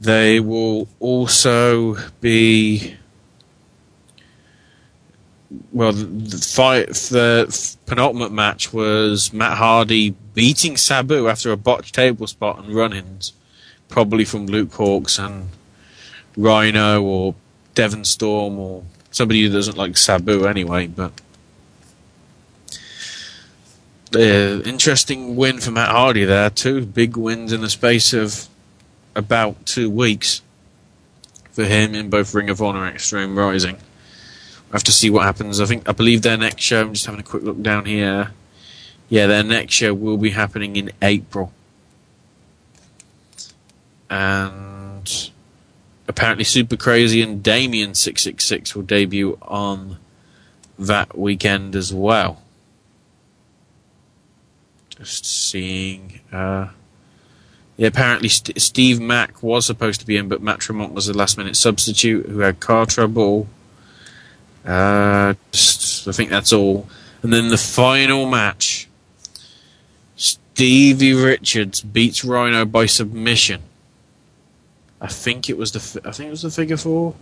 They 0.00 0.40
will 0.40 0.88
also 1.00 1.96
be 2.20 2.96
well, 5.72 5.92
the 5.92 6.38
fight, 6.38 6.88
the 6.88 7.76
penultimate 7.86 8.32
match 8.32 8.72
was 8.72 9.32
Matt 9.32 9.58
Hardy 9.58 10.10
beating 10.34 10.76
Sabu 10.76 11.28
after 11.28 11.52
a 11.52 11.56
botched 11.56 11.94
table 11.94 12.26
spot 12.26 12.58
and 12.58 12.74
run-ins, 12.74 13.32
probably 13.88 14.24
from 14.24 14.46
Luke 14.46 14.72
Hawx 14.72 15.24
and 15.24 15.48
Rhino 16.36 17.02
or 17.02 17.34
Devon 17.74 18.04
Storm 18.04 18.58
or 18.58 18.84
somebody 19.10 19.42
who 19.42 19.52
doesn't 19.52 19.76
like 19.76 19.96
Sabu 19.96 20.46
anyway. 20.46 20.86
But 20.86 21.12
uh, 24.14 24.62
interesting 24.64 25.36
win 25.36 25.60
for 25.60 25.70
Matt 25.70 25.90
Hardy 25.90 26.24
there. 26.24 26.50
Two 26.50 26.84
big 26.84 27.16
wins 27.16 27.52
in 27.52 27.60
the 27.60 27.70
space 27.70 28.12
of 28.12 28.48
about 29.14 29.64
two 29.66 29.88
weeks 29.88 30.42
for 31.52 31.64
him 31.64 31.94
in 31.94 32.10
both 32.10 32.34
Ring 32.34 32.50
of 32.50 32.60
Honor 32.60 32.84
and 32.84 32.94
Extreme 32.94 33.38
Rising. 33.38 33.76
I 33.76 34.76
have 34.76 34.84
to 34.84 34.92
see 34.92 35.08
what 35.08 35.22
happens. 35.22 35.60
I 35.60 35.66
think 35.66 35.88
I 35.88 35.92
believe 35.92 36.22
their 36.22 36.36
next 36.36 36.62
show. 36.62 36.80
I'm 36.80 36.94
just 36.94 37.06
having 37.06 37.20
a 37.20 37.24
quick 37.24 37.44
look 37.44 37.62
down 37.62 37.84
here. 37.84 38.32
Yeah, 39.08 39.26
their 39.28 39.44
next 39.44 39.74
show 39.74 39.94
will 39.94 40.16
be 40.16 40.30
happening 40.30 40.74
in 40.74 40.90
April, 41.00 41.52
and 44.10 45.30
apparently 46.16 46.44
Super 46.44 46.76
Crazy 46.76 47.22
and 47.22 47.42
Damien 47.42 47.94
six 47.94 48.22
six 48.22 48.44
six 48.44 48.74
will 48.74 48.84
debut 48.84 49.36
on 49.42 49.98
that 50.78 51.18
weekend 51.18 51.74
as 51.74 51.92
well. 51.92 52.40
Just 54.90 55.26
seeing. 55.26 56.20
Uh, 56.32 56.68
yeah, 57.76 57.88
apparently 57.88 58.28
St- 58.28 58.60
Steve 58.62 59.00
Mack 59.00 59.42
was 59.42 59.66
supposed 59.66 59.98
to 60.00 60.06
be 60.06 60.16
in, 60.16 60.28
but 60.28 60.40
Matt 60.40 60.60
Tremont 60.60 60.92
was 60.92 61.08
a 61.08 61.12
last 61.12 61.36
minute 61.36 61.56
substitute 61.56 62.26
who 62.26 62.38
had 62.38 62.60
car 62.60 62.86
trouble. 62.86 63.48
Uh, 64.64 65.34
just, 65.50 66.06
I 66.06 66.12
think 66.12 66.30
that's 66.30 66.52
all. 66.52 66.88
And 67.22 67.32
then 67.32 67.48
the 67.48 67.58
final 67.58 68.26
match 68.26 68.88
Stevie 70.14 71.14
Richards 71.14 71.80
beats 71.80 72.24
Rhino 72.24 72.64
by 72.64 72.86
submission. 72.86 73.62
I 75.04 75.08
think 75.08 75.50
it 75.50 75.58
was 75.58 75.72
the 75.72 76.00
I 76.08 76.12
think 76.12 76.28
it 76.28 76.30
was 76.30 76.40
the 76.40 76.50
figure 76.50 76.78
four. 76.78 77.14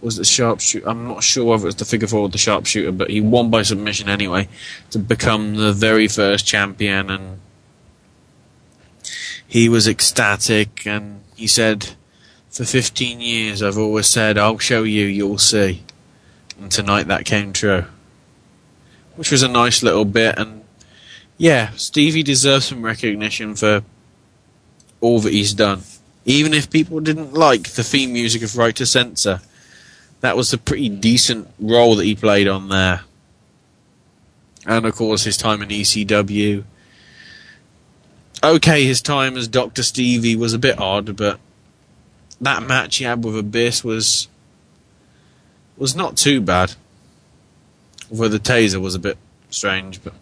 Was 0.00 0.16
the 0.16 0.24
sharpshooter? 0.24 0.88
I'm 0.88 1.06
not 1.06 1.22
sure 1.22 1.44
whether 1.44 1.62
it 1.62 1.66
was 1.66 1.76
the 1.76 1.84
figure 1.84 2.08
four 2.08 2.22
or 2.22 2.28
the 2.28 2.36
sharpshooter, 2.36 2.90
but 2.90 3.10
he 3.10 3.20
won 3.20 3.48
by 3.48 3.62
submission 3.62 4.08
anyway 4.08 4.48
to 4.90 4.98
become 4.98 5.54
the 5.54 5.72
very 5.72 6.08
first 6.08 6.44
champion, 6.44 7.10
and 7.10 7.38
he 9.46 9.68
was 9.68 9.86
ecstatic. 9.86 10.84
And 10.84 11.20
he 11.36 11.46
said, 11.46 11.90
"For 12.50 12.64
15 12.64 13.20
years, 13.20 13.62
I've 13.62 13.78
always 13.78 14.08
said 14.08 14.36
I'll 14.36 14.58
show 14.58 14.82
you, 14.82 15.06
you'll 15.06 15.38
see." 15.38 15.82
And 16.60 16.72
tonight 16.72 17.06
that 17.06 17.24
came 17.24 17.52
true, 17.52 17.84
which 19.14 19.30
was 19.30 19.44
a 19.44 19.48
nice 19.48 19.80
little 19.84 20.04
bit. 20.04 20.36
And 20.36 20.64
yeah, 21.38 21.70
Stevie 21.76 22.24
deserves 22.24 22.64
some 22.64 22.82
recognition 22.82 23.54
for 23.54 23.84
all 25.00 25.20
that 25.20 25.32
he's 25.32 25.54
done. 25.54 25.82
Even 26.24 26.54
if 26.54 26.70
people 26.70 27.00
didn't 27.00 27.34
like 27.34 27.70
the 27.70 27.82
theme 27.82 28.12
music 28.12 28.42
of 28.42 28.56
Right 28.56 28.74
to 28.76 28.86
Censor, 28.86 29.40
that 30.20 30.36
was 30.36 30.52
a 30.52 30.58
pretty 30.58 30.88
decent 30.88 31.48
role 31.58 31.96
that 31.96 32.04
he 32.04 32.14
played 32.14 32.46
on 32.46 32.68
there. 32.68 33.02
And 34.64 34.86
of 34.86 34.94
course, 34.94 35.24
his 35.24 35.36
time 35.36 35.62
in 35.62 35.68
ECW. 35.68 36.64
Okay, 38.44 38.84
his 38.84 39.02
time 39.02 39.36
as 39.36 39.48
Dr. 39.48 39.82
Stevie 39.82 40.36
was 40.36 40.54
a 40.54 40.58
bit 40.58 40.78
odd, 40.78 41.16
but 41.16 41.40
that 42.40 42.62
match 42.62 42.96
he 42.96 43.04
had 43.04 43.24
with 43.24 43.36
Abyss 43.36 43.84
was 43.84 44.28
was 45.76 45.96
not 45.96 46.16
too 46.16 46.40
bad. 46.40 46.74
Although 48.10 48.28
the 48.28 48.38
taser 48.38 48.80
was 48.80 48.94
a 48.94 49.00
bit 49.00 49.16
strange, 49.50 50.02
but 50.04 50.12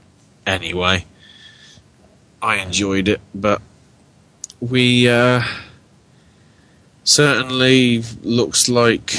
anyway, 0.47 1.05
I 2.41 2.57
enjoyed 2.57 3.09
it. 3.09 3.21
But 3.35 3.61
we 4.61 5.09
uh, 5.09 5.43
certainly 7.05 8.03
looks 8.23 8.69
like 8.69 9.15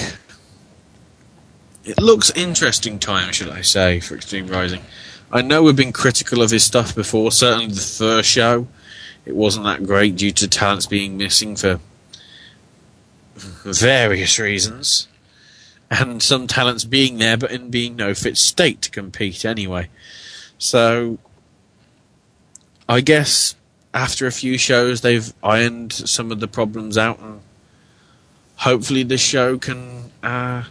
it 1.83 1.97
looks 1.99 2.31
interesting 2.31 2.99
time, 2.99 3.31
should 3.31 3.49
I 3.49 3.61
say, 3.61 3.99
for 3.99 4.15
Extreme 4.15 4.47
Rising. 4.47 4.81
I 5.31 5.41
know 5.41 5.63
we've 5.63 5.75
been 5.75 5.93
critical 5.93 6.41
of 6.41 6.51
his 6.51 6.63
stuff 6.63 6.93
before. 6.93 7.31
Certainly, 7.31 7.67
the 7.67 7.81
first 7.81 8.29
show, 8.29 8.67
it 9.25 9.35
wasn't 9.35 9.65
that 9.65 9.85
great 9.85 10.15
due 10.15 10.31
to 10.31 10.47
talents 10.47 10.85
being 10.85 11.17
missing 11.17 11.55
for 11.55 11.79
various 13.63 14.37
reasons, 14.37 15.07
and 15.89 16.21
some 16.21 16.47
talents 16.47 16.83
being 16.83 17.17
there 17.17 17.37
but 17.37 17.51
in 17.51 17.69
being 17.69 17.95
no 17.95 18.13
fit 18.13 18.37
state 18.37 18.81
to 18.83 18.91
compete 18.91 19.43
anyway. 19.45 19.89
So, 20.57 21.17
I 22.87 23.01
guess 23.01 23.55
after 23.93 24.27
a 24.27 24.31
few 24.31 24.57
shows, 24.57 25.01
they've 25.01 25.33
ironed 25.41 25.93
some 25.93 26.31
of 26.31 26.39
the 26.39 26.47
problems 26.47 26.97
out, 26.97 27.19
and 27.19 27.41
hopefully, 28.61 29.03
the 29.03 29.17
show 29.17 29.57
can. 29.57 30.11
Uh, 30.23 30.63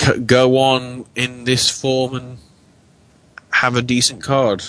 c- 0.00 0.18
go 0.20 0.58
on 0.58 1.04
in 1.14 1.44
this 1.44 1.68
form 1.70 2.14
and 2.14 2.38
have 3.50 3.76
a 3.76 3.82
decent 3.82 4.22
card. 4.22 4.64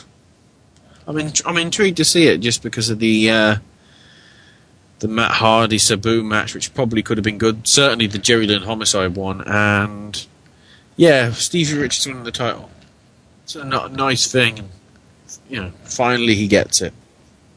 I'm 1.07 1.17
in, 1.17 1.31
I'm 1.45 1.57
intrigued 1.57 1.97
to 1.97 2.05
see 2.05 2.27
it 2.27 2.39
just 2.39 2.61
because 2.61 2.89
of 2.89 2.99
the 2.99 3.29
uh, 3.29 3.55
the 4.99 5.07
Matt 5.07 5.31
Hardy 5.31 5.77
Sabu 5.77 6.23
match, 6.23 6.53
which 6.53 6.73
probably 6.73 7.01
could 7.01 7.17
have 7.17 7.23
been 7.23 7.37
good. 7.37 7.67
Certainly 7.67 8.07
the 8.07 8.17
Jerry 8.19 8.47
Lynn 8.47 8.63
Homicide 8.63 9.15
one, 9.15 9.41
and 9.41 10.25
yeah, 10.97 11.31
Stevie 11.31 11.79
Richards 11.79 12.05
winning 12.07 12.23
the 12.23 12.31
title. 12.31 12.69
It's 13.43 13.55
a 13.55 13.61
n- 13.61 13.93
nice 13.93 14.31
thing, 14.31 14.69
you 15.49 15.61
know, 15.63 15.71
finally 15.83 16.35
he 16.35 16.47
gets 16.47 16.81
it, 16.81 16.93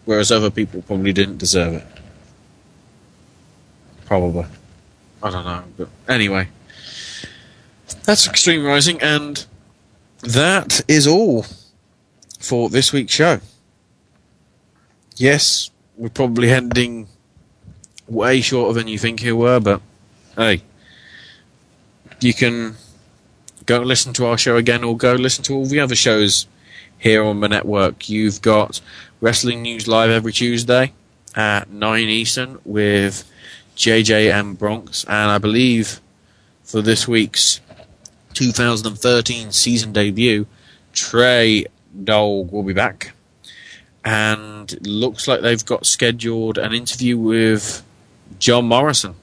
whereas 0.07 0.33
other 0.33 0.51
people 0.51 0.81
probably 0.83 1.13
didn't 1.13 1.37
deserve 1.39 1.75
it. 1.75 1.87
Probably, 4.13 4.45
I 5.23 5.31
don't 5.31 5.47
know, 5.47 5.65
but 5.79 5.89
anyway. 6.07 6.49
That's 8.05 8.29
Extreme 8.29 8.63
Rising, 8.63 9.01
and 9.01 9.47
that 10.21 10.83
is 10.87 11.07
all 11.07 11.47
for 12.39 12.69
this 12.69 12.93
week's 12.93 13.15
show. 13.15 13.41
Yes, 15.17 15.71
we're 15.97 16.11
probably 16.11 16.51
ending 16.51 17.09
way 18.07 18.43
shorter 18.43 18.75
than 18.75 18.87
you 18.87 18.99
think 18.99 19.23
we 19.23 19.33
were, 19.33 19.61
but 19.61 19.81
hey, 20.37 20.61
you 22.21 22.35
can 22.35 22.77
go 23.65 23.79
listen 23.81 24.13
to 24.13 24.27
our 24.27 24.37
show 24.37 24.59
again 24.59 24.85
or 24.85 24.95
go 24.95 25.15
listen 25.15 25.43
to 25.45 25.55
all 25.55 25.65
the 25.65 25.81
other 25.81 25.97
shows 25.97 26.47
here 26.99 27.25
on 27.25 27.41
the 27.41 27.49
network. 27.49 28.11
You've 28.11 28.43
got 28.43 28.79
Wrestling 29.23 29.63
News 29.63 29.89
Live 29.89 30.11
every 30.11 30.35
Tuesday 30.35 30.93
at 31.35 31.71
9 31.71 32.09
Eastern 32.11 32.59
with 32.67 33.27
JJ 33.77 34.33
and 34.33 34.59
Bronx. 34.59 35.05
And 35.05 35.31
I 35.31 35.39
believe 35.39 36.01
for 36.63 36.83
this 36.83 37.07
week's 37.07 37.61
2013 38.35 39.53
season 39.53 39.93
debut, 39.93 40.47
Trey 40.93 41.67
Dog 42.05 42.53
will 42.53 42.63
be 42.63 42.73
back. 42.73 43.13
And 44.05 44.75
looks 44.87 45.29
like 45.29 45.43
they've 45.43 45.65
got 45.65 45.87
scheduled 45.87 46.59
an 46.59 46.73
interview 46.73 47.17
with 47.17 47.85
John 48.39 48.67
Morrison. 48.67 49.15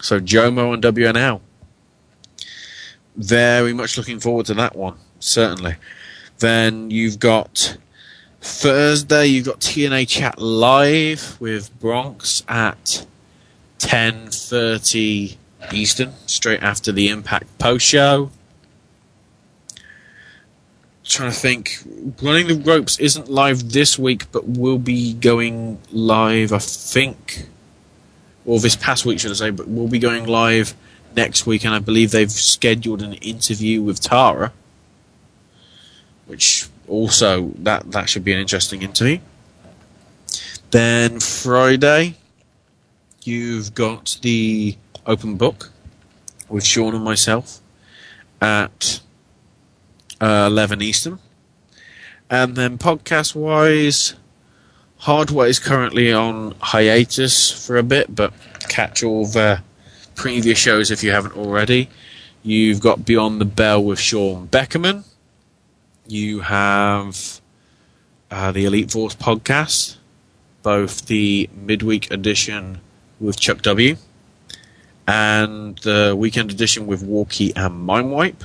So 0.00 0.20
Jomo 0.20 0.74
and 0.74 0.82
WNL. 0.82 1.40
Very 3.16 3.72
much 3.72 3.96
looking 3.96 4.20
forward 4.20 4.46
to 4.46 4.54
that 4.54 4.76
one, 4.76 4.98
certainly. 5.18 5.76
Then 6.38 6.90
you've 6.90 7.18
got 7.18 7.78
Thursday, 8.42 9.26
you've 9.26 9.46
got 9.46 9.60
TNA 9.60 10.06
Chat 10.06 10.38
Live 10.38 11.40
with 11.40 11.76
Bronx 11.80 12.44
at 12.46 13.06
10.30 13.78 15.36
Eastern, 15.72 16.12
straight 16.26 16.62
after 16.62 16.92
the 16.92 17.08
Impact 17.08 17.58
post 17.58 17.86
show. 17.86 18.30
Trying 21.04 21.30
to 21.30 21.36
think, 21.36 21.78
Running 22.20 22.48
the 22.48 22.56
Ropes 22.56 22.98
isn't 22.98 23.28
live 23.28 23.72
this 23.72 23.98
week, 23.98 24.30
but 24.32 24.48
will 24.48 24.78
be 24.78 25.14
going 25.14 25.78
live, 25.92 26.52
I 26.52 26.58
think, 26.58 27.46
or 28.44 28.58
this 28.58 28.76
past 28.76 29.06
week, 29.06 29.20
should 29.20 29.30
I 29.30 29.34
say, 29.34 29.50
but 29.50 29.68
we'll 29.68 29.88
be 29.88 29.98
going 29.98 30.26
live 30.26 30.74
next 31.14 31.46
week, 31.46 31.64
and 31.64 31.74
I 31.74 31.78
believe 31.78 32.10
they've 32.10 32.30
scheduled 32.30 33.02
an 33.02 33.14
interview 33.14 33.82
with 33.82 34.00
Tara, 34.00 34.52
which 36.26 36.68
also 36.88 37.52
that 37.58 37.92
that 37.92 38.08
should 38.08 38.24
be 38.24 38.32
an 38.32 38.40
interesting 38.40 38.82
interview. 38.82 39.18
Then 40.70 41.20
Friday, 41.20 42.16
you've 43.26 43.74
got 43.74 44.18
the 44.22 44.76
open 45.04 45.36
book 45.36 45.72
with 46.48 46.64
Sean 46.64 46.94
and 46.94 47.04
myself 47.04 47.60
at 48.40 49.00
uh, 50.20 50.48
11 50.50 50.82
Eastern. 50.82 51.18
And 52.30 52.56
then 52.56 52.78
podcast 52.78 53.34
wise, 53.34 54.14
Hardware 54.98 55.48
is 55.48 55.58
currently 55.58 56.12
on 56.12 56.54
hiatus 56.60 57.66
for 57.66 57.76
a 57.76 57.82
bit, 57.82 58.14
but 58.14 58.32
catch 58.68 59.02
all 59.02 59.26
the 59.26 59.62
previous 60.14 60.58
shows 60.58 60.90
if 60.90 61.02
you 61.02 61.10
haven't 61.10 61.36
already. 61.36 61.88
You've 62.42 62.80
got 62.80 63.04
Beyond 63.04 63.40
the 63.40 63.44
Bell 63.44 63.82
with 63.82 63.98
Sean 63.98 64.48
Beckerman. 64.48 65.04
You 66.06 66.40
have 66.40 67.40
uh, 68.30 68.52
the 68.52 68.64
Elite 68.64 68.90
Force 68.90 69.14
podcast, 69.14 69.96
both 70.62 71.06
the 71.06 71.50
midweek 71.54 72.10
edition 72.10 72.80
with 73.20 73.38
Chuck 73.38 73.62
W. 73.62 73.96
and 75.06 75.78
the 75.78 76.14
weekend 76.16 76.50
edition 76.50 76.86
with 76.86 77.02
Walkie 77.02 77.54
and 77.54 77.88
Mindwipe. 77.88 78.42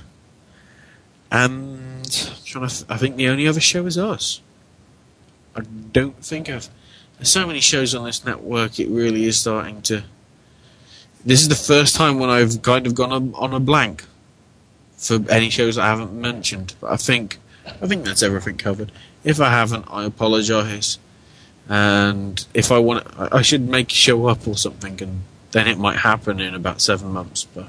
And 1.32 2.04
trying 2.46 2.68
to 2.68 2.76
th- 2.76 2.90
I 2.90 2.98
think 2.98 3.16
the 3.16 3.30
only 3.30 3.48
other 3.48 3.62
show 3.62 3.86
is 3.86 3.98
us. 3.98 4.42
I 5.56 5.62
don't 5.92 6.18
think 6.24 6.50
I've. 6.50 6.70
There's 7.18 7.30
so 7.30 7.46
many 7.46 7.60
shows 7.60 7.94
on 7.94 8.06
this 8.06 8.26
network, 8.26 8.80
it 8.80 8.90
really 8.90 9.26
is 9.26 9.40
starting 9.40 9.82
to. 9.84 10.04
This 11.24 11.42
is 11.42 11.50
the 11.50 11.56
first 11.56 11.96
time 11.96 12.18
when 12.20 12.30
I've 12.30 12.62
kind 12.64 12.88
of 12.88 12.96
gone 12.96 13.12
on, 13.12 13.34
on 13.36 13.54
a 13.54 13.60
blank 13.60 14.06
for 14.98 15.20
any 15.30 15.50
shows 15.50 15.78
I 15.78 15.86
haven't 15.86 16.14
mentioned. 16.14 16.74
But 16.82 16.92
I 16.92 16.98
think 16.98 17.38
I 17.66 17.88
think 17.88 18.06
that's 18.06 18.24
everything 18.24 18.58
covered. 18.58 18.92
If 19.24 19.40
I 19.40 19.50
haven't, 19.50 19.86
I 19.90 20.06
apologise. 20.06 20.98
And 21.72 22.46
if 22.54 22.70
I 22.70 22.80
want, 22.80 23.08
I 23.18 23.42
should 23.42 23.70
make 23.70 23.90
show 23.92 24.26
up 24.26 24.46
or 24.46 24.58
something, 24.58 25.02
and 25.02 25.22
then 25.54 25.70
it 25.70 25.78
might 25.78 26.00
happen 26.00 26.42
in 26.42 26.54
about 26.54 26.82
seven 26.82 27.14
months. 27.14 27.46
But 27.46 27.68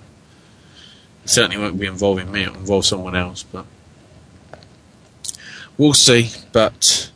it 1.23 1.31
certainly 1.31 1.57
won't 1.57 1.79
be 1.79 1.87
involving 1.87 2.33
me. 2.33 2.43
It'll 2.43 2.57
involve 2.57 2.85
someone 2.85 3.15
else. 3.15 3.45
But 3.45 3.65
we'll 5.79 5.95
see. 5.95 6.31
But 6.51 7.13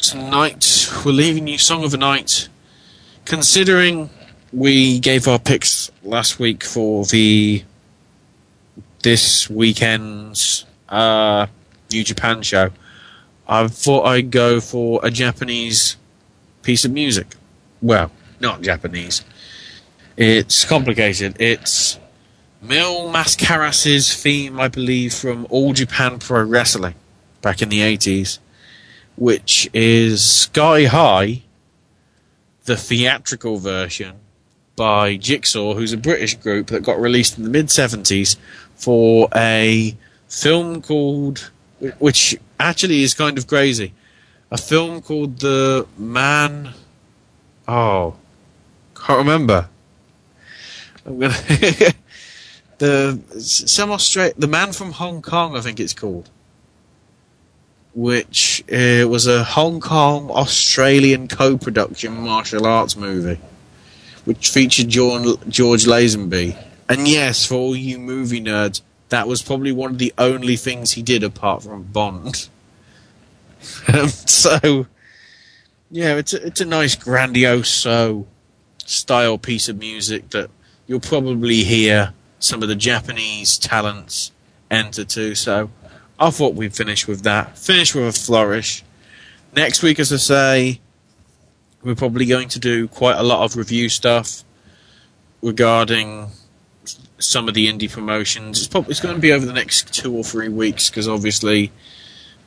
tonight 0.00 0.90
we're 1.06 1.12
leaving 1.12 1.46
you 1.46 1.56
song 1.56 1.84
of 1.84 1.92
the 1.92 1.98
night. 1.98 2.48
Considering 3.24 4.10
we 4.52 4.98
gave 4.98 5.28
our 5.28 5.38
picks 5.38 5.92
last 6.02 6.40
week 6.40 6.64
for 6.64 7.04
the 7.04 7.62
this 9.04 9.48
weekend's 9.48 10.64
uh, 10.88 11.46
New 11.92 12.02
Japan 12.02 12.42
show, 12.42 12.70
I 13.48 13.68
thought 13.68 14.04
I'd 14.06 14.30
go 14.30 14.60
for 14.60 15.00
a 15.02 15.10
Japanese 15.10 15.96
piece 16.62 16.84
of 16.84 16.92
music. 16.92 17.34
Well, 17.80 18.10
not 18.40 18.62
Japanese. 18.62 19.24
It's 20.16 20.64
complicated. 20.64 21.36
It's 21.40 21.98
Mil 22.60 23.10
Mascaras's 23.10 24.14
theme, 24.14 24.60
I 24.60 24.68
believe, 24.68 25.12
from 25.12 25.46
All 25.50 25.72
Japan 25.72 26.18
Pro 26.18 26.44
Wrestling 26.44 26.94
back 27.40 27.60
in 27.60 27.68
the 27.68 27.80
80s, 27.80 28.38
which 29.16 29.68
is 29.72 30.24
Sky 30.24 30.84
High, 30.84 31.42
the 32.64 32.76
theatrical 32.76 33.58
version 33.58 34.16
by 34.76 35.16
Jigsaw, 35.16 35.74
who's 35.74 35.92
a 35.92 35.96
British 35.96 36.36
group 36.36 36.68
that 36.68 36.82
got 36.82 37.00
released 37.00 37.36
in 37.36 37.44
the 37.44 37.50
mid 37.50 37.66
70s 37.66 38.36
for 38.76 39.28
a 39.34 39.96
film 40.28 40.80
called, 40.82 41.50
which 41.98 42.36
actually 42.62 43.02
is 43.02 43.14
kind 43.14 43.38
of 43.38 43.46
crazy, 43.46 43.92
a 44.50 44.58
film 44.58 45.02
called 45.02 45.40
The 45.40 45.86
Man. 45.98 46.74
Oh, 47.66 48.14
can't 48.94 49.18
remember. 49.18 49.68
I'm 51.04 51.18
gonna. 51.18 51.34
the 52.78 53.20
some 53.40 53.90
Australia, 53.90 54.34
the 54.36 54.46
man 54.46 54.72
from 54.72 54.92
Hong 54.92 55.22
Kong, 55.22 55.56
I 55.56 55.60
think 55.60 55.80
it's 55.80 55.94
called, 55.94 56.30
which 57.94 58.64
uh, 58.72 59.06
was 59.08 59.26
a 59.26 59.44
Hong 59.44 59.80
Kong 59.80 60.30
Australian 60.30 61.28
co-production 61.28 62.22
martial 62.22 62.66
arts 62.66 62.96
movie, 62.96 63.40
which 64.24 64.50
featured 64.50 64.88
John, 64.88 65.36
George 65.48 65.84
Lazenby. 65.84 66.56
And 66.88 67.08
yes, 67.08 67.46
for 67.46 67.54
all 67.54 67.76
you 67.76 67.98
movie 67.98 68.40
nerds, 68.40 68.82
that 69.08 69.28
was 69.28 69.42
probably 69.42 69.72
one 69.72 69.92
of 69.92 69.98
the 69.98 70.12
only 70.18 70.56
things 70.56 70.92
he 70.92 71.02
did 71.02 71.22
apart 71.22 71.62
from 71.62 71.82
Bond. 71.84 72.48
Um, 73.92 74.08
so, 74.08 74.86
yeah, 75.90 76.16
it's 76.16 76.32
a, 76.34 76.46
it's 76.46 76.60
a 76.60 76.64
nice 76.64 76.94
grandiose 76.94 77.84
uh, 77.86 78.22
style 78.78 79.38
piece 79.38 79.68
of 79.68 79.78
music 79.78 80.30
that 80.30 80.50
you'll 80.86 81.00
probably 81.00 81.64
hear 81.64 82.14
some 82.38 82.62
of 82.62 82.68
the 82.68 82.76
Japanese 82.76 83.58
talents 83.58 84.32
enter 84.70 85.04
to. 85.04 85.34
So, 85.34 85.70
I 86.18 86.30
thought 86.30 86.54
we'd 86.54 86.74
finish 86.74 87.08
with 87.08 87.22
that. 87.22 87.58
Finish 87.58 87.94
with 87.94 88.04
a 88.04 88.12
flourish. 88.12 88.84
Next 89.54 89.82
week, 89.82 89.98
as 89.98 90.12
I 90.12 90.16
say, 90.16 90.80
we're 91.82 91.94
probably 91.94 92.26
going 92.26 92.48
to 92.50 92.58
do 92.58 92.88
quite 92.88 93.18
a 93.18 93.22
lot 93.22 93.44
of 93.44 93.56
review 93.56 93.88
stuff 93.88 94.44
regarding 95.42 96.28
some 97.18 97.48
of 97.48 97.54
the 97.54 97.66
indie 97.66 97.90
promotions. 97.90 98.58
It's 98.58 98.68
probably 98.68 98.92
it's 98.92 99.00
going 99.00 99.14
to 99.14 99.20
be 99.20 99.32
over 99.32 99.44
the 99.44 99.52
next 99.52 99.92
two 99.92 100.14
or 100.14 100.24
three 100.24 100.48
weeks 100.48 100.90
because 100.90 101.08
obviously 101.08 101.72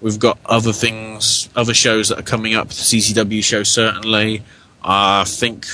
we've 0.01 0.19
got 0.19 0.39
other 0.45 0.73
things, 0.73 1.49
other 1.55 1.73
shows 1.73 2.09
that 2.09 2.19
are 2.19 2.23
coming 2.23 2.55
up. 2.55 2.69
The 2.69 2.73
CZW 2.75 3.43
show 3.43 3.63
certainly. 3.63 4.43
I 4.83 5.23
think 5.23 5.65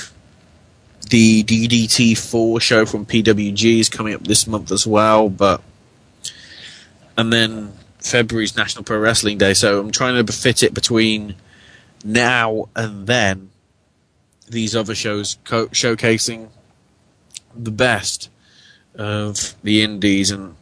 the 1.10 1.44
DDT4 1.44 2.60
show 2.60 2.86
from 2.86 3.04
PWG 3.04 3.80
is 3.80 3.88
coming 3.88 4.14
up 4.14 4.24
this 4.24 4.46
month 4.46 4.72
as 4.72 4.86
well, 4.86 5.28
but 5.28 5.60
and 7.16 7.32
then 7.32 7.72
February's 7.98 8.56
National 8.56 8.84
Pro 8.84 8.98
Wrestling 8.98 9.38
Day. 9.38 9.54
So 9.54 9.80
I'm 9.80 9.90
trying 9.90 10.24
to 10.24 10.32
fit 10.32 10.62
it 10.62 10.74
between 10.74 11.34
now 12.04 12.68
and 12.74 13.06
then. 13.06 13.50
These 14.48 14.76
other 14.76 14.94
shows 14.94 15.38
co- 15.44 15.68
showcasing 15.68 16.48
the 17.54 17.70
best 17.70 18.28
of 18.94 19.54
the 19.62 19.82
indies 19.82 20.30
and 20.30 20.54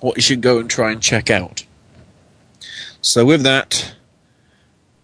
what 0.00 0.16
you 0.16 0.22
should 0.22 0.40
go 0.40 0.58
and 0.58 0.70
try 0.70 0.92
and 0.92 1.02
check 1.02 1.30
out. 1.30 1.64
So, 3.06 3.24
with 3.24 3.44
that, 3.44 3.94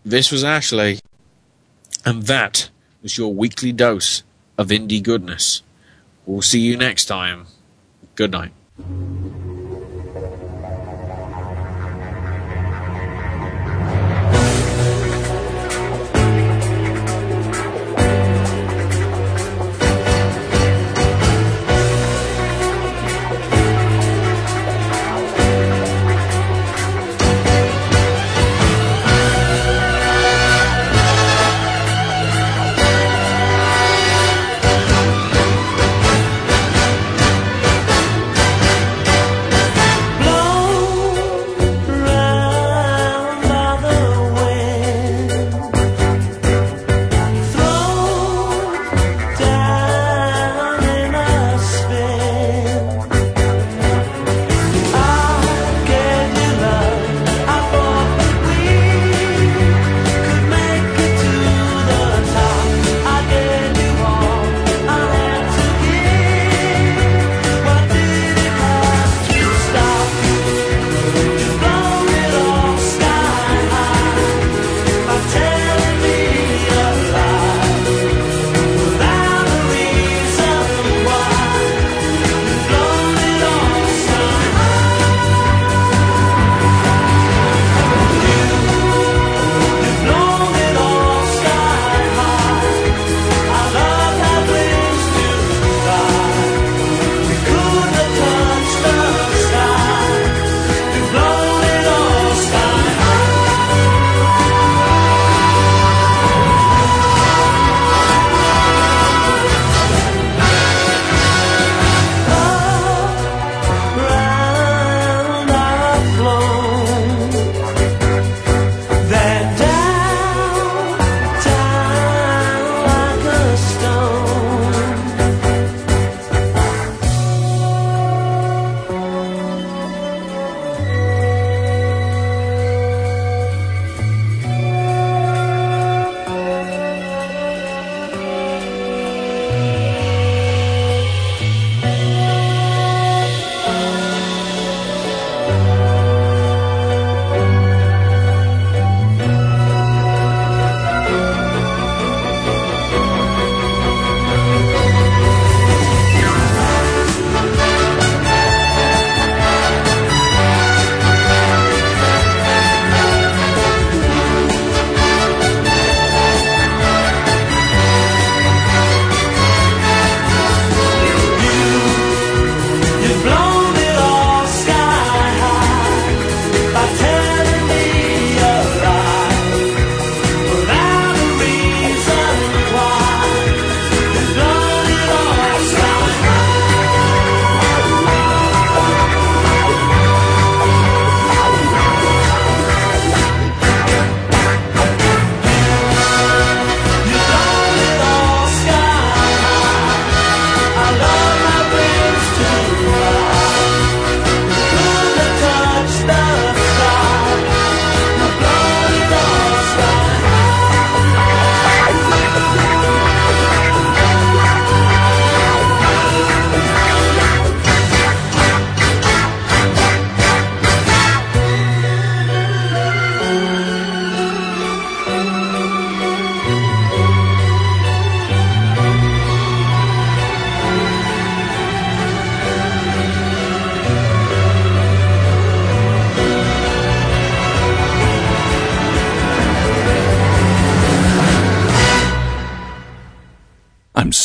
this 0.04 0.32
was 0.32 0.42
Ashley, 0.42 0.98
and 2.04 2.24
that 2.24 2.68
was 3.00 3.16
your 3.16 3.32
weekly 3.32 3.70
dose 3.70 4.24
of 4.58 4.70
indie 4.70 5.00
goodness. 5.00 5.62
We'll 6.26 6.42
see 6.42 6.58
you 6.58 6.76
next 6.76 7.04
time. 7.04 7.46
Good 8.16 8.32
night. 8.32 8.50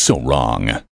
So 0.08 0.22
wrong. 0.22 0.87